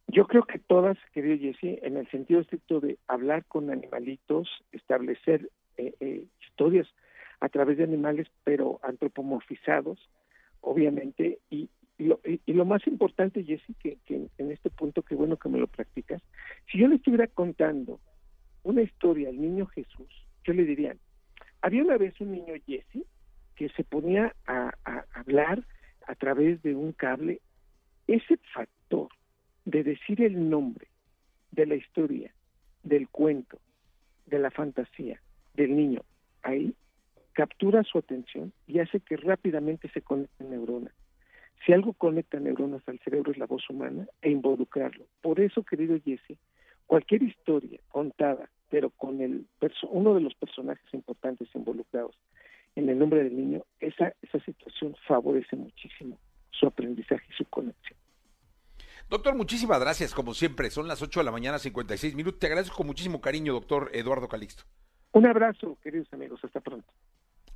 Yo 0.08 0.28
creo 0.28 0.44
que 0.44 0.60
todas, 0.60 0.98
querido 1.14 1.38
Jesse, 1.38 1.80
en 1.82 1.98
el 1.98 2.10
sentido 2.12 2.42
estricto 2.42 2.80
de 2.80 2.98
hablar 3.08 3.46
con 3.46 3.72
animalitos, 3.72 4.48
establecer 4.72 5.50
eh, 5.78 5.96
eh, 6.00 6.26
historias 6.46 6.88
a 7.40 7.50
través 7.50 7.78
de 7.78 7.84
animales, 7.84 8.28
pero 8.44 8.80
antropomorfizados, 8.84 10.00
obviamente, 10.62 11.40
y, 11.50 11.70
lo, 11.98 12.20
y, 12.24 12.54
lo 12.54 12.66
más 12.66 12.86
importante, 12.88 13.44
Jesse, 13.44 13.76
que, 13.80 13.98
que 14.06 14.28
en 14.38 14.52
este 14.52 14.70
punto, 14.70 15.02
qué 15.02 15.16
bueno 15.16 15.38
que 15.38 15.50
me 15.50 15.58
lo 15.58 15.68
practicas, 15.68 16.22
si 16.72 16.78
yo 16.78 16.88
le 16.88 16.96
estuviera 16.96 17.28
contando 17.28 18.00
una 18.64 18.82
historia 18.82 19.30
al 19.30 19.40
niño 19.40 19.66
Jesús, 19.68 20.10
yo 20.44 20.54
le 20.54 20.66
diría, 20.66 20.96
había 21.62 21.84
una 21.84 21.98
vez 21.98 22.20
un 22.20 22.32
niño 22.32 22.54
Jesse 22.66 23.06
que 23.56 23.70
se 23.70 23.84
ponía 23.84 24.36
a, 24.46 24.72
a 24.86 25.06
hablar 25.14 25.64
a 26.08 26.16
través 26.16 26.62
de 26.64 26.76
un 26.76 26.92
cable, 26.92 27.42
ese 28.08 28.38
factor 28.54 29.10
de 29.66 29.84
decir 29.84 30.22
el 30.22 30.50
nombre 30.50 30.88
de 31.52 31.66
la 31.66 31.76
historia, 31.76 32.34
del 32.84 33.08
cuento, 33.08 33.60
de 34.26 34.40
la 34.40 34.52
fantasía, 34.52 35.22
del 35.54 35.76
niño, 35.76 36.02
ahí 36.42 36.76
captura 37.34 37.84
su 37.84 37.98
atención 37.98 38.54
y 38.68 38.80
hace 38.80 39.00
que 39.00 39.18
rápidamente 39.18 39.90
se 39.90 40.02
conecten 40.02 40.52
neuronas. 40.52 40.94
Si 41.66 41.74
algo 41.74 41.94
conecta 41.94 42.40
neuronas 42.40 42.82
al 42.88 43.00
cerebro 43.00 43.32
es 43.32 43.38
la 43.38 43.46
voz 43.46 43.70
humana 43.70 44.08
e 44.22 44.30
involucrarlo. 44.30 45.06
Por 45.22 45.40
eso, 45.40 45.64
querido 45.64 45.98
Jesse, 46.04 46.38
cualquier 46.88 47.24
historia 47.24 47.80
contada, 47.90 48.50
pero 48.70 48.90
con 48.90 49.22
el 49.22 49.46
uno 49.90 50.14
de 50.16 50.22
los 50.22 50.34
personajes 50.36 50.86
importantes 50.94 51.48
involucrados 51.54 52.16
en 52.76 52.90
el 52.90 52.98
nombre 52.98 53.24
del 53.24 53.36
niño, 53.36 53.64
esa, 53.80 54.14
esa 54.22 54.40
situación 54.44 54.96
favorece 55.08 55.56
muchísimo 55.56 56.18
su 56.52 56.66
aprendizaje 56.66 57.26
y 57.30 57.34
su 57.34 57.46
conexión. 57.46 57.98
Doctor, 59.10 59.36
muchísimas 59.36 59.80
gracias, 59.80 60.14
como 60.14 60.34
siempre. 60.34 60.70
Son 60.72 60.88
las 60.88 61.02
8 61.02 61.20
de 61.20 61.24
la 61.24 61.32
mañana, 61.32 61.60
56 61.60 62.16
minutos. 62.16 62.40
Te 62.40 62.48
agradezco 62.48 62.78
con 62.78 62.88
muchísimo 62.88 63.22
cariño, 63.22 63.54
doctor 63.54 63.92
Eduardo 63.94 64.28
Calixto. 64.28 64.64
Un 65.12 65.28
abrazo, 65.28 65.78
queridos 65.84 66.12
amigos. 66.14 66.40
Hasta 66.44 66.62
pronto. 66.62 66.92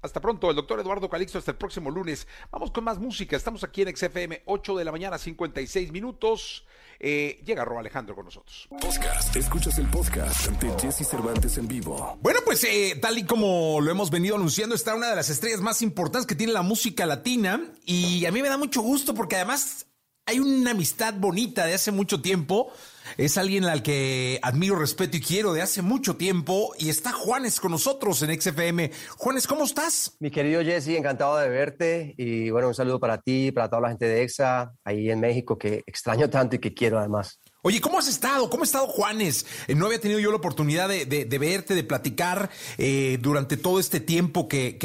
Hasta 0.02 0.22
pronto, 0.22 0.50
el 0.50 0.56
doctor 0.56 0.80
Eduardo 0.80 1.10
Calixto, 1.10 1.40
hasta 1.40 1.52
el 1.52 1.58
próximo 1.58 1.90
lunes. 1.90 2.28
Vamos 2.52 2.72
con 2.72 2.84
más 2.84 3.00
música. 3.00 3.36
Estamos 3.36 3.64
aquí 3.64 3.82
en 3.82 3.96
XFM, 3.96 4.44
8 4.46 4.76
de 4.78 4.86
la 4.86 4.92
mañana, 4.92 5.18
56 5.18 5.92
minutos. 5.92 6.66
Eh, 7.00 7.42
llega 7.46 7.66
Ro 7.66 7.80
Alejandro 7.80 8.16
con 8.16 8.26
nosotros. 8.26 8.68
Podcast. 8.70 9.36
Escuchas 9.36 9.78
el 9.78 9.88
podcast 9.88 10.48
de 10.48 10.80
Jesse 10.80 11.08
Cervantes 11.08 11.58
en 11.58 11.68
vivo. 11.68 12.18
Bueno, 12.22 12.40
pues 12.46 12.64
eh, 12.64 12.98
tal 13.02 13.18
y 13.18 13.24
como 13.24 13.80
lo 13.82 13.92
hemos 13.92 14.10
venido 14.10 14.36
anunciando, 14.36 14.76
está 14.76 14.96
una 14.96 15.10
de 15.10 15.16
las 15.16 15.30
estrellas 15.30 15.62
más 15.62 15.82
importantes 15.82 16.28
que 16.28 16.36
tiene 16.36 16.54
la 16.54 16.64
música 16.64 17.06
latina. 17.06 17.62
Y 17.86 18.26
a 18.26 18.32
mí 18.32 18.42
me 18.42 18.50
da 18.50 18.58
mucho 18.58 18.82
gusto 18.82 19.14
porque 19.14 19.36
además 19.36 19.88
hay 20.26 20.40
una 20.40 20.72
amistad 20.72 21.14
bonita 21.16 21.66
de 21.66 21.74
hace 21.74 21.92
mucho 21.92 22.22
tiempo. 22.22 22.72
Es 23.16 23.38
alguien 23.38 23.66
al 23.66 23.84
que 23.84 24.40
admiro, 24.42 24.76
respeto 24.76 25.18
y 25.18 25.22
quiero 25.22 25.54
de 25.54 25.62
hace 25.62 25.82
mucho 25.82 26.18
tiempo. 26.18 26.74
Y 26.78 26.90
está 26.90 27.12
Juanes 27.14 27.60
con 27.60 27.72
nosotros 27.72 28.22
en 28.22 28.40
XFM. 28.40 28.92
Juanes, 29.18 29.48
¿cómo 29.48 29.64
estás? 29.64 30.18
Mi 30.20 30.32
querido 30.32 30.62
Jesse, 30.62 30.90
encantado 30.90 31.38
de 31.38 31.50
verte. 31.50 32.14
Y 32.18 32.50
bueno, 32.50 32.68
un 32.68 32.76
saludo 32.76 33.00
para 33.00 33.20
ti, 33.20 33.52
para 33.52 33.70
toda 33.70 33.84
la 33.84 33.90
gente 33.90 34.06
de 34.06 34.24
EXA, 34.24 34.74
ahí 34.84 35.10
en 35.10 35.20
México, 35.20 35.58
que 35.58 35.84
extraño 35.86 36.30
tanto 36.30 36.58
y 36.58 36.60
que 36.60 36.74
quiero 36.74 37.00
además. 37.00 37.40
Oye, 37.64 37.82
¿cómo 37.82 37.98
has 37.98 38.08
estado? 38.08 38.50
¿Cómo 38.52 38.62
ha 38.62 38.66
estado 38.66 38.86
Juanes? 38.86 39.46
Eh, 39.68 39.74
no 39.74 39.88
había 39.88 40.00
tenido 40.00 40.20
yo 40.20 40.30
la 40.30 40.38
oportunidad 40.38 40.88
de, 40.88 41.38
verte, 41.40 41.74
de 41.74 41.84
platicar 41.84 42.52
eh, 42.78 43.18
durante 43.20 43.58
todo 43.58 43.80
este 43.80 44.00
tiempo 44.00 44.48
que, 44.48 44.78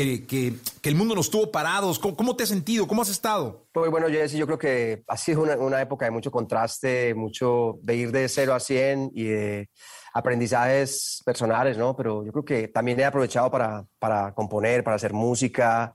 el 0.83 0.95
mundo 0.95 1.14
nos 1.14 1.31
tuvo 1.31 1.53
parados. 1.53 1.99
¿Cómo, 1.99 2.35
te 2.35 2.45
has 2.45 2.49
sentido? 2.49 2.89
¿Cómo 2.89 3.03
has 3.03 3.11
estado? 3.11 3.66
Pues 3.73 3.91
bueno, 3.91 4.09
Jesse, 4.09 4.33
yo 4.33 4.47
creo 4.47 4.59
que 4.59 5.03
ha 5.07 5.16
sido 5.18 5.43
una, 5.43 5.83
época 5.83 6.07
de 6.07 6.11
mucho 6.11 6.31
contraste, 6.31 7.14
mucho 7.14 7.79
de 7.83 7.95
ir 7.95 8.11
de 8.11 8.27
0 8.27 8.55
a 8.55 8.61
100 8.61 9.11
y 9.14 9.25
de 9.25 9.70
aprendizajes 10.14 11.20
personales, 11.27 11.77
¿no? 11.77 11.95
Pero 11.95 12.25
yo 12.25 12.33
creo 12.33 12.45
que 12.45 12.68
también 12.68 12.99
he 12.99 13.05
aprovechado 13.05 13.51
para, 13.51 13.85
para 13.99 14.33
componer, 14.33 14.83
para 14.83 14.97
hacer 14.97 15.12
música, 15.12 15.95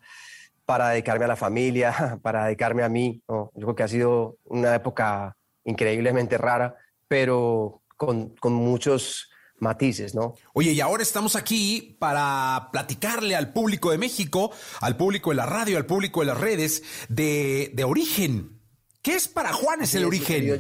para 0.64 0.90
dedicarme 0.90 1.26
a 1.26 1.30
la 1.30 1.36
familia, 1.36 2.20
para 2.22 2.46
dedicarme 2.46 2.84
a 2.84 2.90
mí. 2.90 3.24
Yo 3.28 3.52
creo 3.56 3.76
que 3.76 3.84
ha 3.84 3.88
sido 3.88 4.38
una 4.46 4.76
época 4.76 5.38
increíblemente 5.68 6.38
rara, 6.38 6.76
pero 7.08 7.84
con, 7.96 8.34
muchos 8.44 9.30
matices, 9.60 10.16
¿no? 10.16 10.36
Oye, 10.54 10.72
y 10.72 10.82
ahora 10.82 11.04
estamos 11.04 11.36
aquí 11.36 11.98
para 12.00 12.70
platicarle 12.72 13.36
al 13.36 13.52
público 13.54 13.92
de 13.92 13.98
México, 13.98 14.52
al 14.82 14.98
público 14.98 15.32
de 15.32 15.36
la 15.36 15.46
radio, 15.46 15.78
al 15.78 15.86
público 15.86 16.22
de 16.22 16.28
las 16.28 16.40
redes, 16.40 16.84
de, 17.10 17.84
Origen. 17.86 18.62
¿Qué 19.02 19.16
es 19.16 19.28
para 19.28 19.54
Juanes 19.54 19.94
el 19.96 20.06
Origen? 20.06 20.58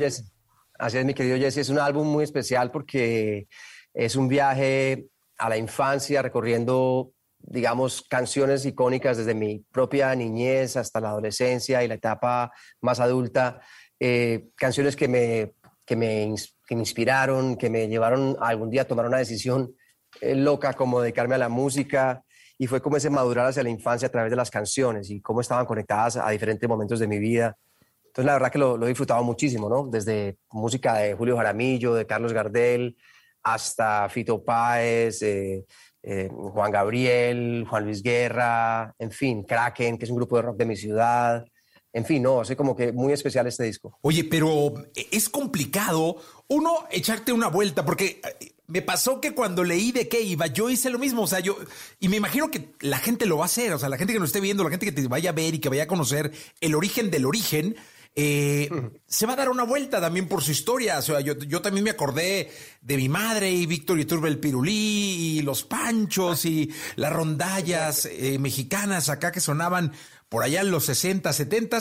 Así 0.80 0.97
es, 0.97 1.05
mi 1.05 1.14
querido 1.14 1.38
Jesse. 1.38 1.58
Es 1.58 1.70
un 1.70 1.80
álbum 1.80 2.08
muy 2.08 2.24
especial 2.24 2.70
porque 2.72 3.47
es 3.93 4.16
un 4.16 4.28
viaje 4.28 5.08
a 5.38 5.49
la 5.49 5.58
infancia 5.58 6.22
recorriendo, 6.22 7.14
digamos, 7.39 8.01
canciones 8.01 8.66
icónicas 8.66 9.18
desde 9.18 9.34
mi 9.34 9.60
propia 9.72 10.14
niñez 10.16 10.76
hasta 10.76 10.99
la 10.99 11.10
adolescencia 11.10 11.84
y 11.84 11.88
la 11.88 11.95
etapa 11.95 12.51
más 12.82 12.99
adulta 12.99 13.62
eh, 13.99 14.49
canciones 14.55 14.95
que 14.95 15.07
me, 15.07 15.53
que 15.85 15.95
me, 15.95 16.35
inspiraron, 16.69 17.55
que 17.55 17.69
me 17.69 17.87
llevaron 17.87 18.35
algún 18.39 18.69
día 18.69 18.83
a 18.83 18.85
tomar 18.85 19.05
una 19.05 19.17
decisión 19.17 19.73
eh, 20.21 20.35
loca 20.35 20.73
como 20.73 21.01
dedicarme 21.01 21.35
a 21.35 21.39
la 21.39 21.49
música 21.49 22.23
y 22.57 22.67
fue 22.67 22.81
como 22.81 22.97
ese 22.97 23.09
madurar 23.09 23.47
hacia 23.47 23.63
la 23.63 23.69
infancia 23.69 24.07
a 24.07 24.11
través 24.11 24.29
de 24.29 24.35
las 24.35 24.51
canciones 24.51 25.09
y 25.09 25.21
cómo 25.21 25.41
estaban 25.41 25.65
conectadas 25.65 26.17
a 26.17 26.29
diferentes 26.29 26.67
momentos 26.67 26.99
de 26.99 27.07
mi 27.07 27.19
vida. 27.19 27.55
Entonces 28.05 28.25
la 28.25 28.33
verdad 28.33 28.51
que 28.51 28.59
lo, 28.59 28.83
he 28.83 28.89
disfrutado 28.89 29.23
muchísimo, 29.23 29.69
¿no? 29.69 29.87
Desde 29.87 30.37
música 30.51 30.95
de 30.95 31.13
Julio 31.13 31.37
Jaramillo, 31.37 31.93
de 31.93 32.05
Carlos 32.05 32.33
Gardel, 32.33 32.97
hasta 33.43 34.09
Fito 34.09 34.43
Páez, 34.43 35.21
eh, 35.21 35.65
Juan 36.31 36.71
Gabriel, 36.71 37.65
Juan 37.69 37.85
Luis 37.85 38.01
Guerra, 38.01 38.93
en 38.97 39.11
fin, 39.11 39.43
Kraken, 39.43 39.97
que 39.97 40.05
es 40.05 40.11
un 40.11 40.17
grupo 40.17 40.35
de 40.37 40.41
rock 40.41 40.57
de 40.57 40.65
mi 40.65 40.75
ciudad, 40.75 41.45
en 41.93 42.05
fin, 42.05 42.21
no, 42.23 42.41
así 42.41 42.55
como 42.55 42.75
que 42.75 42.91
muy 42.91 43.13
especial 43.13 43.47
este 43.47 43.63
disco. 43.63 43.97
Oye, 44.01 44.23
pero 44.23 44.73
es 44.95 45.29
complicado 45.29 46.17
uno 46.47 46.85
echarte 46.91 47.31
una 47.31 47.47
vuelta, 47.47 47.85
porque 47.85 48.21
eh, 48.39 48.53
me 48.67 48.81
pasó 48.81 49.19
que 49.21 49.33
cuando 49.33 49.63
leí 49.63 49.91
de 49.91 50.07
qué 50.07 50.21
iba, 50.21 50.47
yo 50.47 50.69
hice 50.69 50.89
lo 50.89 50.99
mismo, 50.99 51.23
o 51.23 51.27
sea, 51.27 51.39
yo, 51.39 51.57
y 51.99 52.09
me 52.09 52.17
imagino 52.17 52.51
que 52.51 52.73
la 52.81 52.99
gente 52.99 53.25
lo 53.25 53.38
va 53.38 53.43
a 53.43 53.47
hacer, 53.47 53.73
o 53.73 53.79
sea, 53.79 53.89
la 53.89 53.97
gente 53.97 54.13
que 54.13 54.19
nos 54.19 54.29
esté 54.29 54.41
viendo, 54.41 54.63
la 54.63 54.69
gente 54.69 54.85
que 54.85 54.91
te 54.91 55.07
vaya 55.07 55.29
a 55.29 55.33
ver 55.33 55.55
y 55.55 55.59
que 55.59 55.69
vaya 55.69 55.83
a 55.83 55.88
conocer 55.88 56.31
el 56.61 56.75
origen 56.75 57.09
del 57.09 57.25
origen, 57.25 57.75
eh, 58.19 58.67
se 59.07 59.27
va 59.27 59.33
a 59.33 59.35
dar 59.35 59.49
una 59.49 59.63
vuelta 59.63 60.01
también 60.01 60.27
por 60.27 60.43
su 60.43 60.51
historia. 60.51 60.97
O 60.97 61.01
sea, 61.01 61.21
yo, 61.21 61.61
también 61.61 61.83
me 61.83 61.91
acordé 61.91 62.51
de 62.81 62.97
mi 62.97 63.07
madre 63.07 63.51
y 63.51 63.65
Víctor 63.67 63.99
Iturbe 63.99 64.27
el 64.27 64.39
Pirulí 64.39 65.38
y 65.38 65.41
los 65.43 65.63
Panchos 65.63 66.43
y 66.45 66.73
las 66.95 67.13
rondallas 67.13 68.05
eh, 68.05 68.38
mexicanas 68.39 69.09
acá 69.09 69.31
que 69.31 69.39
sonaban 69.39 69.93
por 70.30 70.43
allá 70.43 70.61
en 70.61 70.71
los 70.71 70.86
60, 70.86 71.32
70 71.32 71.80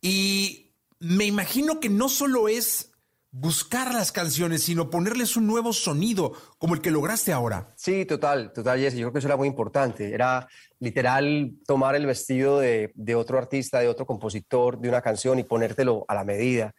y 0.00 0.74
me 1.00 1.24
imagino 1.24 1.80
que 1.80 1.88
no 1.88 2.08
solo 2.08 2.48
es 2.48 2.92
buscar 3.30 3.92
las 3.92 4.10
canciones, 4.10 4.62
sino 4.62 4.88
ponerles 4.90 5.36
un 5.36 5.46
nuevo 5.46 5.72
sonido, 5.72 6.32
como 6.56 6.74
el 6.74 6.80
que 6.80 6.90
lograste 6.90 7.32
ahora. 7.32 7.68
Sí, 7.76 8.06
total, 8.06 8.52
total, 8.52 8.80
Jesse. 8.80 8.94
Yo 8.94 9.06
creo 9.06 9.12
que 9.12 9.18
eso 9.18 9.28
era 9.28 9.36
muy 9.36 9.48
importante. 9.48 10.12
Era 10.12 10.48
literal 10.80 11.52
tomar 11.66 11.94
el 11.94 12.06
vestido 12.06 12.58
de, 12.58 12.90
de, 12.94 13.14
otro 13.14 13.36
artista, 13.36 13.80
de 13.80 13.88
otro 13.88 14.06
compositor, 14.06 14.80
de 14.80 14.88
una 14.88 15.02
canción 15.02 15.38
y 15.38 15.44
ponértelo 15.44 16.04
a 16.08 16.14
la 16.14 16.24
medida. 16.24 16.72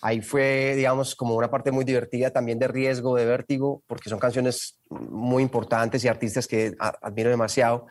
Ahí 0.00 0.20
fue, 0.22 0.74
digamos, 0.74 1.14
como 1.14 1.36
una 1.36 1.50
parte 1.50 1.70
muy 1.70 1.84
divertida 1.84 2.30
también 2.30 2.58
de 2.58 2.68
riesgo, 2.68 3.14
de 3.14 3.24
vértigo, 3.24 3.82
porque 3.86 4.10
son 4.10 4.18
canciones 4.18 4.80
muy 4.90 5.42
importantes 5.42 6.04
y 6.04 6.08
artistas 6.08 6.48
que 6.48 6.74
admiro 6.78 7.30
demasiado 7.30 7.86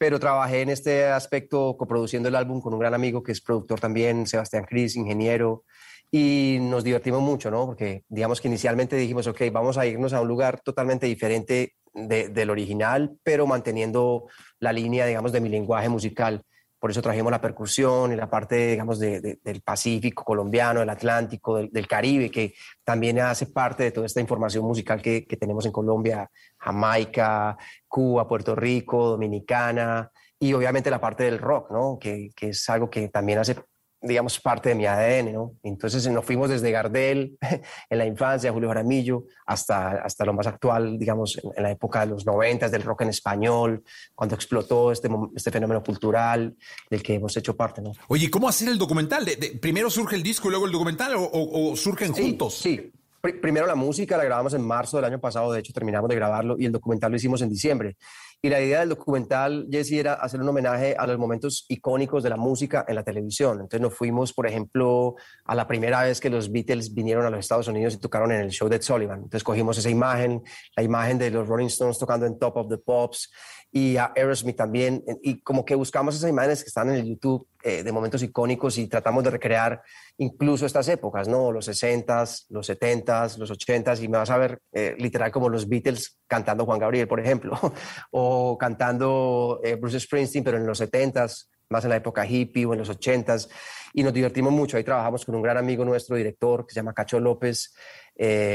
pero 0.00 0.18
trabajé 0.18 0.62
en 0.62 0.70
este 0.70 1.08
aspecto 1.08 1.76
coproduciendo 1.76 2.30
el 2.30 2.34
álbum 2.34 2.62
con 2.62 2.72
un 2.72 2.80
gran 2.80 2.94
amigo 2.94 3.22
que 3.22 3.32
es 3.32 3.42
productor 3.42 3.80
también, 3.80 4.26
Sebastián 4.26 4.64
Cris, 4.64 4.96
ingeniero, 4.96 5.64
y 6.10 6.56
nos 6.58 6.84
divertimos 6.84 7.20
mucho, 7.20 7.50
¿no? 7.50 7.66
Porque 7.66 8.04
digamos 8.08 8.40
que 8.40 8.48
inicialmente 8.48 8.96
dijimos, 8.96 9.26
ok, 9.26 9.42
vamos 9.52 9.76
a 9.76 9.84
irnos 9.84 10.14
a 10.14 10.22
un 10.22 10.28
lugar 10.28 10.62
totalmente 10.62 11.04
diferente 11.04 11.74
del 11.92 12.48
original, 12.48 13.14
pero 13.22 13.46
manteniendo 13.46 14.24
la 14.58 14.72
línea, 14.72 15.04
digamos, 15.04 15.32
de 15.32 15.42
mi 15.42 15.50
lenguaje 15.50 15.90
musical. 15.90 16.44
Por 16.80 16.90
eso 16.90 17.02
trajimos 17.02 17.30
la 17.30 17.42
percusión 17.42 18.10
y 18.12 18.16
la 18.16 18.30
parte, 18.30 18.68
digamos, 18.68 18.98
del 18.98 19.62
Pacífico 19.62 20.24
colombiano, 20.24 20.80
del 20.80 20.88
Atlántico, 20.88 21.58
del, 21.58 21.86
Caribe, 21.86 22.30
que 22.30 22.54
también 22.82 23.20
hace 23.20 23.46
parte 23.46 23.82
de 23.82 23.90
toda 23.92 24.06
esta 24.06 24.20
información 24.20 24.64
musical 24.64 25.02
que, 25.02 25.26
tenemos 25.38 25.66
en 25.66 25.72
Colombia, 25.72 26.30
Jamaica, 26.56 27.58
Cuba, 27.86 28.26
Puerto 28.26 28.54
Rico, 28.54 29.10
Dominicana, 29.10 30.10
y 30.38 30.54
obviamente 30.54 30.90
la 30.90 31.00
parte 31.00 31.24
del 31.24 31.38
rock, 31.38 31.70
¿no? 31.70 31.98
Que, 32.00 32.30
que 32.34 32.48
es 32.48 32.70
algo 32.70 32.88
que 32.88 33.08
también 33.08 33.38
hace 33.38 33.56
digamos, 34.02 34.40
parte 34.40 34.70
de 34.70 34.74
mi 34.74 34.86
ADN, 34.86 35.32
¿no? 35.32 35.52
Entonces 35.62 36.06
nos 36.08 36.24
fuimos 36.24 36.48
desde 36.48 36.70
Gardel, 36.70 37.36
en 37.90 37.98
la 37.98 38.06
infancia, 38.06 38.52
Julio 38.52 38.68
Jaramillo, 38.68 39.24
hasta, 39.46 40.02
hasta 40.02 40.24
lo 40.24 40.32
más 40.32 40.46
actual, 40.46 40.98
digamos, 40.98 41.38
en, 41.56 41.62
la 41.62 41.70
época 41.70 42.00
de 42.00 42.06
los 42.06 42.24
noventas, 42.24 42.70
del 42.70 42.82
rock 42.82 43.02
en 43.02 43.10
español, 43.10 43.84
cuando 44.14 44.34
explotó 44.34 44.90
este, 44.90 45.08
este 45.34 45.50
fenómeno 45.50 45.82
cultural 45.82 46.56
del 46.88 47.02
que 47.02 47.14
hemos 47.14 47.36
hecho 47.36 47.54
parte, 47.56 47.82
¿no? 47.82 47.92
Oye, 48.08 48.30
¿cómo 48.30 48.48
hacer 48.48 48.68
el 48.68 48.78
documental? 48.78 49.24
¿De, 49.24 49.58
primero 49.60 49.90
surge 49.90 50.16
el 50.16 50.22
disco 50.22 50.48
y 50.48 50.50
luego 50.50 50.66
el 50.66 50.72
documental 50.72 51.12
o, 51.16 51.76
surgen 51.76 52.12
juntos? 52.12 52.54
Sí, 52.54 52.90
primero 53.20 53.66
la 53.66 53.74
música 53.74 54.16
la 54.16 54.24
grabamos 54.24 54.54
en 54.54 54.62
marzo 54.62 54.96
del 54.96 55.04
año 55.04 55.20
pasado, 55.20 55.52
de 55.52 55.60
hecho 55.60 55.72
terminamos 55.74 56.08
de 56.08 56.16
grabarlo 56.16 56.56
y 56.58 56.64
el 56.64 56.72
documental 56.72 57.10
lo 57.10 57.16
hicimos 57.16 57.42
en 57.42 57.50
diciembre. 57.50 57.96
Y 58.42 58.48
la 58.48 58.60
idea 58.60 58.80
del 58.80 58.88
documental, 58.88 59.68
Jesse, 59.70 59.92
era 59.92 60.14
hacer 60.14 60.40
un 60.40 60.48
homenaje 60.48 60.96
a 60.98 61.06
los 61.06 61.18
momentos 61.18 61.66
icónicos 61.68 62.22
de 62.22 62.30
la 62.30 62.38
música 62.38 62.86
en 62.88 62.94
la 62.94 63.02
televisión. 63.02 63.52
Entonces 63.60 63.82
nos 63.82 63.94
fuimos, 63.94 64.32
por 64.32 64.46
ejemplo, 64.46 65.14
a 65.44 65.54
la 65.54 65.66
primera 65.66 66.02
vez 66.04 66.20
que 66.20 66.30
los 66.30 66.50
Beatles 66.50 66.94
vinieron 66.94 67.26
a 67.26 67.30
los 67.30 67.40
Estados 67.40 67.68
Unidos 67.68 67.94
y 67.94 67.98
tocaron 67.98 68.32
en 68.32 68.40
el 68.40 68.50
show 68.50 68.68
de 68.68 68.80
Sullivan. 68.80 69.18
Entonces 69.18 69.44
cogimos 69.44 69.76
esa 69.76 69.90
imagen, 69.90 70.42
la 70.74 70.82
imagen 70.82 71.18
de 71.18 71.30
los 71.30 71.46
Rolling 71.46 71.66
Stones 71.66 71.98
tocando 71.98 72.24
en 72.24 72.38
Top 72.38 72.56
of 72.56 72.68
the 72.70 72.78
Pops 72.78 73.30
y 73.72 73.96
a 73.96 74.12
Aerosmith 74.16 74.56
también. 74.56 75.04
Y 75.22 75.40
como 75.42 75.64
que 75.64 75.74
buscamos 75.74 76.16
esas 76.16 76.30
imágenes 76.30 76.62
que 76.62 76.68
están 76.68 76.88
en 76.88 76.96
el 76.96 77.04
YouTube 77.06 77.46
eh, 77.62 77.82
de 77.82 77.92
momentos 77.92 78.22
icónicos 78.22 78.78
y 78.78 78.88
tratamos 78.88 79.22
de 79.22 79.30
recrear 79.30 79.82
incluso 80.18 80.66
estas 80.66 80.88
épocas, 80.88 81.28
¿no? 81.28 81.52
Los 81.52 81.68
60s, 81.68 82.46
los 82.48 82.68
70s, 82.68 83.36
los 83.36 83.50
80s, 83.50 84.02
y 84.02 84.08
me 84.08 84.18
vas 84.18 84.30
a 84.30 84.38
ver 84.38 84.60
eh, 84.72 84.96
literal 84.98 85.30
como 85.30 85.48
los 85.48 85.68
Beatles 85.68 86.18
cantando 86.26 86.64
Juan 86.64 86.78
Gabriel, 86.78 87.06
por 87.06 87.20
ejemplo, 87.20 87.58
o 88.10 88.56
cantando 88.58 89.60
eh, 89.62 89.76
Bruce 89.76 90.00
Springsteen, 90.00 90.42
pero 90.42 90.56
en 90.56 90.66
los 90.66 90.80
70s, 90.80 91.48
más 91.68 91.84
en 91.84 91.90
la 91.90 91.96
época 91.96 92.26
hippie 92.26 92.66
o 92.66 92.72
en 92.72 92.80
los 92.80 92.90
80s, 92.90 93.48
y 93.92 94.02
nos 94.02 94.12
divertimos 94.12 94.52
mucho. 94.52 94.76
Ahí 94.76 94.84
trabajamos 94.84 95.24
con 95.24 95.34
un 95.34 95.42
gran 95.42 95.58
amigo 95.58 95.84
nuestro, 95.84 96.16
director, 96.16 96.66
que 96.66 96.74
se 96.74 96.80
llama 96.80 96.94
Cacho 96.94 97.20
López, 97.20 97.74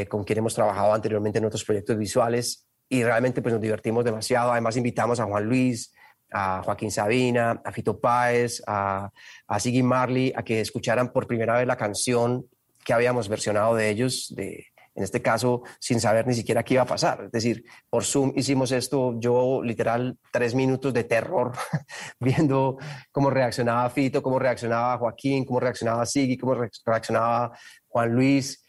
con 0.09 0.23
quien 0.23 0.39
hemos 0.39 0.53
trabajado 0.53 0.93
anteriormente 0.93 1.39
en 1.39 1.45
otros 1.45 1.63
proyectos 1.63 1.97
visuales, 1.97 2.64
y 2.89 3.03
realmente 3.03 3.41
pues 3.41 3.53
nos 3.53 3.61
divertimos 3.61 4.03
demasiado. 4.03 4.51
Además 4.51 4.77
invitamos 4.77 5.19
a 5.19 5.25
Juan 5.25 5.45
Luis, 5.45 5.93
a 6.31 6.61
Joaquín 6.63 6.91
Sabina, 6.91 7.61
a 7.63 7.71
Fito 7.71 7.99
Páez, 7.99 8.61
a, 8.67 9.09
a 9.47 9.59
Siggy 9.59 9.83
Marley, 9.83 10.33
a 10.35 10.43
que 10.43 10.61
escucharan 10.61 11.11
por 11.11 11.27
primera 11.27 11.57
vez 11.57 11.67
la 11.67 11.77
canción 11.77 12.45
que 12.83 12.93
habíamos 12.93 13.27
versionado 13.27 13.75
de 13.75 13.89
ellos, 13.89 14.33
de, 14.35 14.67
en 14.95 15.03
este 15.03 15.21
caso 15.21 15.63
sin 15.79 15.99
saber 15.99 16.25
ni 16.25 16.33
siquiera 16.33 16.63
qué 16.63 16.75
iba 16.75 16.83
a 16.83 16.87
pasar. 16.87 17.25
Es 17.25 17.31
decir, 17.31 17.65
por 17.89 18.03
Zoom 18.05 18.31
hicimos 18.35 18.71
esto, 18.71 19.15
yo 19.19 19.61
literal 19.63 20.17
tres 20.31 20.55
minutos 20.55 20.93
de 20.93 21.03
terror, 21.03 21.51
viendo 22.19 22.77
cómo 23.11 23.29
reaccionaba 23.29 23.89
Fito, 23.89 24.23
cómo 24.23 24.39
reaccionaba 24.39 24.97
Joaquín, 24.97 25.45
cómo 25.45 25.59
reaccionaba 25.59 26.05
Siggy, 26.05 26.37
cómo 26.37 26.55
reaccionaba 26.85 27.57
Juan 27.87 28.11
Luis. 28.13 28.64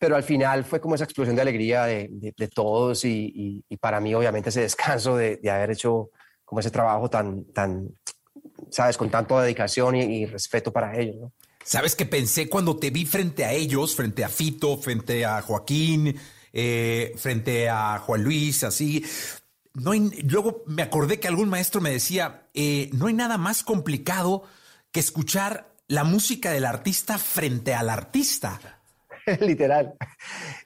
Pero 0.00 0.16
al 0.16 0.24
final 0.24 0.64
fue 0.64 0.80
como 0.80 0.94
esa 0.94 1.04
explosión 1.04 1.36
de 1.36 1.42
alegría 1.42 1.84
de, 1.84 2.08
de, 2.10 2.48
todos 2.48 3.04
y, 3.04 3.62
y, 3.68 3.76
para 3.76 4.00
mí 4.00 4.14
obviamente 4.14 4.48
ese 4.48 4.62
descanso 4.62 5.14
de, 5.14 5.36
de 5.36 5.50
haber 5.50 5.72
hecho 5.72 6.10
como 6.42 6.60
ese 6.60 6.70
trabajo 6.70 7.10
tan, 7.10 7.44
tan, 7.52 7.90
sabes, 8.70 8.96
con 8.96 9.10
tanta 9.10 9.42
dedicación 9.42 9.96
y, 9.96 10.26
respeto 10.26 10.72
para 10.72 10.98
ellos, 10.98 11.16
¿no? 11.20 11.32
¿Sabes 11.62 11.94
qué 11.94 12.06
pensé 12.06 12.48
cuando 12.48 12.76
te 12.76 12.90
vi 12.90 13.04
frente 13.04 13.44
a 13.44 13.52
ellos, 13.52 13.94
frente 13.94 14.24
a 14.24 14.30
Fito, 14.30 14.78
frente 14.78 15.26
a 15.26 15.42
Joaquín, 15.42 16.18
eh, 16.52 17.12
frente 17.16 17.68
a 17.68 17.98
Juan 17.98 18.24
Luis, 18.24 18.64
así? 18.64 19.04
No 19.74 19.92
luego 20.24 20.64
me 20.66 20.82
acordé 20.82 21.20
que 21.20 21.28
algún 21.28 21.50
maestro 21.50 21.82
me 21.82 21.90
decía, 21.90 22.48
eh, 22.54 22.88
no 22.94 23.06
hay 23.06 23.14
nada 23.14 23.36
más 23.36 23.62
complicado 23.62 24.44
que 24.90 25.00
escuchar 25.00 25.74
la 25.86 26.02
música 26.02 26.50
del 26.50 26.64
artista 26.64 27.18
frente 27.18 27.74
al 27.74 27.90
artista. 27.90 28.79
Literal. 29.40 29.94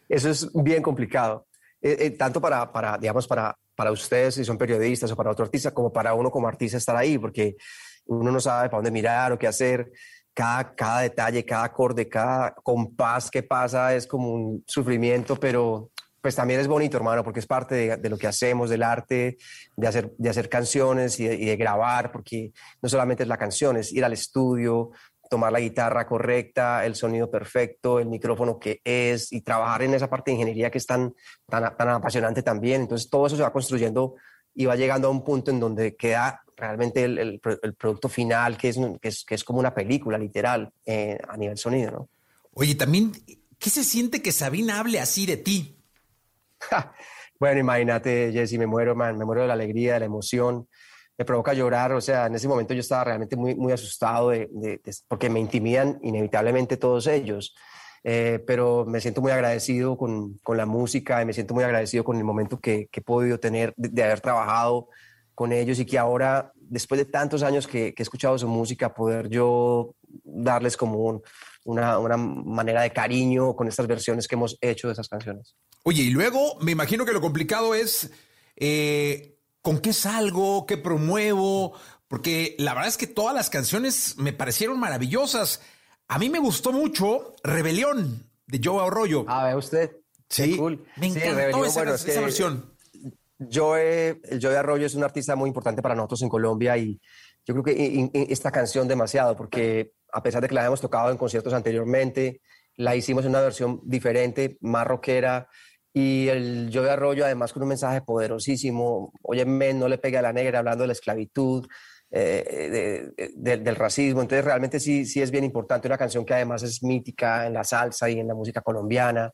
Eso 0.08 0.30
es 0.30 0.50
bien 0.54 0.82
complicado. 0.82 1.46
Eh, 1.80 1.96
eh, 2.00 2.10
tanto 2.10 2.40
para, 2.40 2.72
para, 2.72 2.96
digamos, 2.96 3.26
para, 3.26 3.56
para 3.74 3.92
ustedes 3.92 4.36
si 4.36 4.44
son 4.44 4.56
periodistas 4.56 5.10
o 5.10 5.16
para 5.16 5.30
otro 5.30 5.44
artista, 5.44 5.72
como 5.72 5.92
para 5.92 6.14
uno 6.14 6.30
como 6.30 6.48
artista 6.48 6.78
estar 6.78 6.96
ahí, 6.96 7.18
porque 7.18 7.56
uno 8.06 8.30
no 8.30 8.40
sabe 8.40 8.68
para 8.68 8.78
dónde 8.78 8.90
mirar 8.90 9.32
o 9.32 9.38
qué 9.38 9.46
hacer. 9.46 9.92
Cada, 10.32 10.74
cada 10.74 11.00
detalle, 11.00 11.44
cada 11.44 11.64
acorde, 11.64 12.08
cada 12.08 12.54
compás 12.54 13.30
que 13.30 13.42
pasa 13.42 13.94
es 13.94 14.06
como 14.06 14.32
un 14.32 14.64
sufrimiento, 14.66 15.36
pero 15.36 15.90
pues 16.24 16.34
también 16.34 16.58
es 16.58 16.68
bonito, 16.68 16.96
hermano, 16.96 17.22
porque 17.22 17.40
es 17.40 17.46
parte 17.46 17.98
de, 17.98 18.08
lo 18.08 18.16
que 18.16 18.26
hacemos, 18.26 18.70
del 18.70 18.82
arte, 18.82 19.36
de 19.76 19.86
hacer, 19.86 20.14
de 20.16 20.30
hacer 20.30 20.48
canciones 20.48 21.20
y 21.20 21.28
de, 21.28 21.56
grabar, 21.56 22.10
porque 22.12 22.50
no 22.80 22.88
solamente 22.88 23.24
es 23.24 23.28
la 23.28 23.36
canción, 23.36 23.76
es 23.76 23.92
ir 23.92 24.02
al 24.06 24.14
estudio, 24.14 24.90
tomar 25.34 25.50
la 25.50 25.58
guitarra 25.58 26.06
correcta, 26.06 26.86
el 26.86 26.94
sonido 26.94 27.28
perfecto, 27.28 27.98
el 27.98 28.06
micrófono 28.06 28.56
que 28.60 28.80
es, 28.84 29.32
y 29.32 29.40
trabajar 29.40 29.82
en 29.82 29.92
esa 29.92 30.08
parte 30.08 30.30
de 30.30 30.36
ingeniería 30.36 30.70
que 30.70 30.78
es 30.78 30.86
tan, 30.86 31.12
tan, 31.48 31.76
tan 31.76 31.88
apasionante 31.88 32.44
también. 32.44 32.82
Entonces 32.82 33.10
todo 33.10 33.26
eso 33.26 33.34
se 33.34 33.42
va 33.42 33.52
construyendo 33.52 34.14
y 34.54 34.66
va 34.66 34.76
llegando 34.76 35.08
a 35.08 35.10
un 35.10 35.24
punto 35.24 35.50
en 35.50 35.58
donde 35.58 35.96
queda 35.96 36.44
realmente 36.56 37.02
el, 37.02 37.18
el, 37.18 37.74
producto 37.74 38.08
final, 38.08 38.56
que 38.56 38.68
es, 38.68 38.78
que 39.02 39.08
es, 39.08 39.24
que 39.24 39.34
es, 39.34 39.42
como 39.42 39.58
una 39.58 39.74
película 39.74 40.16
literal 40.16 40.72
eh, 40.86 41.18
a 41.28 41.36
nivel 41.36 41.58
sonido. 41.58 41.90
¿no? 41.90 42.08
Oye, 42.52 42.76
también, 42.76 43.10
¿qué 43.58 43.70
se 43.70 43.82
siente 43.82 44.22
que 44.22 44.30
Sabina 44.30 44.78
hable 44.78 45.00
así 45.00 45.26
de 45.26 45.36
ti? 45.36 45.82
bueno, 47.40 47.58
imagínate, 47.58 48.30
Jesse, 48.32 48.56
me 48.56 48.68
muero, 48.68 48.94
man, 48.94 49.18
me 49.18 49.24
muero 49.24 49.42
de 49.42 49.48
la 49.48 49.54
alegría, 49.54 49.94
de 49.94 49.98
la 49.98 50.06
emoción 50.06 50.68
me 51.16 51.24
provoca 51.24 51.54
llorar, 51.54 51.92
o 51.92 52.00
sea, 52.00 52.26
en 52.26 52.34
ese 52.34 52.48
momento 52.48 52.74
yo 52.74 52.80
estaba 52.80 53.04
realmente 53.04 53.36
muy, 53.36 53.54
muy 53.54 53.72
asustado 53.72 54.30
de, 54.30 54.80
porque 55.06 55.30
me 55.30 55.40
intimidan 55.40 55.98
inevitablemente 56.02 56.76
todos 56.76 57.06
ellos, 57.06 57.54
eh, 58.02 58.42
pero 58.46 58.84
me 58.84 59.00
siento 59.00 59.22
muy 59.22 59.32
agradecido 59.32 59.96
con, 59.96 60.38
con, 60.42 60.56
la 60.56 60.66
música 60.66 61.22
y 61.22 61.24
me 61.24 61.32
siento 61.32 61.54
muy 61.54 61.64
agradecido 61.64 62.04
con 62.04 62.16
el 62.16 62.24
momento 62.24 62.58
que, 62.58 62.88
que 62.90 63.00
he 63.00 63.02
podido 63.02 63.38
tener 63.38 63.72
de, 63.76 64.02
haber 64.02 64.20
trabajado 64.20 64.88
con 65.34 65.52
ellos 65.52 65.78
y 65.78 65.86
que 65.86 65.98
ahora, 65.98 66.52
después 66.54 66.98
de 66.98 67.04
tantos 67.06 67.42
años 67.42 67.66
que, 67.66 67.94
que 67.94 68.02
he 68.02 68.04
escuchado 68.04 68.36
su 68.36 68.48
música, 68.48 68.92
poder 68.92 69.28
yo 69.28 69.94
darles 70.24 70.76
como 70.76 71.22
una, 71.64 71.98
una 71.98 72.16
manera 72.16 72.82
de 72.82 72.92
cariño 72.92 73.54
con 73.54 73.68
estas 73.68 73.86
versiones 73.86 74.28
que 74.28 74.34
hemos 74.34 74.58
hecho 74.60 74.88
de 74.88 74.92
esas 74.92 75.08
canciones. 75.08 75.56
Oye, 75.84 76.02
y 76.02 76.10
luego 76.10 76.58
me 76.60 76.72
imagino 76.72 77.04
que 77.04 77.12
lo 77.12 77.20
complicado 77.20 77.74
es... 77.74 78.10
Eh, 78.56 79.33
¿Con 79.64 79.78
qué 79.78 79.94
salgo? 79.94 80.66
¿Qué 80.66 80.76
promuevo? 80.76 81.72
Porque 82.06 82.54
la 82.58 82.74
verdad 82.74 82.90
es 82.90 82.98
que 82.98 83.06
todas 83.06 83.34
las 83.34 83.48
canciones 83.48 84.18
me 84.18 84.34
parecieron 84.34 84.78
maravillosas. 84.78 85.62
A 86.06 86.18
mí 86.18 86.28
me 86.28 86.38
gustó 86.38 86.70
mucho 86.70 87.34
Rebelión 87.42 88.30
de 88.46 88.60
Joe 88.62 88.86
Arroyo. 88.86 89.24
Ah, 89.26 89.46
ve 89.46 89.56
usted. 89.56 89.96
Sí, 90.28 90.60
me 90.98 91.06
encantó 91.06 91.64
esa, 91.64 91.82
versión. 91.82 92.74
Joe, 93.38 94.20
el 94.24 94.38
Joe 94.38 94.54
Arroyo 94.54 94.84
es 94.84 94.94
un 94.96 95.02
artista 95.02 95.34
muy 95.34 95.48
importante 95.48 95.80
para 95.80 95.94
nosotros 95.94 96.20
en 96.20 96.28
Colombia 96.28 96.76
y 96.76 97.00
yo 97.46 97.54
creo 97.54 97.64
que 97.64 98.10
esta 98.28 98.50
canción 98.50 98.86
demasiado, 98.86 99.34
porque 99.34 99.94
a 100.12 100.22
pesar 100.22 100.42
de 100.42 100.48
que 100.48 100.54
la 100.54 100.60
habíamos 100.60 100.82
tocado 100.82 101.10
en 101.10 101.16
conciertos 101.16 101.54
anteriormente, 101.54 102.42
la 102.76 102.96
hicimos 102.96 103.24
en 103.24 103.30
una 103.30 103.40
versión 103.40 103.80
diferente, 103.82 104.58
más 104.60 104.86
rockera, 104.86 105.48
y 105.96 106.28
el 106.28 106.70
Yo 106.70 106.82
de 106.82 106.90
Arroyo, 106.90 107.24
además, 107.24 107.52
con 107.52 107.62
un 107.62 107.68
mensaje 107.68 108.02
poderosísimo, 108.02 109.12
oye, 109.22 109.44
men, 109.44 109.78
no 109.78 109.86
le 109.86 109.96
pegue 109.96 110.18
a 110.18 110.22
la 110.22 110.32
negra, 110.32 110.58
hablando 110.58 110.82
de 110.82 110.88
la 110.88 110.92
esclavitud, 110.92 111.68
eh, 112.10 113.10
del 113.36 113.76
racismo. 113.76 114.20
Entonces, 114.20 114.44
realmente 114.44 114.80
sí, 114.80 115.06
sí 115.06 115.22
es 115.22 115.30
bien 115.30 115.44
importante. 115.44 115.86
Una 115.86 115.96
canción 115.96 116.24
que 116.24 116.34
además 116.34 116.64
es 116.64 116.82
mítica 116.82 117.46
en 117.46 117.54
la 117.54 117.62
salsa 117.62 118.10
y 118.10 118.18
en 118.18 118.26
la 118.26 118.34
música 118.34 118.60
colombiana. 118.60 119.30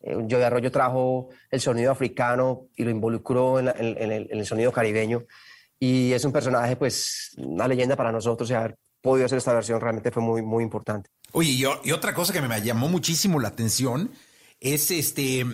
Eh, 0.00 0.16
Yo 0.26 0.38
de 0.38 0.44
Arroyo 0.44 0.70
trajo 0.70 1.30
el 1.50 1.60
sonido 1.60 1.90
africano 1.90 2.68
y 2.76 2.84
lo 2.84 2.90
involucró 2.90 3.58
en, 3.58 3.68
el, 3.68 4.46
sonido 4.46 4.70
caribeño. 4.70 5.24
Y 5.80 6.12
es 6.12 6.24
un 6.24 6.30
personaje, 6.32 6.76
pues, 6.76 7.32
una 7.38 7.66
leyenda 7.66 7.96
para 7.96 8.12
nosotros. 8.12 8.48
Y 8.50 8.54
haber 8.54 8.76
podido 9.00 9.26
hacer 9.26 9.38
esta 9.38 9.52
versión 9.52 9.80
realmente 9.80 10.12
fue 10.12 10.22
muy, 10.22 10.42
muy 10.42 10.62
importante. 10.62 11.10
Oye, 11.32 11.50
y, 11.50 11.64
y 11.82 11.92
otra 11.92 12.14
cosa 12.14 12.32
que 12.32 12.40
me 12.40 12.62
llamó 12.62 12.88
muchísimo 12.88 13.40
la 13.40 13.48
atención 13.48 14.12
es 14.60 14.92
este 14.92 15.44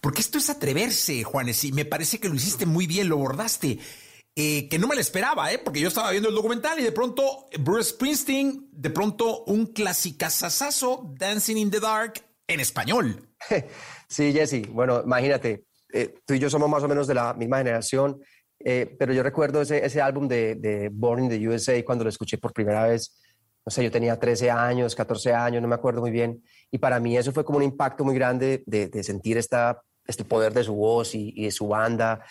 porque 0.00 0.20
esto 0.20 0.38
es 0.38 0.50
atreverse, 0.50 1.22
Juanes, 1.24 1.64
y 1.64 1.72
me 1.72 1.84
parece 1.84 2.18
que 2.18 2.28
lo 2.28 2.34
hiciste 2.34 2.66
muy 2.66 2.86
bien, 2.86 3.08
lo 3.08 3.16
bordaste. 3.16 3.78
Eh, 4.36 4.68
que 4.68 4.78
no 4.78 4.86
me 4.86 4.94
lo 4.94 5.00
esperaba, 5.00 5.52
¿eh? 5.52 5.58
porque 5.58 5.80
yo 5.80 5.88
estaba 5.88 6.12
viendo 6.12 6.28
el 6.28 6.34
documental 6.34 6.78
y 6.78 6.82
de 6.82 6.92
pronto 6.92 7.48
Bruce 7.58 7.90
Springsteen, 7.90 8.68
de 8.72 8.90
pronto 8.90 9.44
un 9.44 9.66
clasicazazazo, 9.66 11.12
Dancing 11.18 11.56
in 11.56 11.70
the 11.70 11.80
Dark, 11.80 12.22
en 12.46 12.60
español. 12.60 13.28
Sí, 14.08 14.32
Jesse, 14.32 14.66
bueno, 14.68 15.02
imagínate, 15.04 15.66
eh, 15.92 16.16
tú 16.26 16.34
y 16.34 16.40
yo 16.40 16.50
somos 16.50 16.68
más 16.68 16.82
o 16.82 16.88
menos 16.88 17.06
de 17.06 17.14
la 17.14 17.32
misma 17.32 17.58
generación, 17.58 18.20
eh, 18.58 18.96
pero 18.98 19.12
yo 19.12 19.22
recuerdo 19.22 19.62
ese, 19.62 20.00
álbum 20.00 20.26
de, 20.26 20.90
Born 20.92 21.22
in 21.22 21.30
the 21.30 21.48
USA 21.48 21.84
cuando 21.84 22.02
lo 22.02 22.10
escuché 22.10 22.36
por 22.36 22.52
primera 22.52 22.88
vez, 22.88 23.20
no 23.64 23.70
sé, 23.70 23.84
yo 23.84 23.90
tenía 23.92 24.18
13 24.18 24.50
años, 24.50 24.96
14 24.96 25.32
años, 25.32 25.62
no 25.62 25.68
me 25.68 25.76
acuerdo 25.76 26.00
muy 26.00 26.10
bien, 26.10 26.42
y 26.72 26.78
para 26.78 26.98
mí 26.98 27.16
eso 27.16 27.30
fue 27.30 27.44
como 27.44 27.58
un 27.58 27.62
impacto 27.62 28.04
muy 28.04 28.16
grande 28.16 28.64
de, 28.66 28.88
de 28.88 29.04
sentir 29.04 29.38
esta 29.38 29.80
este 30.06 30.24
poder 30.24 30.52
de 30.52 30.64
su 30.64 30.74
voz 30.74 31.14
y, 31.14 31.44
de 31.44 31.50
su 31.50 31.68
banda. 31.68 32.24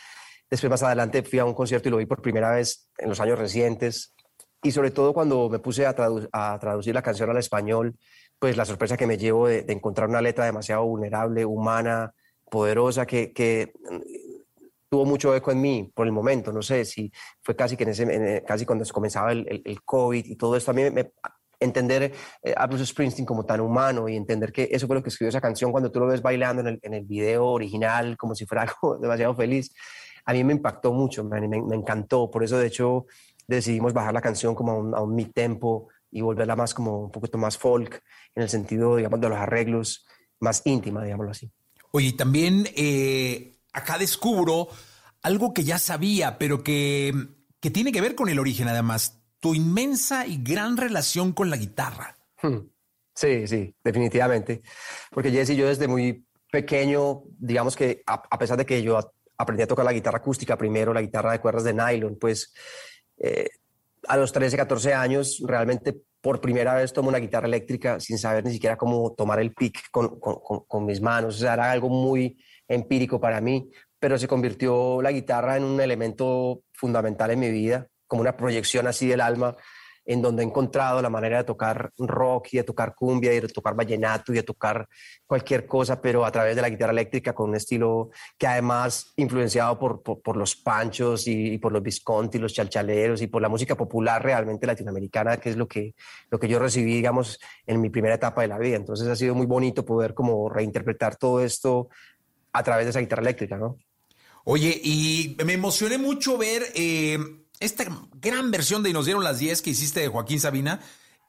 Después 0.50 0.70
más 0.70 0.84
adelante 0.84 1.24
fui 1.24 1.40
a 1.40 1.46
un 1.46 1.54
concierto 1.54 1.88
y 1.88 1.92
lo 1.92 1.98
vi 1.98 2.06
por 2.06 2.22
primera 2.22 2.52
vez 2.52 2.90
en 2.98 3.10
los 3.10 3.20
años 3.20 3.40
recientes. 3.40 4.14
Y 4.62 4.72
sobre 4.72 4.92
todo 4.92 5.14
cuando 5.14 5.50
me 5.50 5.60
puse 5.60 5.86
a, 5.86 5.94
traducir 5.94 6.94
la 6.94 7.02
canción 7.02 7.30
al 7.30 7.38
español, 7.38 7.96
pues 8.38 8.58
la 8.58 8.66
sorpresa 8.66 8.98
que 8.98 9.08
me 9.08 9.18
llevo 9.18 9.48
de, 9.48 9.66
encontrar 9.70 10.10
una 10.10 10.22
letra 10.22 10.46
demasiado 10.46 10.86
vulnerable, 10.86 11.46
humana, 11.46 12.14
poderosa, 12.50 13.06
que, 13.06 13.74
tuvo 14.90 15.06
mucho 15.06 15.36
eco 15.36 15.52
en 15.52 15.62
mí 15.62 15.92
por 15.94 16.08
el 16.08 16.12
momento. 16.12 16.52
No 16.52 16.64
sé 16.64 16.84
si 16.84 17.12
fue 17.42 17.56
casi, 17.56 17.78
que 17.78 17.84
en 17.84 17.90
ese, 17.90 18.44
casi 18.46 18.66
cuando 18.66 18.84
comenzaba 18.92 19.32
el, 19.32 19.62
el, 19.64 19.82
COVID 19.84 20.26
y 20.26 20.36
todo 20.36 20.56
esto. 20.56 20.72
A 20.72 20.74
mí 20.74 20.90
me, 20.90 21.12
entender 21.60 22.14
eh, 22.44 22.54
a 22.56 22.68
Bruce 22.68 22.86
Springsteen 22.86 23.26
como 23.26 23.46
tan 23.46 23.60
humano 23.60 24.08
y 24.08 24.16
entender 24.16 24.52
que 24.52 24.70
eso 24.72 24.88
fue 24.88 24.96
lo 24.96 25.04
que 25.04 25.10
escribió 25.10 25.30
esa 25.30 25.42
canción 25.42 25.72
cuando 25.72 25.92
tú 25.92 26.00
lo 26.00 26.08
ves 26.08 26.22
bailando 26.22 26.62
en 26.62 26.68
el, 26.68 26.80
en 26.82 26.94
el 26.94 27.06
video 27.06 27.48
original 27.48 28.18
como 28.18 28.36
si 28.36 28.46
fuera 28.46 28.64
algo 28.82 28.98
demasiado 28.98 29.36
feliz, 29.36 29.72
a 30.26 30.34
mí 30.34 30.44
me 30.44 30.54
impactó 30.54 30.94
mucho, 30.94 31.24
me, 31.24 31.48
me, 31.48 31.76
encantó. 31.76 32.30
Por 32.30 32.44
eso, 32.44 32.58
de 32.58 32.68
hecho, 32.68 33.08
decidimos 33.48 33.94
bajar 33.94 34.14
la 34.14 34.22
canción 34.22 34.54
como 34.56 34.72
a 34.72 34.76
un, 34.76 34.96
a 34.96 35.02
un 35.02 35.16
mid-tempo 35.16 35.88
y 36.12 36.22
volverla 36.22 36.56
más 36.56 36.74
como 36.74 37.00
un 37.00 37.12
poquito 37.12 37.38
más 37.38 37.58
folk, 37.58 38.04
en 38.36 38.44
el 38.44 38.50
sentido, 38.50 38.96
digamos, 38.96 39.20
de 39.22 39.30
los 39.30 39.38
arreglos, 39.38 40.06
más 40.40 40.62
íntima, 40.66 41.04
digámoslo 41.04 41.32
así. 41.32 41.52
Oye, 41.92 42.14
también 42.14 42.68
eh, 42.76 43.58
acá 43.74 43.98
descubro 43.98 44.70
algo 45.22 45.54
que 45.54 45.64
ya 45.64 45.80
sabía, 45.80 46.38
pero 46.38 46.64
que, 46.64 47.14
que 47.60 47.72
tiene 47.72 47.92
que 47.92 48.02
ver 48.02 48.16
con 48.16 48.30
el 48.30 48.40
origen, 48.40 48.68
además 48.68 49.19
tu 49.40 49.56
inmensa 49.56 50.26
y 50.26 50.42
gran 50.44 50.78
relación 50.78 51.34
con 51.34 51.50
la 51.50 51.58
guitarra. 51.58 52.16
Hmm. 52.42 52.70
Sí, 53.14 53.48
sí, 53.48 53.76
definitivamente. 53.84 54.62
Porque 55.12 55.32
Jesse, 55.32 55.56
yo 55.56 55.68
desde 55.68 55.88
muy 55.88 56.26
pequeño, 56.52 57.24
digamos 57.38 57.76
que 57.76 58.02
a, 58.06 58.40
pesar 58.40 58.58
de 58.58 58.66
que 58.66 58.82
yo 58.82 59.00
aprendí 59.38 59.64
a 59.64 59.68
tocar 59.68 59.86
la 59.86 59.94
guitarra 59.94 60.18
acústica 60.20 60.58
primero, 60.58 60.94
la 60.94 61.02
guitarra 61.02 61.32
de 61.32 61.40
cuerdas 61.40 61.64
de 61.64 61.74
nylon, 61.74 62.18
pues 62.18 62.54
eh, 63.18 63.50
a 64.08 64.18
los 64.18 64.32
13, 64.32 64.56
14 64.58 64.94
años 64.94 65.42
realmente 65.46 65.96
por 66.22 66.42
primera 66.42 66.76
vez 66.76 66.92
tomo 66.94 67.10
una 67.10 67.20
guitarra 67.20 67.48
eléctrica 67.48 68.00
sin 68.00 68.18
saber 68.18 68.46
ni 68.46 68.54
siquiera 68.54 68.78
cómo 68.78 69.14
tomar 69.14 69.40
el 69.40 69.54
pick 69.54 69.90
con, 69.92 70.20
con, 70.20 70.86
mis 70.86 71.02
manos. 71.02 71.36
O 71.36 71.40
sea, 71.40 71.54
era 71.54 71.72
algo 71.72 71.90
muy 71.90 72.38
empírico 72.68 73.20
para 73.20 73.40
mí, 73.42 73.70
pero 74.00 74.18
se 74.18 74.28
convirtió 74.28 75.02
la 75.02 75.12
guitarra 75.12 75.58
en 75.58 75.64
un 75.64 75.80
elemento 75.80 76.64
fundamental 76.74 77.32
en 77.32 77.40
mi 77.40 77.52
vida 77.52 77.88
como 78.10 78.22
una 78.22 78.36
proyección 78.36 78.88
así 78.88 79.08
del 79.08 79.22
alma, 79.22 79.56
en 80.10 80.24
donde 80.24 80.42
he 80.42 80.46
encontrado 80.48 81.04
la 81.04 81.10
manera 81.12 81.38
de 81.38 81.44
tocar 81.44 81.92
rock 82.00 82.48
y 82.54 82.58
de 82.58 82.64
tocar 82.64 82.96
cumbia 82.96 83.32
y 83.32 83.42
de 83.42 83.48
tocar 83.48 83.76
vallenato 83.76 84.34
y 84.34 84.38
de 84.38 84.44
tocar 84.44 84.90
cualquier 85.28 85.68
cosa, 85.68 86.02
pero 86.02 86.26
a 86.26 86.32
través 86.32 86.56
de 86.56 86.64
la 86.64 86.70
guitarra 86.70 86.94
eléctrica 86.94 87.34
con 87.34 87.50
un 87.50 87.56
estilo 87.56 88.10
que 88.36 88.48
además 88.48 89.14
influenciado 89.18 89.78
por, 89.78 90.02
por, 90.02 90.36
los 90.36 90.56
panchos 90.56 91.28
y, 91.28 91.60
por 91.60 91.72
los 91.72 91.84
Visconti, 91.84 92.40
los 92.40 92.56
chalchaleros 92.56 93.22
y 93.22 93.28
por 93.28 93.40
la 93.40 93.50
música 93.50 93.76
popular 93.76 94.24
realmente 94.24 94.66
latinoamericana, 94.66 95.38
que 95.38 95.52
es 95.52 95.58
lo 95.58 95.68
que, 95.68 95.94
lo 96.32 96.40
que 96.40 96.48
yo 96.48 96.58
recibí, 96.58 96.96
digamos, 96.96 97.40
en 97.68 97.80
mi 97.80 97.92
primera 97.92 98.16
etapa 98.16 98.42
de 98.42 98.48
la 98.48 98.58
vida. 98.58 98.78
Entonces 98.78 99.08
ha 99.08 99.16
sido 99.16 99.36
muy 99.36 99.46
bonito 99.46 99.86
poder 99.86 100.16
como 100.16 100.50
reinterpretar 100.50 101.18
todo 101.18 101.40
esto 101.40 101.90
a 102.52 102.64
través 102.64 102.88
de 102.88 102.90
esa 102.90 103.00
guitarra 103.00 103.22
eléctrica, 103.22 103.58
¿no? 103.58 103.78
Oye, 104.44 104.76
y 104.84 105.38
me 105.46 105.54
emocioné 105.54 106.00
mucho 106.00 106.36
ver... 106.36 106.64
Eh 106.74 107.39
esta 107.60 107.86
gran 108.14 108.52
versión 108.52 108.84
de 108.84 108.90
Y 108.90 108.94
nos 108.94 109.06
dieron 109.06 109.24
las 109.24 109.40
10 109.40 109.62
que 109.62 109.72
hiciste 109.72 110.00
de 110.00 110.08
Joaquín 110.08 110.40
Sabina, 110.40 110.80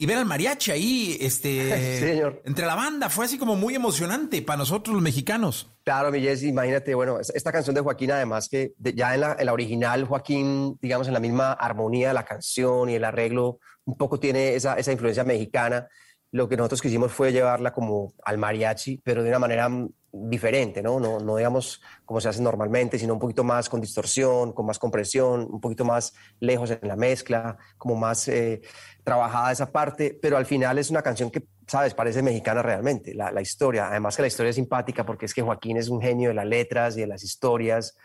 y 0.01 0.07
ver 0.07 0.17
al 0.17 0.25
mariachi 0.25 0.71
ahí, 0.71 1.19
este, 1.21 2.23
entre 2.47 2.65
la 2.65 2.75
banda, 2.75 3.11
fue 3.11 3.27
así 3.27 3.37
como 3.37 3.55
muy 3.55 3.75
emocionante 3.75 4.41
para 4.41 4.57
nosotros 4.57 4.95
los 4.95 5.03
mexicanos. 5.03 5.69
Claro, 5.85 6.11
mi 6.11 6.23
Jessy, 6.23 6.49
imagínate, 6.49 6.95
bueno, 6.95 7.19
esta 7.21 7.53
canción 7.53 7.75
de 7.75 7.83
Joaquín, 7.83 8.11
además 8.11 8.49
que 8.49 8.73
ya 8.79 9.15
en 9.15 9.21
la, 9.21 9.37
en 9.39 9.45
la, 9.45 9.53
original, 9.53 10.07
Joaquín, 10.07 10.79
digamos, 10.81 11.07
en 11.07 11.13
la 11.13 11.21
misma 11.21 11.53
armonía 11.53 12.09
de 12.09 12.15
la 12.15 12.25
canción 12.25 12.89
y 12.89 12.95
el 12.95 13.05
arreglo, 13.05 13.59
un 13.85 13.99
poco 13.99 14.19
tiene 14.19 14.55
esa, 14.55 14.79
esa 14.79 14.91
influencia 14.91 15.23
mexicana. 15.23 15.87
Lo 16.33 16.49
que 16.49 16.57
nosotros 16.57 16.81
quisimos 16.81 17.13
fue 17.13 17.31
llevarla 17.33 17.75
como 17.75 18.15
al 18.25 18.39
mariachi, 18.39 19.03
pero 19.05 19.23
de 19.23 19.29
una 19.29 19.39
manera 19.39 19.69
diferente, 20.13 20.83
¿no? 20.83 20.99
¿no? 20.99 21.21
No 21.21 21.37
digamos 21.37 21.81
como 22.05 22.21
se 22.21 22.29
hace 22.29 22.43
normalmente, 22.43 22.99
sino 22.99 23.15
un 23.15 23.21
poquito 23.21 23.45
más 23.45 23.69
con 23.69 23.81
distorsión, 23.81 24.53
con 24.53 24.67
más 24.67 24.79
compresión, 24.79 25.47
un 25.51 25.61
poquito 25.61 25.85
más 25.85 26.15
lejos 26.41 26.71
en 26.71 26.87
la 26.87 26.97
mezcla, 26.97 27.57
como 27.79 27.95
más 27.95 28.27
eh, 28.29 28.61
trabajada 29.05 29.53
esa 29.53 29.71
parte, 29.71 30.19
pero 30.21 30.37
al 30.37 30.47
final 30.47 30.79
es 30.79 30.91
una 30.91 31.03
canción 31.03 31.31
que, 31.31 31.45
sabes, 31.67 31.95
parece 31.95 32.23
mexicana 32.23 32.63
realmente, 32.63 33.15
la, 33.15 33.31
la, 33.31 33.41
historia. 33.41 33.89
Además 33.89 34.17
que 34.17 34.23
la 34.23 34.29
historia 34.29 34.51
es 34.51 34.57
simpática 34.57 35.07
porque 35.07 35.27
es 35.27 35.35
que 35.35 35.43
Joaquín 35.43 35.77
es 35.77 35.89
un 35.89 36.01
genio 36.01 36.31
de 36.31 36.35
las 36.35 36.47
letras 36.47 36.97
y 36.97 37.01
de 37.01 37.07
las 37.07 37.23
historias, 37.23 37.97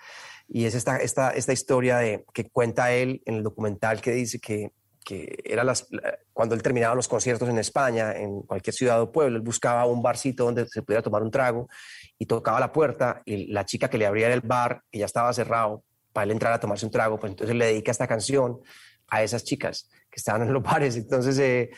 y 0.47 0.65
es 0.65 0.75
esta, 0.75 0.97
esta, 0.97 1.31
esta 1.31 1.53
historia 1.53 1.97
de, 1.97 2.25
que 2.33 2.49
cuenta 2.49 2.91
él 2.91 3.21
en 3.25 3.35
el 3.35 3.43
documental 3.43 4.01
que 4.01 4.11
dice 4.11 4.39
que 4.39 4.71
que 5.05 5.37
era 5.45 5.63
las, 5.63 5.87
cuando 6.33 6.55
él 6.55 6.63
terminaba 6.63 6.95
los 6.95 7.07
conciertos 7.07 7.47
en 7.47 7.59
España, 7.59 8.11
en 8.13 8.41
cualquier 8.41 8.73
ciudad 8.73 8.99
o 8.99 9.11
pueblo, 9.11 9.37
él 9.37 9.43
buscaba 9.43 9.85
un 9.85 10.01
barcito 10.01 10.45
donde 10.45 10.67
se 10.67 10.81
pudiera 10.81 11.03
tomar 11.03 11.21
un 11.21 11.29
trago 11.29 11.69
y 12.17 12.25
tocaba 12.25 12.59
la 12.59 12.71
puerta 12.71 13.21
y 13.23 13.51
la 13.53 13.65
chica 13.65 13.87
que 13.87 13.99
le 13.99 14.07
abría 14.07 14.33
el 14.33 14.41
bar, 14.41 14.81
que 14.91 14.99
ya 14.99 15.05
estaba 15.05 15.31
cerrado, 15.31 15.83
para 16.11 16.25
él 16.25 16.31
entrar 16.31 16.53
a 16.53 16.59
tomarse 16.59 16.85
un 16.85 16.91
trago, 16.91 17.19
pues 17.19 17.31
entonces 17.31 17.55
le 17.55 17.65
dedica 17.65 17.91
esta 17.91 18.07
canción 18.07 18.59
a 19.07 19.21
esas 19.21 19.43
chicas 19.43 19.89
que 20.09 20.17
estaban 20.17 20.41
en 20.41 20.51
los 20.51 20.63
bares. 20.63 20.95
Entonces 20.95 21.37
eh, 21.37 21.69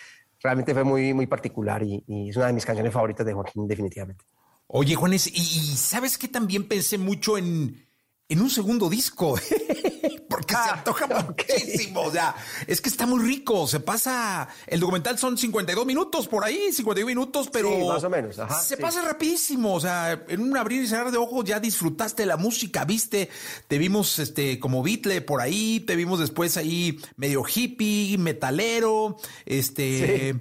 realmente 0.42 0.74
fue 0.74 0.86
muy, 0.86 1.14
muy 1.14 1.28
particular 1.28 1.84
y, 1.84 2.04
es 2.30 2.38
una 2.38 2.48
de 2.48 2.54
mis 2.54 2.66
canciones 2.66 2.94
favoritas 2.94 3.26
de 3.26 3.34
Joaquín, 3.34 3.68
definitivamente. 3.68 4.24
Oye, 4.68 4.96
Juanes, 4.96 5.28
y, 5.28 5.42
y 5.42 5.76
sabes 5.76 6.18
que 6.18 6.28
también 6.28 6.68
pensé 6.68 6.98
mucho 6.98 7.38
en, 7.38 7.88
en 8.30 8.42
un 8.42 8.50
segundo 8.50 8.90
disco. 8.90 9.36
porque 10.48 10.64
se 10.64 10.70
ah, 10.70 10.74
antoja 10.74 11.08
muchísimo. 11.28 12.02
O 12.02 12.12
sea, 12.12 12.36
es 12.66 12.82
que 12.82 12.90
está 12.90 13.06
muy 13.06 13.24
rico. 13.24 13.68
Se 13.68 13.80
pasa. 13.80 14.48
El 14.66 14.80
documental 14.80 15.18
son 15.18 15.38
52 15.38 15.86
minutos 15.86 16.28
por 16.28 16.44
ahí, 16.44 16.72
52 16.72 17.06
minutos, 17.06 17.50
pero. 17.52 17.70
Sí, 17.70 17.84
más 17.88 18.04
o 18.04 18.10
menos. 18.10 18.38
se 18.64 18.78
pasa 18.78 19.02
rapidísimo. 19.02 19.74
O 19.74 19.80
sea, 19.80 20.24
en 20.28 20.42
un 20.42 20.56
abrir 20.58 20.84
y 20.84 20.88
cerrar 20.88 21.12
de 21.12 21.18
ojos 21.18 21.46
ya 21.46 21.60
disfrutaste 21.60 22.26
la 22.26 22.38
música, 22.38 22.86
viste. 22.86 23.30
Te 23.68 23.78
vimos 23.78 24.20
este 24.20 24.60
como 24.60 24.82
Beatle 24.82 25.22
por 25.22 25.42
ahí, 25.42 25.82
te 25.82 25.96
vimos 25.96 26.20
después 26.20 26.58
ahí 26.58 27.00
medio 27.18 27.44
hippie, 27.44 28.18
metalero. 28.18 29.18
Este. 29.46 30.36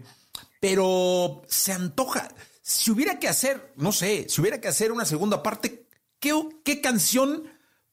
Pero 0.61 1.43
se 1.49 1.73
antoja. 1.73 2.29
Si 2.63 2.91
hubiera 2.91 3.19
que 3.21 3.29
hacer, 3.29 3.73
no 3.77 3.93
sé, 3.93 4.27
si 4.29 4.41
hubiera 4.41 4.61
que 4.61 4.69
hacer 4.69 4.91
una 4.91 5.05
segunda 5.05 5.43
parte, 5.43 5.87
¿qué, 6.19 6.35
qué 6.65 6.81
canción 6.81 7.45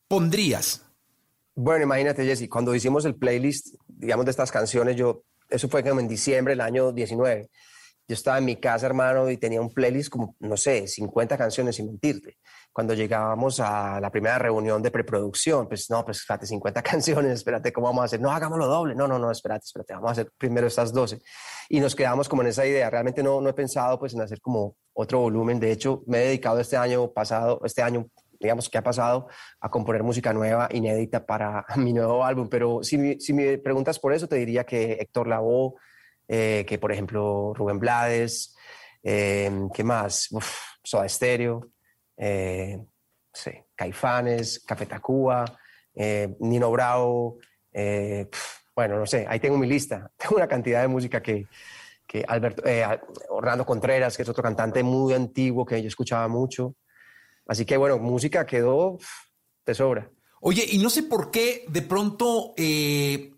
pondrías? 0.08 0.83
Bueno, 1.56 1.84
imagínate, 1.84 2.26
Jesse, 2.26 2.50
cuando 2.50 2.74
hicimos 2.74 3.06
el 3.06 3.16
playlist, 3.16 3.76
digamos, 3.88 4.26
de 4.26 4.32
estas 4.32 4.52
canciones, 4.52 4.96
yo, 4.96 5.24
eso 5.50 5.70
fue 5.70 5.84
como 5.84 6.00
en 6.00 6.08
diciembre 6.08 6.54
del 6.54 6.62
año 6.62 6.92
19. 6.92 7.50
Yo 8.08 8.14
estaba 8.16 8.40
en 8.40 8.46
mi 8.46 8.56
casa, 8.56 8.88
hermano, 8.88 9.30
y 9.30 9.38
tenía 9.38 9.62
un 9.62 9.72
playlist 9.72 10.10
como, 10.10 10.36
no 10.40 10.58
sé, 10.58 10.88
50 10.88 11.38
canciones, 11.38 11.76
sin 11.76 11.86
mentirte. 11.86 12.38
Cuando 12.74 12.96
llegábamos 12.96 13.60
a 13.60 14.02
la 14.02 14.10
primera 14.10 14.40
reunión 14.40 14.82
de 14.82 14.90
preproducción, 14.90 15.68
pues 15.68 15.92
no, 15.92 16.04
pues 16.04 16.18
espérate, 16.18 16.48
50 16.48 16.82
canciones, 16.84 17.32
espérate, 17.34 17.72
¿cómo 17.72 17.88
vamos 17.88 18.02
a 18.02 18.06
hacer? 18.06 18.20
No, 18.20 18.32
hagámoslo 18.32 18.66
doble. 18.66 18.96
No, 18.96 19.08
no, 19.08 19.20
no, 19.20 19.30
espérate, 19.30 19.66
espérate, 19.66 19.94
vamos 19.94 20.10
a 20.10 20.12
hacer 20.14 20.32
primero 20.38 20.66
estas 20.66 20.92
12. 20.92 21.22
Y 21.70 21.80
nos 21.80 21.96
quedamos 21.96 22.28
como 22.28 22.42
en 22.42 22.48
esa 22.48 22.66
idea. 22.66 22.90
Realmente 22.90 23.22
no, 23.22 23.40
no 23.40 23.50
he 23.50 23.54
pensado 23.54 24.00
pues 24.00 24.16
en 24.16 24.22
hacer 24.22 24.42
como 24.42 24.76
otro 24.94 25.20
volumen. 25.20 25.60
De 25.60 25.72
hecho, 25.72 26.04
me 26.08 26.18
he 26.18 26.26
dedicado 26.26 26.60
este 26.60 26.78
año 26.78 27.12
pasado, 27.14 27.62
este 27.64 27.84
año 27.84 28.08
digamos, 28.44 28.70
que 28.70 28.78
ha 28.78 28.84
pasado 28.84 29.28
a 29.62 29.72
componer 29.72 30.04
música 30.04 30.34
nueva, 30.34 30.68
inédita 30.72 31.26
para 31.26 31.66
mi 31.78 31.94
nuevo 31.94 32.24
álbum. 32.24 32.50
Pero 32.50 32.84
si, 32.84 33.20
si 33.20 33.34
me 33.34 33.58
preguntas 33.58 33.98
por 34.00 34.14
eso, 34.14 34.28
te 34.28 34.36
diría 34.36 34.66
que 34.66 34.94
Héctor 34.94 35.28
Lavoe, 35.28 35.74
eh, 36.28 36.66
que 36.68 36.78
por 36.78 36.92
ejemplo 36.92 37.54
Rubén 37.56 37.80
Blades, 37.80 38.56
eh, 39.02 39.50
¿qué 39.74 39.84
más? 39.84 40.28
Uf, 40.32 40.48
Soda 40.84 41.08
Stereo, 41.08 41.72
eh, 42.18 42.78
Caifanes, 43.76 44.60
Café 44.60 44.86
Tacuba, 44.86 45.46
Nino 46.40 46.72
Bravo, 46.72 47.40
bueno, 48.76 48.98
no 48.98 49.06
sé, 49.06 49.26
ahí 49.28 49.40
tengo 49.40 49.58
mi 49.58 49.68
lista. 49.68 50.12
Tengo 50.18 50.36
una 50.36 50.48
cantidad 50.48 50.82
de 50.82 50.88
música 50.88 51.22
que, 51.22 51.48
que 52.08 52.26
Alberto, 52.28 52.64
Orlando 53.30 53.66
Contreras, 53.66 54.18
que 54.18 54.24
es 54.24 54.30
otro 54.30 54.44
cantante 54.44 54.84
muy 54.84 55.14
antiguo 55.14 55.66
que 55.66 55.82
yo 55.82 55.88
escuchaba 55.88 56.28
mucho. 56.28 56.76
Así 57.48 57.66
que 57.66 57.78
bueno, 57.78 57.98
música 57.98 58.46
quedó 58.46 58.98
de 59.66 59.76
sobra. 59.76 60.10
Oye, 60.42 60.66
y 60.72 60.78
no 60.80 60.90
sé 60.90 61.04
por 61.04 61.32
qué 61.32 61.66
de 61.70 61.82
pronto 61.82 62.54
eh, 62.58 63.34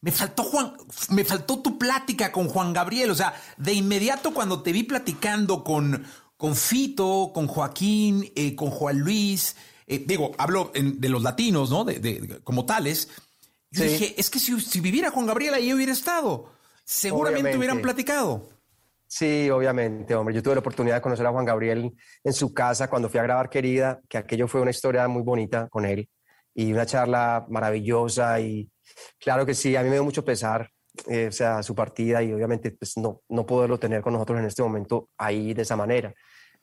me 0.00 0.12
faltó 0.12 0.44
Juan, 0.44 0.74
me 1.10 1.24
faltó 1.24 1.60
tu 1.60 1.78
plática 1.78 2.30
con 2.30 2.48
Juan 2.48 2.72
Gabriel. 2.72 3.10
O 3.10 3.14
sea, 3.14 3.34
de 3.56 3.72
inmediato 3.72 4.32
cuando 4.32 4.62
te 4.62 4.72
vi 4.72 4.82
platicando 4.82 5.64
con, 5.64 6.04
con 6.36 6.54
Fito, 6.54 7.32
con 7.34 7.48
Joaquín, 7.48 8.30
eh, 8.36 8.54
con 8.54 8.70
Juan 8.70 8.98
Luis, 8.98 9.56
eh, 9.86 10.04
digo, 10.06 10.32
hablo 10.38 10.72
de 10.74 11.08
los 11.08 11.22
latinos, 11.22 11.70
¿no? 11.70 11.84
De, 11.84 12.40
como 12.44 12.64
tales. 12.64 13.08
Yo 13.70 13.82
dije, 13.82 14.14
es 14.16 14.30
que 14.30 14.38
si, 14.38 14.60
si, 14.60 14.80
viviera 14.80 15.10
Juan 15.10 15.26
Gabriel 15.26 15.54
ahí 15.54 15.72
hubiera 15.72 15.92
estado. 15.92 16.52
Seguramente 16.84 17.56
hubieran 17.56 17.82
platicado. 17.82 18.48
Sí, 19.16 19.48
obviamente, 19.48 20.12
hombre. 20.16 20.34
Yo 20.34 20.42
tuve 20.42 20.54
la 20.56 20.60
oportunidad 20.60 20.96
de 20.96 21.00
conocer 21.00 21.24
a 21.24 21.30
Juan 21.30 21.44
Gabriel 21.44 21.92
en 22.24 22.32
su 22.32 22.52
casa 22.52 22.90
cuando 22.90 23.08
fui 23.08 23.20
a 23.20 23.22
grabar 23.22 23.48
Querida, 23.48 24.00
que 24.08 24.18
aquello 24.18 24.48
fue 24.48 24.60
una 24.60 24.72
historia 24.72 25.06
muy 25.06 25.22
bonita 25.22 25.68
con 25.68 25.84
él 25.86 26.08
y 26.52 26.72
una 26.72 26.84
charla 26.84 27.46
maravillosa 27.48 28.40
y 28.40 28.68
claro 29.20 29.46
que 29.46 29.54
sí, 29.54 29.76
a 29.76 29.82
mí 29.84 29.88
me 29.88 29.94
dio 29.94 30.04
mucho 30.04 30.24
pesar, 30.24 30.68
eh, 31.06 31.28
o 31.28 31.32
sea, 31.32 31.62
su 31.62 31.76
partida 31.76 32.24
y 32.24 32.32
obviamente 32.32 32.72
pues 32.72 32.96
no, 32.96 33.22
no 33.28 33.46
poderlo 33.46 33.78
tener 33.78 34.02
con 34.02 34.14
nosotros 34.14 34.40
en 34.40 34.46
este 34.46 34.64
momento 34.64 35.10
ahí 35.16 35.54
de 35.54 35.62
esa 35.62 35.76
manera. 35.76 36.12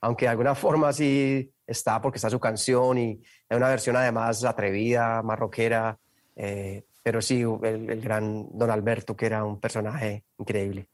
Aunque 0.01 0.25
de 0.25 0.31
alguna 0.31 0.53
forma 0.53 0.91
sí 0.91 1.49
está 1.65 2.01
porque 2.01 2.17
está 2.17 2.29
su 2.29 2.39
canción 2.41 2.97
y 2.97 3.21
es 3.47 3.57
una 3.57 3.69
versión 3.69 3.95
además 3.95 4.43
atrevida, 4.43 5.21
más 5.23 5.39
rockera, 5.39 5.97
eh, 6.35 6.83
pero 7.01 7.21
sí, 7.21 7.43
el, 7.63 7.89
el 7.89 8.01
gran 8.01 8.49
Don 8.51 8.69
Alberto, 8.69 9.15
que 9.15 9.27
era 9.27 9.45
un 9.45 9.57
personaje 9.61 10.25
increíble. 10.37 10.90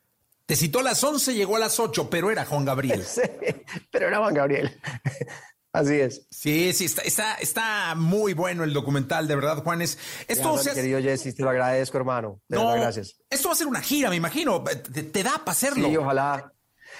Te 0.47 0.55
citó 0.55 0.79
a 0.79 0.83
las 0.83 1.03
11, 1.03 1.33
llegó 1.33 1.57
a 1.57 1.59
las 1.59 1.77
8, 1.77 2.09
pero 2.09 2.31
era 2.31 2.45
Juan 2.45 2.63
Gabriel. 2.63 3.03
Sí, 3.05 3.21
pero 3.91 4.07
era 4.07 4.19
Juan 4.19 4.33
Gabriel. 4.33 4.79
Así 5.73 5.95
es. 5.95 6.25
Sí, 6.31 6.71
sí, 6.71 6.85
está, 6.85 7.33
está, 7.33 7.95
muy 7.95 8.33
bueno 8.33 8.63
el 8.63 8.71
documental, 8.71 9.27
de 9.27 9.35
verdad, 9.35 9.61
Juanes. 9.61 9.99
Esto 10.25 10.57
Querido 10.73 11.01
Jesse, 11.01 11.35
te 11.35 11.43
lo 11.43 11.49
agradezco, 11.49 11.97
hermano. 11.97 12.41
De 12.47 12.55
no, 12.55 12.71
gracias. 12.73 13.17
Esto 13.29 13.49
va 13.49 13.53
a 13.53 13.57
ser 13.57 13.67
una 13.67 13.81
gira, 13.81 14.09
me 14.09 14.15
imagino. 14.15 14.63
Te, 14.63 15.23
da 15.23 15.33
para 15.39 15.51
hacerlo. 15.51 15.89
Sí, 15.89 15.97
ojalá. 15.97 16.53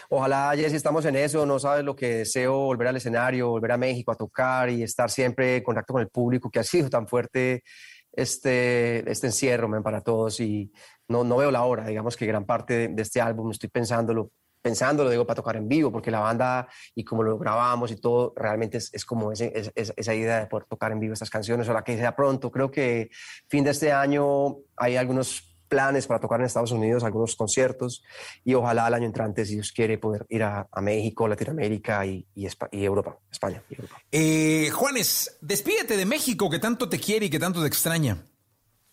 Ojalá, 0.10 0.52
Jesse, 0.54 0.74
estamos 0.74 1.06
en 1.06 1.16
eso. 1.16 1.46
No 1.46 1.58
sabes 1.58 1.86
lo 1.86 1.96
que 1.96 2.18
deseo, 2.18 2.54
volver 2.54 2.90
al 2.90 2.98
escenario, 2.98 3.48
volver 3.48 3.72
a 3.72 3.78
México 3.78 4.12
a 4.12 4.16
tocar 4.16 4.70
y 4.70 4.84
estar 4.84 5.10
siempre 5.10 5.56
en 5.56 5.64
contacto 5.64 5.94
con 5.94 6.02
el 6.02 6.10
público 6.10 6.52
que 6.52 6.60
ha 6.60 6.64
sido 6.64 6.90
tan 6.90 7.08
fuerte 7.08 7.64
este, 8.12 9.10
este 9.10 9.28
encierro 9.28 9.82
para 9.82 10.02
todos. 10.02 10.40
Y 10.42 10.72
no, 11.08 11.24
no 11.24 11.38
veo 11.38 11.52
la 11.52 11.64
hora, 11.64 11.86
digamos 11.86 12.18
que 12.18 12.26
gran 12.26 12.46
parte 12.46 12.90
de, 12.90 13.02
este 13.02 13.22
álbum 13.22 13.52
estoy 13.52 13.70
pensándolo, 13.70 14.32
pensándolo, 14.62 15.10
digo, 15.10 15.26
para 15.26 15.36
tocar 15.36 15.56
en 15.56 15.68
vivo, 15.68 15.92
porque 15.92 16.12
la 16.12 16.20
banda 16.20 16.68
y 16.94 17.04
como 17.04 17.24
lo 17.24 17.38
grabamos 17.38 17.92
y 17.92 17.96
todo, 17.96 18.34
realmente 18.36 18.78
es, 18.78 19.06
como 19.06 19.32
es, 19.32 19.42
esa 19.42 20.14
idea 20.14 20.40
de 20.40 20.48
poder 20.48 20.66
tocar 20.66 20.92
en 20.92 21.00
vivo 21.00 21.14
estas 21.14 21.30
canciones, 21.30 21.68
o 21.70 21.74
la 21.74 21.84
que 21.84 21.98
sea 21.98 22.16
pronto. 22.16 22.52
Creo 22.52 22.70
que 22.70 23.10
fin 23.48 23.64
de 23.64 23.72
este 23.72 23.92
año 23.92 24.58
hay 24.76 24.98
algunos 24.98 25.58
planes 25.68 26.08
para 26.08 26.20
tocar 26.20 26.40
en 26.40 26.46
Estados 26.46 26.72
Unidos, 26.72 27.04
algunos 27.04 27.36
conciertos, 27.36 28.04
y 28.44 28.54
ojalá 28.54 28.88
el 28.88 28.94
año 28.94 29.06
entrante, 29.06 29.46
si 29.46 29.56
Dios 29.56 29.72
quiere, 29.72 29.98
poder 29.98 30.26
ir 30.30 30.44
a, 30.44 30.68
México, 30.82 31.28
Latinoamérica 31.28 32.06
y, 32.06 32.26
y, 32.36 32.48
y, 32.72 32.86
Europa, 32.86 33.18
España. 33.32 33.62
Y 33.70 33.76
Europa. 33.76 34.02
Eh, 34.12 34.70
Juanes, 34.72 35.38
despídete 35.42 35.98
de 35.98 36.06
México, 36.06 36.50
que 36.50 36.60
tanto 36.60 36.88
te 36.88 37.00
quiere 37.00 37.26
y 37.26 37.30
que 37.30 37.40
tanto 37.40 37.62
te 37.62 37.68
extraña. 37.68 38.26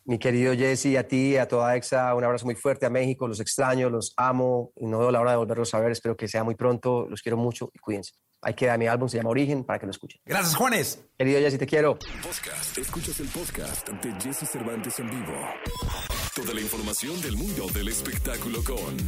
Mi 0.06 0.18
querido 0.18 0.52
Jesse, 0.52 0.98
a 0.98 1.08
ti, 1.08 1.38
a 1.38 1.48
toda 1.48 1.74
EXA, 1.76 2.14
un 2.14 2.24
abrazo 2.24 2.44
muy 2.44 2.54
fuerte 2.54 2.84
a 2.84 2.90
México, 2.90 3.26
los 3.26 3.40
extraño, 3.40 3.88
los 3.88 4.12
amo 4.18 4.70
y 4.76 4.86
no 4.86 4.98
veo 4.98 5.10
la 5.10 5.20
hora 5.20 5.30
de 5.30 5.38
volverlos 5.38 5.72
a 5.72 5.80
ver, 5.80 5.92
espero 5.92 6.14
que 6.14 6.28
sea 6.28 6.44
muy 6.44 6.56
pronto, 6.56 7.06
los 7.08 7.22
quiero 7.22 7.38
mucho 7.38 7.70
y 7.72 7.78
cuídense. 7.78 8.12
Hay 8.44 8.54
que 8.54 8.66
dar 8.66 8.78
mi 8.78 8.86
álbum, 8.86 9.08
se 9.08 9.16
llama 9.16 9.30
Origen, 9.30 9.64
para 9.64 9.78
que 9.78 9.86
lo 9.86 9.90
escuchen. 9.90 10.20
Gracias, 10.24 10.54
Juanes. 10.54 11.04
Querido 11.16 11.40
Jesse, 11.40 11.58
te 11.58 11.66
quiero. 11.66 11.98
Podcast. 12.22 12.76
Escuchas 12.76 13.20
el 13.20 13.28
podcast 13.28 13.88
de 13.88 14.12
Jesse 14.20 14.48
Cervantes 14.48 14.98
en 14.98 15.08
vivo. 15.08 15.32
Toda 16.34 16.52
la 16.52 16.60
información 16.60 17.20
del 17.22 17.36
mundo 17.36 17.66
del 17.72 17.88
espectáculo 17.88 18.62
con 18.64 18.98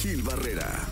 Gil 0.00 0.22
Barrera 0.22 0.86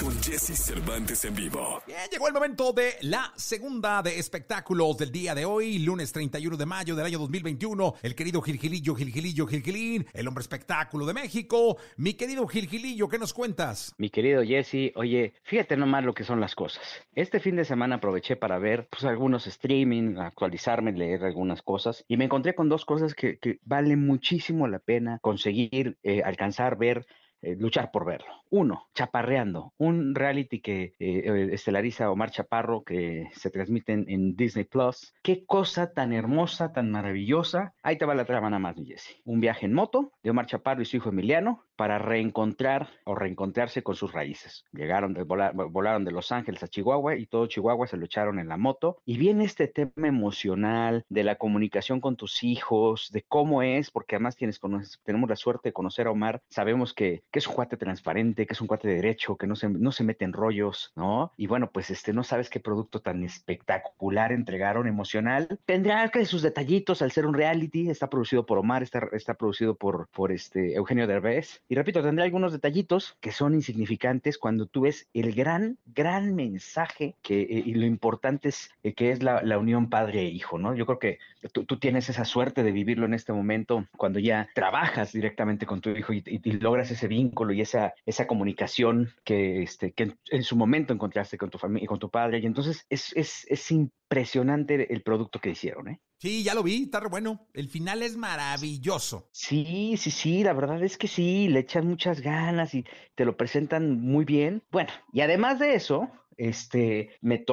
con 0.00 0.14
Jesse 0.22 0.54
Cervantes 0.56 1.24
en 1.24 1.34
vivo. 1.34 1.82
Bien, 1.86 1.98
llegó 2.10 2.28
el 2.28 2.34
momento 2.34 2.72
de 2.72 2.96
la 3.02 3.32
segunda 3.34 4.02
de 4.02 4.18
espectáculos 4.18 4.98
del 4.98 5.10
día 5.10 5.34
de 5.34 5.44
hoy, 5.44 5.78
lunes 5.78 6.12
31 6.12 6.56
de 6.56 6.66
mayo 6.66 6.94
del 6.94 7.06
año 7.06 7.18
2021. 7.18 7.94
El 8.02 8.14
querido 8.14 8.42
Gilgilillo, 8.42 8.94
Gilgilillo, 8.94 9.46
Gilgilín, 9.46 10.06
el 10.12 10.28
hombre 10.28 10.42
espectáculo 10.42 11.06
de 11.06 11.14
México. 11.14 11.78
Mi 11.96 12.14
querido 12.14 12.46
Gilgilillo, 12.46 13.08
¿qué 13.08 13.18
nos 13.18 13.32
cuentas? 13.32 13.94
Mi 13.96 14.10
querido 14.10 14.42
Jesse, 14.42 14.92
oye, 14.96 15.32
fíjate 15.44 15.76
nomás 15.76 16.04
lo 16.04 16.12
que 16.12 16.24
son 16.24 16.40
las 16.40 16.54
cosas. 16.54 16.82
Este 17.26 17.40
fin 17.40 17.56
de 17.56 17.64
semana 17.64 17.96
aproveché 17.96 18.36
para 18.36 18.56
ver 18.60 18.86
pues, 18.88 19.02
algunos 19.04 19.48
streaming, 19.48 20.16
actualizarme, 20.18 20.92
leer 20.92 21.24
algunas 21.24 21.60
cosas 21.60 22.04
y 22.06 22.16
me 22.16 22.26
encontré 22.26 22.54
con 22.54 22.68
dos 22.68 22.84
cosas 22.84 23.14
que, 23.14 23.40
que 23.40 23.58
vale 23.64 23.96
muchísimo 23.96 24.68
la 24.68 24.78
pena 24.78 25.18
conseguir, 25.20 25.98
eh, 26.04 26.22
alcanzar, 26.22 26.78
ver 26.78 27.04
eh, 27.46 27.54
luchar 27.56 27.92
por 27.92 28.04
verlo. 28.04 28.26
Uno, 28.50 28.88
Chaparreando, 28.92 29.72
un 29.78 30.16
reality 30.16 30.60
que 30.60 30.94
eh, 30.98 31.48
estelariza 31.52 32.10
Omar 32.10 32.32
Chaparro 32.32 32.82
que 32.82 33.28
se 33.34 33.50
transmite 33.50 33.92
en, 33.92 34.34
Disney 34.34 34.64
Plus. 34.64 35.14
Qué 35.22 35.44
cosa 35.46 35.92
tan 35.92 36.12
hermosa, 36.12 36.72
tan 36.72 36.90
maravillosa. 36.90 37.72
Ahí 37.84 37.98
te 37.98 38.04
va 38.04 38.16
la 38.16 38.24
trama 38.24 38.50
nada 38.50 38.58
más, 38.58 38.74
Jesse. 38.84 39.20
Un 39.24 39.38
viaje 39.38 39.66
en 39.66 39.74
moto 39.74 40.10
de 40.24 40.30
Omar 40.30 40.46
Chaparro 40.46 40.82
y 40.82 40.86
su 40.86 40.96
hijo 40.96 41.10
Emiliano 41.10 41.62
para 41.76 41.98
reencontrar 41.98 42.88
o 43.04 43.14
reencontrarse 43.14 43.82
con 43.82 43.94
sus 43.94 44.12
raíces. 44.12 44.64
Llegaron, 44.72 45.14
de 45.14 45.22
volaron 45.22 46.04
de 46.04 46.10
Los 46.10 46.32
Ángeles 46.32 46.62
a 46.62 46.68
Chihuahua 46.68 47.16
y 47.16 47.26
todo 47.26 47.46
Chihuahua 47.46 47.86
se 47.86 47.96
lo 47.96 48.06
echaron 48.06 48.38
en 48.38 48.48
la 48.48 48.56
moto. 48.56 48.98
Y 49.04 49.18
viene 49.18 49.44
este 49.44 49.68
tema 49.68 50.08
emocional 50.08 51.04
de 51.08 51.22
la 51.22 51.36
comunicación 51.36 52.00
con 52.00 52.16
tus 52.16 52.42
hijos, 52.42 53.10
de 53.12 53.22
cómo 53.22 53.62
es, 53.62 53.90
porque 53.90 54.16
además 54.16 54.36
tienes, 54.36 54.60
tenemos 55.04 55.28
la 55.28 55.36
suerte 55.36 55.68
de 55.68 55.74
conocer 55.74 56.06
a 56.06 56.10
Omar, 56.10 56.42
sabemos 56.48 56.94
que, 56.94 57.22
que 57.36 57.40
es 57.40 57.48
un 57.48 57.54
cuate 57.54 57.76
transparente, 57.76 58.46
que 58.46 58.54
es 58.54 58.62
un 58.62 58.66
cuate 58.66 58.88
de 58.88 58.94
derecho, 58.94 59.36
que 59.36 59.46
no 59.46 59.56
se, 59.56 59.68
no 59.68 59.92
se 59.92 60.04
mete 60.04 60.24
en 60.24 60.32
rollos, 60.32 60.94
¿no? 60.96 61.32
Y 61.36 61.46
bueno, 61.46 61.70
pues 61.70 61.90
este, 61.90 62.14
no 62.14 62.24
sabes 62.24 62.48
qué 62.48 62.60
producto 62.60 63.00
tan 63.00 63.22
espectacular 63.24 64.32
entregaron, 64.32 64.86
emocional. 64.86 65.58
Tendrá 65.66 66.08
que 66.08 66.24
sus 66.24 66.40
detallitos 66.40 67.02
al 67.02 67.12
ser 67.12 67.26
un 67.26 67.34
reality, 67.34 67.90
está 67.90 68.08
producido 68.08 68.46
por 68.46 68.56
Omar, 68.56 68.82
está, 68.82 69.06
está 69.12 69.34
producido 69.34 69.74
por, 69.74 70.08
por 70.08 70.32
este 70.32 70.76
Eugenio 70.76 71.06
Derbez 71.06 71.60
y 71.68 71.74
repito, 71.74 72.02
tendré 72.02 72.24
algunos 72.24 72.52
detallitos 72.52 73.18
que 73.20 73.32
son 73.32 73.52
insignificantes 73.52 74.38
cuando 74.38 74.64
tú 74.64 74.82
ves 74.82 75.06
el 75.12 75.34
gran, 75.34 75.76
gran 75.84 76.34
mensaje 76.34 77.16
que, 77.20 77.42
eh, 77.42 77.62
y 77.66 77.74
lo 77.74 77.84
importante 77.84 78.48
es 78.48 78.70
eh, 78.82 78.94
que 78.94 79.10
es 79.10 79.22
la, 79.22 79.58
unión 79.58 79.90
padre-hijo, 79.90 80.58
¿no? 80.58 80.74
Yo 80.74 80.86
creo 80.86 80.98
que 80.98 81.18
tú, 81.52 81.64
tienes 81.78 82.08
esa 82.08 82.24
suerte 82.24 82.62
de 82.62 82.72
vivirlo 82.72 83.04
en 83.04 83.12
este 83.12 83.34
momento 83.34 83.86
cuando 83.96 84.18
ya 84.18 84.48
trabajas 84.54 85.12
directamente 85.12 85.66
con 85.66 85.82
tu 85.82 85.90
hijo 85.90 86.14
y, 86.14 86.22
logras 86.56 86.90
ese 86.90 87.08
vínculo 87.16 87.52
y 87.52 87.60
esa, 87.60 87.94
esa 88.04 88.26
comunicación 88.26 89.10
que, 89.24 89.62
este, 89.62 89.92
que 89.92 90.14
en, 90.30 90.42
su 90.42 90.56
momento 90.56 90.92
encontraste 90.92 91.38
con 91.38 91.50
tu 91.50 91.58
familia 91.58 91.84
y 91.84 91.88
con 91.88 91.98
tu 91.98 92.10
padre. 92.10 92.38
Y 92.38 92.46
entonces 92.46 92.84
es, 92.90 93.12
es, 93.16 93.46
es 93.48 93.70
impresionante 93.70 94.92
el 94.92 95.02
producto 95.02 95.40
que 95.40 95.50
hicieron, 95.50 95.88
¿eh? 95.88 96.00
Sí, 96.18 96.42
ya 96.42 96.54
lo 96.54 96.62
vi, 96.62 96.84
está 96.84 97.00
re 97.00 97.08
bueno. 97.08 97.46
El 97.52 97.68
final 97.68 98.02
es 98.02 98.16
maravilloso. 98.16 99.28
Sí, 99.32 99.96
sí, 99.98 100.10
sí, 100.10 100.42
la 100.42 100.54
verdad 100.54 100.82
es 100.82 100.96
que 100.96 101.08
sí, 101.08 101.48
le 101.48 101.60
echan 101.60 101.86
muchas 101.86 102.20
ganas 102.22 102.74
y 102.74 102.86
te 103.14 103.26
lo 103.26 103.36
presentan 103.36 104.00
muy 104.00 104.24
bien. 104.24 104.62
Bueno, 104.70 104.90
y 105.12 105.20
además 105.20 105.58
de 105.58 105.74
eso, 105.74 106.10
este, 106.36 107.10
me 107.20 107.44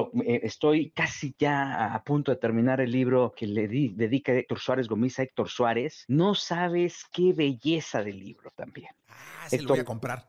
estoy 0.42 0.90
casi 0.90 1.34
ya 1.38 1.94
a 1.94 2.04
punto 2.04 2.30
de 2.32 2.36
terminar 2.36 2.80
el 2.80 2.90
libro 2.90 3.32
que 3.36 3.46
le 3.46 3.68
dedica 3.68 4.32
Héctor 4.32 4.58
Suárez 4.58 4.88
Gómez 4.88 5.18
a 5.18 5.22
Héctor 5.22 5.48
Suárez. 5.48 6.04
No 6.08 6.34
sabes 6.34 7.04
qué 7.12 7.32
belleza 7.32 8.02
de 8.02 8.12
libro 8.12 8.50
también. 8.54 8.90
Ah, 9.08 9.48
se 9.48 9.62
lo 9.62 9.68
voy 9.68 9.80
a 9.80 9.84
comprar. 9.84 10.24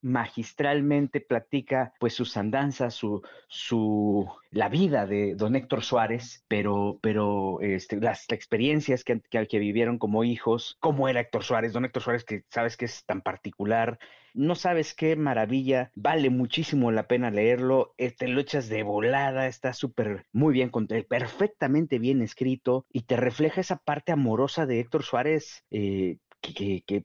magistralmente 0.00 1.20
platica 1.20 1.92
pues 1.98 2.14
sus 2.14 2.36
andanzas, 2.36 2.94
su, 2.94 3.22
su, 3.48 4.26
la 4.50 4.68
vida 4.68 5.06
de 5.06 5.34
don 5.34 5.56
Héctor 5.56 5.82
Suárez, 5.82 6.44
pero, 6.48 6.98
pero 7.02 7.60
este, 7.60 8.00
las 8.00 8.24
experiencias 8.30 9.04
que, 9.04 9.20
que, 9.30 9.46
que 9.46 9.58
vivieron 9.58 9.98
como 9.98 10.24
hijos, 10.24 10.76
cómo 10.80 11.08
era 11.08 11.20
Héctor 11.20 11.44
Suárez, 11.44 11.72
don 11.72 11.84
Héctor 11.84 12.02
Suárez 12.02 12.24
que 12.24 12.44
sabes 12.50 12.76
que 12.76 12.86
es 12.86 13.04
tan 13.04 13.20
particular, 13.20 13.98
no 14.34 14.54
sabes 14.56 14.94
qué 14.94 15.16
maravilla, 15.16 15.90
vale 15.94 16.28
muchísimo 16.30 16.90
la 16.90 17.06
pena 17.06 17.30
leerlo, 17.30 17.94
eh, 17.96 18.10
te 18.10 18.28
lo 18.28 18.40
echas 18.40 18.68
de 18.68 18.82
volada, 18.82 19.46
está 19.46 19.72
súper 19.72 20.26
muy 20.32 20.52
bien, 20.52 20.70
perfectamente 21.08 21.98
bien 21.98 22.20
escrito 22.20 22.84
y 22.92 23.02
te 23.02 23.16
refleja 23.16 23.60
esa 23.60 23.76
parte 23.76 24.12
amorosa 24.12 24.66
de 24.66 24.80
Héctor 24.80 25.04
Suárez 25.04 25.64
eh, 25.70 26.18
que, 26.40 26.82
que, 26.86 27.04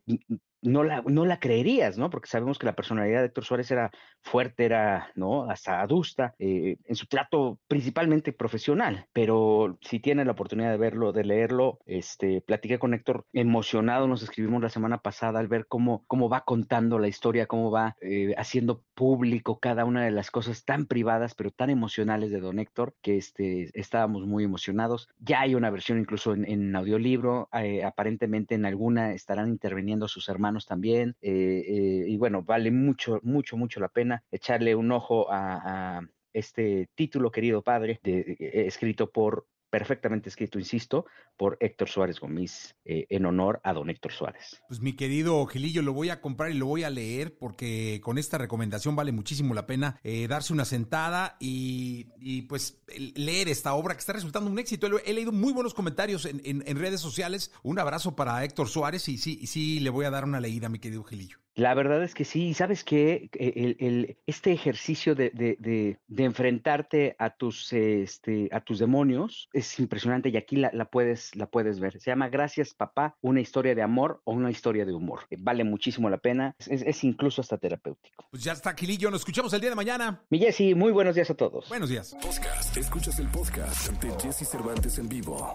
no 0.61 0.83
la, 0.83 1.01
no 1.05 1.25
la 1.25 1.39
creerías, 1.39 1.97
¿no? 1.97 2.09
Porque 2.09 2.27
sabemos 2.27 2.59
que 2.59 2.65
la 2.65 2.75
personalidad 2.75 3.19
de 3.21 3.27
Héctor 3.27 3.45
Suárez 3.45 3.71
era 3.71 3.91
fuerte, 4.21 4.65
era, 4.65 5.11
¿no? 5.15 5.49
Hasta 5.49 5.81
adusta, 5.81 6.35
eh, 6.39 6.77
en 6.85 6.95
su 6.95 7.07
trato 7.07 7.59
principalmente 7.67 8.33
profesional, 8.33 9.07
pero 9.13 9.77
si 9.81 9.99
tiene 9.99 10.25
la 10.25 10.33
oportunidad 10.33 10.71
de 10.71 10.77
verlo, 10.77 11.11
de 11.13 11.23
leerlo, 11.23 11.79
este, 11.85 12.41
platiqué 12.41 12.79
con 12.79 12.93
Héctor 12.93 13.25
emocionado, 13.33 14.07
nos 14.07 14.23
escribimos 14.23 14.61
la 14.61 14.69
semana 14.69 14.99
pasada 14.99 15.39
al 15.39 15.47
ver 15.47 15.67
cómo, 15.67 16.03
cómo 16.07 16.29
va 16.29 16.41
contando 16.41 16.99
la 16.99 17.07
historia, 17.07 17.47
cómo 17.47 17.71
va 17.71 17.95
eh, 18.01 18.33
haciendo 18.37 18.83
público 18.93 19.59
cada 19.59 19.85
una 19.85 20.03
de 20.03 20.11
las 20.11 20.31
cosas 20.31 20.65
tan 20.65 20.85
privadas, 20.85 21.35
pero 21.35 21.51
tan 21.51 21.69
emocionales 21.69 22.31
de 22.31 22.39
don 22.41 22.59
Héctor, 22.59 22.95
que 23.01 23.17
este, 23.17 23.69
estábamos 23.73 24.25
muy 24.25 24.43
emocionados. 24.43 25.07
Ya 25.19 25.41
hay 25.41 25.55
una 25.55 25.69
versión 25.69 25.99
incluso 25.99 26.33
en, 26.33 26.75
audiolibro, 26.75 27.49
eh, 27.53 27.83
aparentemente 27.83 28.55
en 28.55 28.65
alguna 28.65 29.13
estarán 29.13 29.49
interviniendo 29.49 30.07
sus 30.07 30.27
hermanos 30.29 30.48
también, 30.65 31.15
y 31.21 32.17
bueno, 32.17 32.43
vale 32.43 32.71
mucho, 32.71 33.19
mucho, 33.23 33.57
mucho 33.57 33.79
la 33.79 33.89
pena 33.89 34.23
echarle 34.31 34.75
un 34.75 34.91
ojo 34.91 35.27
a, 35.29 36.01
este 36.33 36.89
título, 36.95 37.31
querido 37.31 37.61
padre, 37.61 37.99
de, 38.03 38.37
eh, 38.39 38.65
escrito 38.67 39.09
por 39.09 39.47
perfectamente 39.69 40.29
escrito, 40.29 40.59
insisto, 40.59 41.05
por 41.37 41.57
Héctor 41.59 41.89
Suárez 41.89 42.19
Gómez, 42.19 42.75
eh, 42.85 43.05
en 43.09 43.25
honor 43.25 43.61
a 43.63 43.73
don 43.73 43.89
Héctor 43.89 44.11
Suárez. 44.11 44.61
Pues 44.67 44.81
mi 44.81 44.93
querido 44.93 45.45
Gilillo, 45.45 45.81
lo 45.81 45.93
voy 45.93 46.09
a 46.09 46.21
comprar 46.21 46.51
y 46.51 46.55
lo 46.55 46.65
voy 46.65 46.83
a 46.83 46.89
leer 46.89 47.37
porque 47.37 48.01
con 48.03 48.17
esta 48.17 48.37
recomendación 48.37 48.95
vale 48.95 49.11
muchísimo 49.11 49.53
la 49.53 49.65
pena 49.65 49.99
eh, 50.03 50.27
darse 50.27 50.53
una 50.53 50.65
sentada 50.65 51.37
y, 51.39 52.05
pues 52.43 52.81
leer 53.15 53.47
esta 53.47 53.73
obra 53.73 53.93
que 53.93 53.99
está 53.99 54.13
resultando 54.13 54.49
un 54.49 54.59
éxito. 54.59 54.87
He, 55.05 55.13
leído 55.13 55.31
muy 55.31 55.53
buenos 55.53 55.73
comentarios 55.73 56.25
en, 56.25 56.79
redes 56.79 57.01
sociales. 57.01 57.51
Un 57.63 57.79
abrazo 57.79 58.15
para 58.15 58.43
Héctor 58.43 58.67
Suárez 58.67 59.07
y 59.09 59.17
sí, 59.17 59.45
sí, 59.45 59.79
le 59.79 59.89
voy 59.89 60.05
a 60.05 60.09
dar 60.09 60.23
una 60.23 60.39
leída, 60.39 60.69
mi 60.69 60.79
querido 60.79 61.03
Gilillo. 61.03 61.37
La 61.59 61.73
verdad 61.73 62.01
es 62.01 62.13
que 62.13 62.23
sí, 62.23 62.53
sabes 62.53 62.85
que 62.85 63.29
el, 63.33 64.17
este 64.25 64.53
ejercicio 64.53 65.13
de, 65.13 65.29
de, 65.29 66.23
enfrentarte 66.23 67.17
a 67.19 67.31
tus, 67.31 67.73
este, 67.73 68.47
a 68.53 68.61
tus 68.61 68.79
demonios 68.79 69.49
es 69.51 69.77
impresionante 69.77 70.29
y 70.29 70.37
aquí 70.37 70.55
la, 70.55 70.71
puedes, 70.85 71.35
la 71.35 71.47
puedes 71.47 71.81
ver. 71.81 71.99
Se 71.99 72.11
llama 72.11 72.29
Gracias 72.29 72.73
Papá, 72.73 73.17
una 73.19 73.41
historia 73.41 73.75
de 73.75 73.81
amor 73.81 74.21
o 74.23 74.31
una 74.31 74.51
historia 74.51 74.85
de 74.85 74.93
humor. 74.93 75.25
Eh, 75.29 75.35
vale 75.37 75.65
muchísimo 75.65 76.09
la 76.09 76.19
pena, 76.19 76.55
es, 76.65 77.03
incluso 77.03 77.41
hasta 77.41 77.57
terapéutico. 77.57 78.25
Pues 78.31 78.41
ya 78.41 78.53
está, 78.53 78.73
Quilillo, 78.73 79.11
nos 79.11 79.19
escuchamos 79.19 79.51
el 79.51 79.59
día 79.59 79.71
de 79.71 79.75
mañana. 79.75 80.23
Mi 80.29 80.39
Jessy, 80.39 80.75
muy 80.75 80.93
buenos 80.93 81.15
días 81.15 81.29
a 81.29 81.35
todos. 81.35 81.67
Buenos 81.67 81.89
días. 81.89 82.15
Podcast, 82.21 82.77
escuchas 82.77 83.19
el 83.19 83.27
podcast 83.27 83.89
de 84.01 84.11
Jesse 84.21 84.47
Cervantes 84.47 84.97
en 84.97 85.09
vivo. 85.09 85.53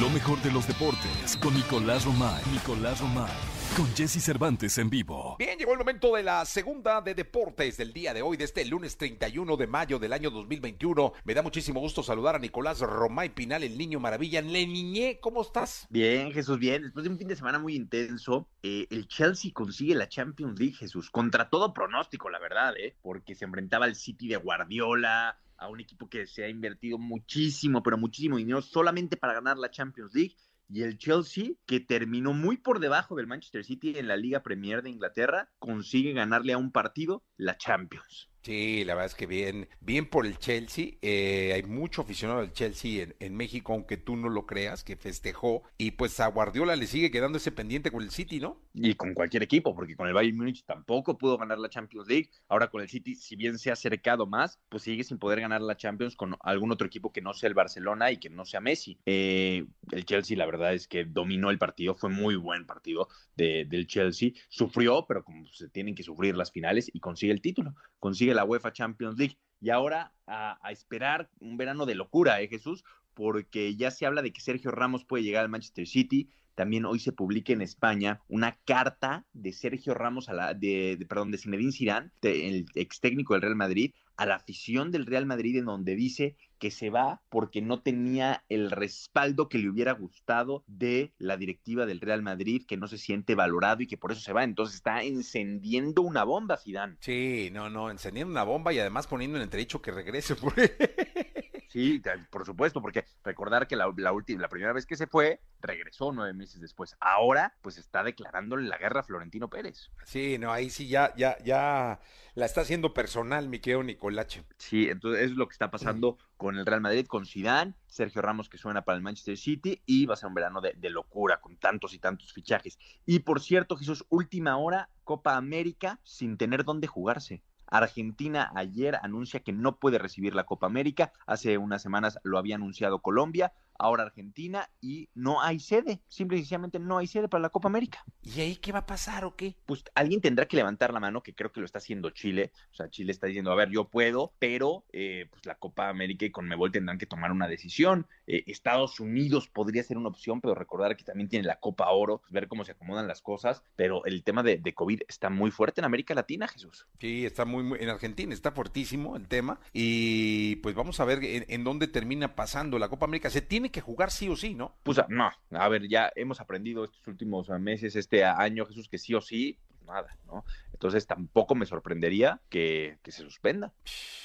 Lo 0.00 0.10
mejor 0.10 0.42
de 0.42 0.52
los 0.52 0.68
deportes 0.68 1.38
con 1.40 1.54
Nicolás 1.54 2.04
Romay. 2.04 2.42
Nicolás 2.52 3.00
Romay 3.00 3.53
con 3.76 3.86
Jesse 3.94 4.22
Cervantes 4.22 4.78
en 4.78 4.88
vivo. 4.88 5.36
Bien, 5.38 5.58
llegó 5.58 5.72
el 5.72 5.78
momento 5.78 6.14
de 6.14 6.22
la 6.22 6.44
segunda 6.44 7.00
de 7.00 7.14
deportes 7.14 7.76
del 7.76 7.92
día 7.92 8.14
de 8.14 8.22
hoy, 8.22 8.36
de 8.36 8.44
este 8.44 8.64
lunes 8.64 8.96
31 8.96 9.56
de 9.56 9.66
mayo 9.66 9.98
del 9.98 10.12
año 10.12 10.30
2021. 10.30 11.12
Me 11.24 11.34
da 11.34 11.42
muchísimo 11.42 11.80
gusto 11.80 12.02
saludar 12.02 12.36
a 12.36 12.38
Nicolás 12.38 12.80
Romay 12.80 13.34
Pinal, 13.34 13.64
el 13.64 13.76
niño 13.76 13.98
maravilla. 13.98 14.42
Le 14.42 14.66
niñé, 14.66 15.18
¿cómo 15.20 15.42
estás? 15.42 15.86
Bien, 15.90 16.32
Jesús, 16.32 16.58
bien. 16.58 16.82
Después 16.82 17.04
de 17.04 17.10
un 17.10 17.18
fin 17.18 17.26
de 17.26 17.36
semana 17.36 17.58
muy 17.58 17.74
intenso, 17.74 18.48
eh, 18.62 18.86
el 18.90 19.08
Chelsea 19.08 19.50
consigue 19.52 19.94
la 19.94 20.08
Champions 20.08 20.58
League, 20.58 20.74
Jesús, 20.74 21.10
contra 21.10 21.48
todo 21.50 21.74
pronóstico, 21.74 22.30
la 22.30 22.38
verdad, 22.38 22.74
¿eh? 22.76 22.96
porque 23.02 23.34
se 23.34 23.44
enfrentaba 23.44 23.86
al 23.86 23.96
City 23.96 24.28
de 24.28 24.36
Guardiola, 24.36 25.38
a 25.56 25.68
un 25.68 25.80
equipo 25.80 26.08
que 26.08 26.26
se 26.26 26.44
ha 26.44 26.48
invertido 26.48 26.98
muchísimo, 26.98 27.82
pero 27.82 27.98
muchísimo 27.98 28.36
dinero 28.36 28.62
solamente 28.62 29.16
para 29.16 29.34
ganar 29.34 29.56
la 29.56 29.70
Champions 29.70 30.14
League 30.14 30.36
y 30.68 30.82
el 30.82 30.98
Chelsea, 30.98 31.52
que 31.66 31.80
terminó 31.80 32.32
muy 32.32 32.56
por 32.56 32.80
debajo 32.80 33.16
del 33.16 33.26
Manchester 33.26 33.64
City 33.64 33.94
en 33.96 34.08
la 34.08 34.16
Liga 34.16 34.42
Premier 34.42 34.82
de 34.82 34.90
Inglaterra, 34.90 35.50
consigue 35.58 36.12
ganarle 36.12 36.52
a 36.52 36.58
un 36.58 36.72
partido 36.72 37.22
la 37.36 37.56
Champions. 37.56 38.33
Sí, 38.44 38.84
la 38.84 38.92
verdad 38.92 39.06
es 39.06 39.14
que 39.14 39.26
bien, 39.26 39.68
bien 39.80 40.04
por 40.04 40.26
el 40.26 40.36
Chelsea. 40.36 40.98
Eh, 41.00 41.52
hay 41.54 41.62
mucho 41.62 42.02
aficionado 42.02 42.42
del 42.42 42.52
Chelsea 42.52 43.02
en, 43.02 43.16
en, 43.18 43.34
México, 43.34 43.72
aunque 43.72 43.96
tú 43.96 44.16
no 44.16 44.28
lo 44.28 44.44
creas, 44.44 44.84
que 44.84 44.96
festejó. 44.96 45.62
Y 45.78 45.92
pues 45.92 46.20
a 46.20 46.26
Guardiola 46.26 46.76
le 46.76 46.86
sigue 46.86 47.10
quedando 47.10 47.38
ese 47.38 47.52
pendiente 47.52 47.90
con 47.90 48.02
el 48.02 48.10
City, 48.10 48.40
¿no? 48.40 48.60
Y 48.74 48.96
con 48.96 49.14
cualquier 49.14 49.42
equipo, 49.42 49.74
porque 49.74 49.96
con 49.96 50.08
el 50.08 50.12
Bayern 50.12 50.36
Múnich 50.36 50.62
tampoco 50.66 51.16
pudo 51.16 51.38
ganar 51.38 51.58
la 51.58 51.70
Champions 51.70 52.06
League. 52.06 52.28
Ahora 52.48 52.68
con 52.68 52.82
el 52.82 52.88
City, 52.90 53.14
si 53.14 53.34
bien 53.34 53.58
se 53.58 53.70
ha 53.70 53.72
acercado 53.72 54.26
más, 54.26 54.60
pues 54.68 54.82
sigue 54.82 55.04
sin 55.04 55.18
poder 55.18 55.40
ganar 55.40 55.62
la 55.62 55.78
Champions 55.78 56.14
con 56.14 56.36
algún 56.40 56.70
otro 56.70 56.86
equipo 56.86 57.12
que 57.12 57.22
no 57.22 57.32
sea 57.32 57.48
el 57.48 57.54
Barcelona 57.54 58.10
y 58.10 58.18
que 58.18 58.28
no 58.28 58.44
sea 58.44 58.60
Messi. 58.60 58.98
Eh, 59.06 59.64
el 59.90 60.04
Chelsea, 60.04 60.36
la 60.36 60.44
verdad 60.44 60.74
es 60.74 60.86
que 60.86 61.06
dominó 61.06 61.48
el 61.48 61.58
partido, 61.58 61.94
fue 61.94 62.10
muy 62.10 62.36
buen 62.36 62.66
partido 62.66 63.08
de, 63.36 63.64
del 63.64 63.86
Chelsea. 63.86 64.32
Sufrió, 64.50 65.06
pero 65.08 65.24
como 65.24 65.46
se 65.46 65.70
tienen 65.70 65.94
que 65.94 66.02
sufrir 66.02 66.36
las 66.36 66.52
finales 66.52 66.90
y 66.92 67.00
consigue 67.00 67.32
el 67.32 67.40
título, 67.40 67.74
consigue 67.98 68.33
la 68.34 68.44
UEFA 68.44 68.72
Champions 68.72 69.18
League. 69.18 69.38
Y 69.60 69.70
ahora 69.70 70.12
a, 70.26 70.58
esperar 70.70 71.30
un 71.40 71.56
verano 71.56 71.86
de 71.86 71.94
locura, 71.94 72.40
¿eh, 72.40 72.48
Jesús? 72.48 72.84
Porque 73.14 73.76
ya 73.76 73.90
se 73.90 74.06
habla 74.06 74.22
de 74.22 74.32
que 74.32 74.40
Sergio 74.40 74.70
Ramos 74.70 75.04
puede 75.04 75.22
llegar 75.22 75.44
al 75.44 75.50
Manchester 75.50 75.86
City. 75.86 76.28
También 76.54 76.84
hoy 76.84 76.98
se 76.98 77.12
publica 77.12 77.52
en 77.52 77.62
España 77.62 78.20
una 78.28 78.56
carta 78.64 79.24
de 79.32 79.52
Sergio 79.52 79.94
Ramos, 79.94 80.28
a 80.28 80.34
la, 80.34 80.54
de, 80.54 81.04
perdón, 81.08 81.30
de 81.30 81.38
Zinedine 81.38 81.72
Zidane, 81.72 82.10
el 82.22 82.66
ex 82.74 83.00
técnico 83.00 83.34
del 83.34 83.42
Real 83.42 83.56
Madrid, 83.56 83.92
a 84.16 84.26
la 84.26 84.36
afición 84.36 84.90
del 84.90 85.06
Real 85.06 85.26
Madrid 85.26 85.58
en 85.58 85.66
donde 85.66 85.94
dice 85.96 86.36
que 86.58 86.70
se 86.70 86.88
va 86.90 87.20
porque 87.28 87.60
no 87.60 87.80
tenía 87.80 88.44
el 88.48 88.70
respaldo 88.70 89.48
que 89.48 89.58
le 89.58 89.68
hubiera 89.68 89.92
gustado 89.92 90.64
de 90.66 91.12
la 91.18 91.36
directiva 91.36 91.84
del 91.84 92.00
Real 92.00 92.22
Madrid, 92.22 92.64
que 92.66 92.76
no 92.76 92.86
se 92.86 92.98
siente 92.98 93.34
valorado 93.34 93.82
y 93.82 93.86
que 93.86 93.96
por 93.96 94.12
eso 94.12 94.20
se 94.20 94.32
va. 94.32 94.44
Entonces 94.44 94.76
está 94.76 95.02
encendiendo 95.02 96.02
una 96.02 96.24
bomba, 96.24 96.56
Zidane. 96.56 96.96
Sí, 97.00 97.50
no, 97.52 97.68
no, 97.70 97.90
encendiendo 97.90 98.30
una 98.30 98.44
bomba 98.44 98.72
y 98.72 98.78
además 98.78 99.06
poniendo 99.06 99.36
en 99.36 99.42
entredicho 99.42 99.82
que 99.82 99.90
regrese. 99.90 100.36
Sí, 101.74 102.00
por 102.30 102.46
supuesto, 102.46 102.80
porque 102.80 103.04
recordar 103.24 103.66
que 103.66 103.74
la, 103.74 103.92
la, 103.96 104.12
última, 104.12 104.40
la 104.40 104.48
primera 104.48 104.72
vez 104.72 104.86
que 104.86 104.94
se 104.94 105.08
fue, 105.08 105.40
regresó 105.60 106.12
nueve 106.12 106.32
meses 106.32 106.60
después. 106.60 106.96
Ahora, 107.00 107.56
pues 107.62 107.78
está 107.78 108.04
declarándole 108.04 108.68
la 108.68 108.78
guerra 108.78 109.00
a 109.00 109.02
Florentino 109.02 109.50
Pérez. 109.50 109.90
Sí, 110.04 110.38
no, 110.38 110.52
ahí 110.52 110.70
sí 110.70 110.86
ya, 110.86 111.12
ya, 111.16 111.36
ya 111.42 111.98
la 112.36 112.46
está 112.46 112.60
haciendo 112.60 112.94
personal, 112.94 113.48
mi 113.48 113.58
querido 113.58 113.82
Nicolache. 113.82 114.44
Sí, 114.56 114.88
entonces 114.88 115.22
eso 115.22 115.32
es 115.32 115.36
lo 115.36 115.48
que 115.48 115.54
está 115.54 115.72
pasando 115.72 116.16
con 116.36 116.56
el 116.56 116.64
Real 116.64 116.80
Madrid, 116.80 117.08
con 117.08 117.26
Zidane, 117.26 117.74
Sergio 117.88 118.22
Ramos 118.22 118.48
que 118.48 118.56
suena 118.56 118.84
para 118.84 118.94
el 118.94 119.02
Manchester 119.02 119.36
City 119.36 119.82
y 119.84 120.06
va 120.06 120.14
a 120.14 120.16
ser 120.16 120.28
un 120.28 120.34
verano 120.34 120.60
de, 120.60 120.74
de 120.74 120.90
locura 120.90 121.40
con 121.40 121.56
tantos 121.56 121.92
y 121.92 121.98
tantos 121.98 122.32
fichajes. 122.32 122.78
Y 123.04 123.18
por 123.18 123.40
cierto, 123.40 123.76
Jesús, 123.76 124.06
última 124.10 124.58
hora, 124.58 124.90
Copa 125.02 125.34
América 125.34 125.98
sin 126.04 126.36
tener 126.36 126.62
dónde 126.62 126.86
jugarse. 126.86 127.42
Argentina 127.66 128.50
ayer 128.54 128.98
anuncia 129.02 129.40
que 129.40 129.52
no 129.52 129.78
puede 129.78 129.98
recibir 129.98 130.34
la 130.34 130.44
Copa 130.44 130.66
América. 130.66 131.12
Hace 131.26 131.58
unas 131.58 131.82
semanas 131.82 132.18
lo 132.22 132.38
había 132.38 132.56
anunciado 132.56 133.00
Colombia, 133.00 133.52
ahora 133.78 134.04
Argentina 134.04 134.68
y 134.80 135.08
no 135.14 135.40
hay 135.42 135.58
sede. 135.60 136.00
Simple 136.08 136.38
y 136.38 136.40
sencillamente 136.40 136.78
no 136.78 136.98
hay 136.98 137.06
sede 137.06 137.28
para 137.28 137.42
la 137.42 137.50
Copa 137.50 137.68
América. 137.68 138.04
¿Y 138.22 138.40
ahí 138.40 138.56
qué 138.56 138.72
va 138.72 138.80
a 138.80 138.86
pasar 138.86 139.24
o 139.24 139.36
qué? 139.36 139.56
Pues 139.66 139.84
alguien 139.94 140.20
tendrá 140.20 140.46
que 140.46 140.56
levantar 140.56 140.92
la 140.92 141.00
mano, 141.00 141.22
que 141.22 141.34
creo 141.34 141.52
que 141.52 141.60
lo 141.60 141.66
está 141.66 141.78
haciendo 141.78 142.10
Chile. 142.10 142.52
O 142.72 142.74
sea, 142.74 142.88
Chile 142.88 143.12
está 143.12 143.26
diciendo, 143.26 143.52
a 143.52 143.54
ver, 143.54 143.70
yo 143.70 143.88
puedo, 143.88 144.32
pero 144.38 144.84
eh, 144.92 145.26
pues 145.30 145.44
la 145.46 145.56
Copa 145.56 145.88
América 145.88 146.24
y 146.24 146.30
Conmebol 146.30 146.72
tendrán 146.72 146.98
que 146.98 147.06
tomar 147.06 147.32
una 147.32 147.48
decisión. 147.48 148.06
Eh, 148.26 148.44
Estados 148.46 149.00
Unidos 149.00 149.48
podría 149.48 149.82
ser 149.82 149.98
una 149.98 150.08
opción, 150.08 150.40
pero 150.40 150.54
recordar 150.54 150.96
que 150.96 151.04
también 151.04 151.28
tiene 151.28 151.46
la 151.46 151.60
Copa 151.60 151.90
Oro, 151.90 152.18
pues, 152.18 152.32
ver 152.32 152.48
cómo 152.48 152.64
se 152.64 152.72
acomodan 152.72 153.08
las 153.08 153.22
cosas. 153.22 153.62
Pero 153.76 154.04
el 154.04 154.22
tema 154.22 154.42
de, 154.42 154.58
de, 154.58 154.74
COVID 154.74 155.02
está 155.08 155.30
muy 155.30 155.50
fuerte 155.50 155.80
en 155.80 155.84
América 155.84 156.14
Latina, 156.14 156.48
Jesús. 156.48 156.86
Sí, 157.00 157.24
está 157.24 157.44
muy, 157.44 157.62
muy 157.62 157.78
en 157.80 157.88
Argentina, 157.88 158.32
está 158.32 158.52
fuertísimo 158.52 159.16
el 159.16 159.28
tema. 159.28 159.60
Y 159.72 160.56
pues 160.56 160.74
vamos 160.74 161.00
a 161.00 161.04
ver 161.04 161.22
en, 161.22 161.44
en 161.48 161.64
dónde 161.64 161.88
termina 161.88 162.34
pasando 162.34 162.78
la 162.78 162.88
Copa 162.88 163.06
América. 163.06 163.30
Se 163.30 163.42
tiene 163.64 163.72
que 163.72 163.80
jugar 163.80 164.10
sí 164.10 164.28
o 164.28 164.36
sí, 164.36 164.54
¿no? 164.54 164.76
Pues 164.82 165.00
no, 165.08 165.30
a 165.52 165.68
ver, 165.70 165.88
ya 165.88 166.12
hemos 166.16 166.38
aprendido 166.38 166.84
estos 166.84 167.06
últimos 167.06 167.48
meses, 167.48 167.96
este 167.96 168.22
año, 168.22 168.66
Jesús, 168.66 168.90
que 168.90 168.98
sí 168.98 169.14
o 169.14 169.22
sí, 169.22 169.58
pues 169.70 169.82
nada, 169.86 170.18
¿no? 170.26 170.44
Entonces 170.74 171.06
tampoco 171.06 171.54
me 171.54 171.64
sorprendería 171.64 172.42
que, 172.50 172.98
que, 173.02 173.10
se 173.10 173.22
suspenda. 173.22 173.72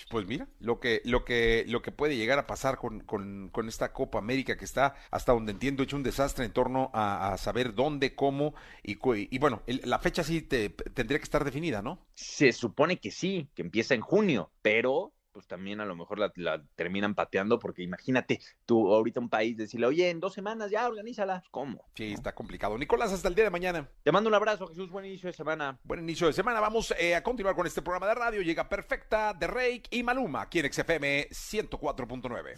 Pues 0.09 0.27
mira, 0.27 0.49
lo 0.59 0.81
que, 0.81 1.01
lo 1.05 1.23
que, 1.23 1.63
lo 1.69 1.81
que 1.81 1.93
puede 1.93 2.17
llegar 2.17 2.37
a 2.37 2.47
pasar 2.47 2.79
con, 2.79 2.99
con, 2.99 3.47
con 3.47 3.69
esta 3.69 3.93
Copa 3.93 4.19
América 4.19 4.57
que 4.57 4.65
está, 4.65 4.95
hasta 5.09 5.31
donde 5.31 5.53
entiendo, 5.53 5.83
hecho 5.83 5.95
un 5.95 6.03
desastre 6.03 6.43
en 6.43 6.51
torno 6.51 6.91
a, 6.93 7.31
a 7.31 7.37
saber 7.37 7.73
dónde, 7.75 8.15
cómo, 8.15 8.55
y, 8.83 8.97
y 9.33 9.39
bueno, 9.39 9.61
el, 9.67 9.83
la 9.85 9.99
fecha 9.99 10.21
sí 10.25 10.41
te, 10.41 10.69
tendría 10.69 11.17
que 11.17 11.23
estar 11.23 11.45
definida, 11.45 11.81
¿no? 11.81 12.05
Se 12.13 12.51
supone 12.51 12.99
que 12.99 13.11
sí, 13.11 13.47
que 13.55 13.61
empieza 13.61 13.93
en 13.93 14.01
junio, 14.01 14.51
pero 14.61 15.13
pues 15.39 15.47
también 15.47 15.79
a 15.79 15.85
lo 15.85 15.95
mejor 15.95 16.19
la, 16.19 16.33
la, 16.35 16.61
terminan 16.75 17.15
pateando, 17.15 17.59
porque 17.59 17.81
imagínate 17.81 18.41
tú 18.65 18.93
ahorita 18.93 19.21
un 19.21 19.29
país 19.29 19.55
decirle, 19.55 19.87
oye, 19.87 20.09
en 20.09 20.19
dos 20.19 20.33
semanas 20.33 20.69
ya 20.69 20.85
organízala. 20.85 21.43
¿Cómo? 21.49 21.85
Sí, 21.95 22.11
está 22.11 22.35
complicado. 22.35 22.77
Nicolás, 22.77 23.13
hasta 23.13 23.29
el 23.29 23.35
día 23.35 23.45
de 23.45 23.49
mañana. 23.49 23.89
Te 24.03 24.11
mando 24.11 24.27
un 24.27 24.33
abrazo, 24.33 24.67
Jesús. 24.67 24.89
Buen 24.91 25.05
inicio 25.05 25.27
de 25.27 25.33
semana. 25.33 25.79
Buen 25.85 26.01
inicio 26.01 26.27
de 26.27 26.33
semana. 26.33 26.59
Vamos 26.59 26.93
eh, 26.99 27.15
a 27.15 27.23
continuar 27.23 27.55
con 27.55 27.65
este 27.65 27.81
programa 27.81 28.07
de 28.07 28.15
radio. 28.15 28.41
Llega 28.41 28.67
Perfecta 28.67 29.33
de 29.33 29.47
Rake 29.47 29.83
y 29.91 30.03
Maluma, 30.03 30.41
aquí 30.41 30.59
en 30.59 30.73
XFM 30.73 31.29
104.9. 31.29 32.55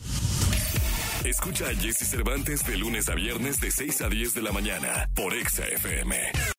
Escucha 1.24 1.68
a 1.68 1.76
Jesse 1.76 2.10
Cervantes 2.10 2.66
de 2.66 2.78
lunes 2.78 3.10
a 3.10 3.14
viernes 3.14 3.62
de 3.62 3.70
6 3.70 4.02
a 4.02 4.10
10 4.10 4.34
de 4.34 4.42
la 4.42 4.52
mañana 4.52 5.08
por 5.14 5.34
XFM. 5.36 6.52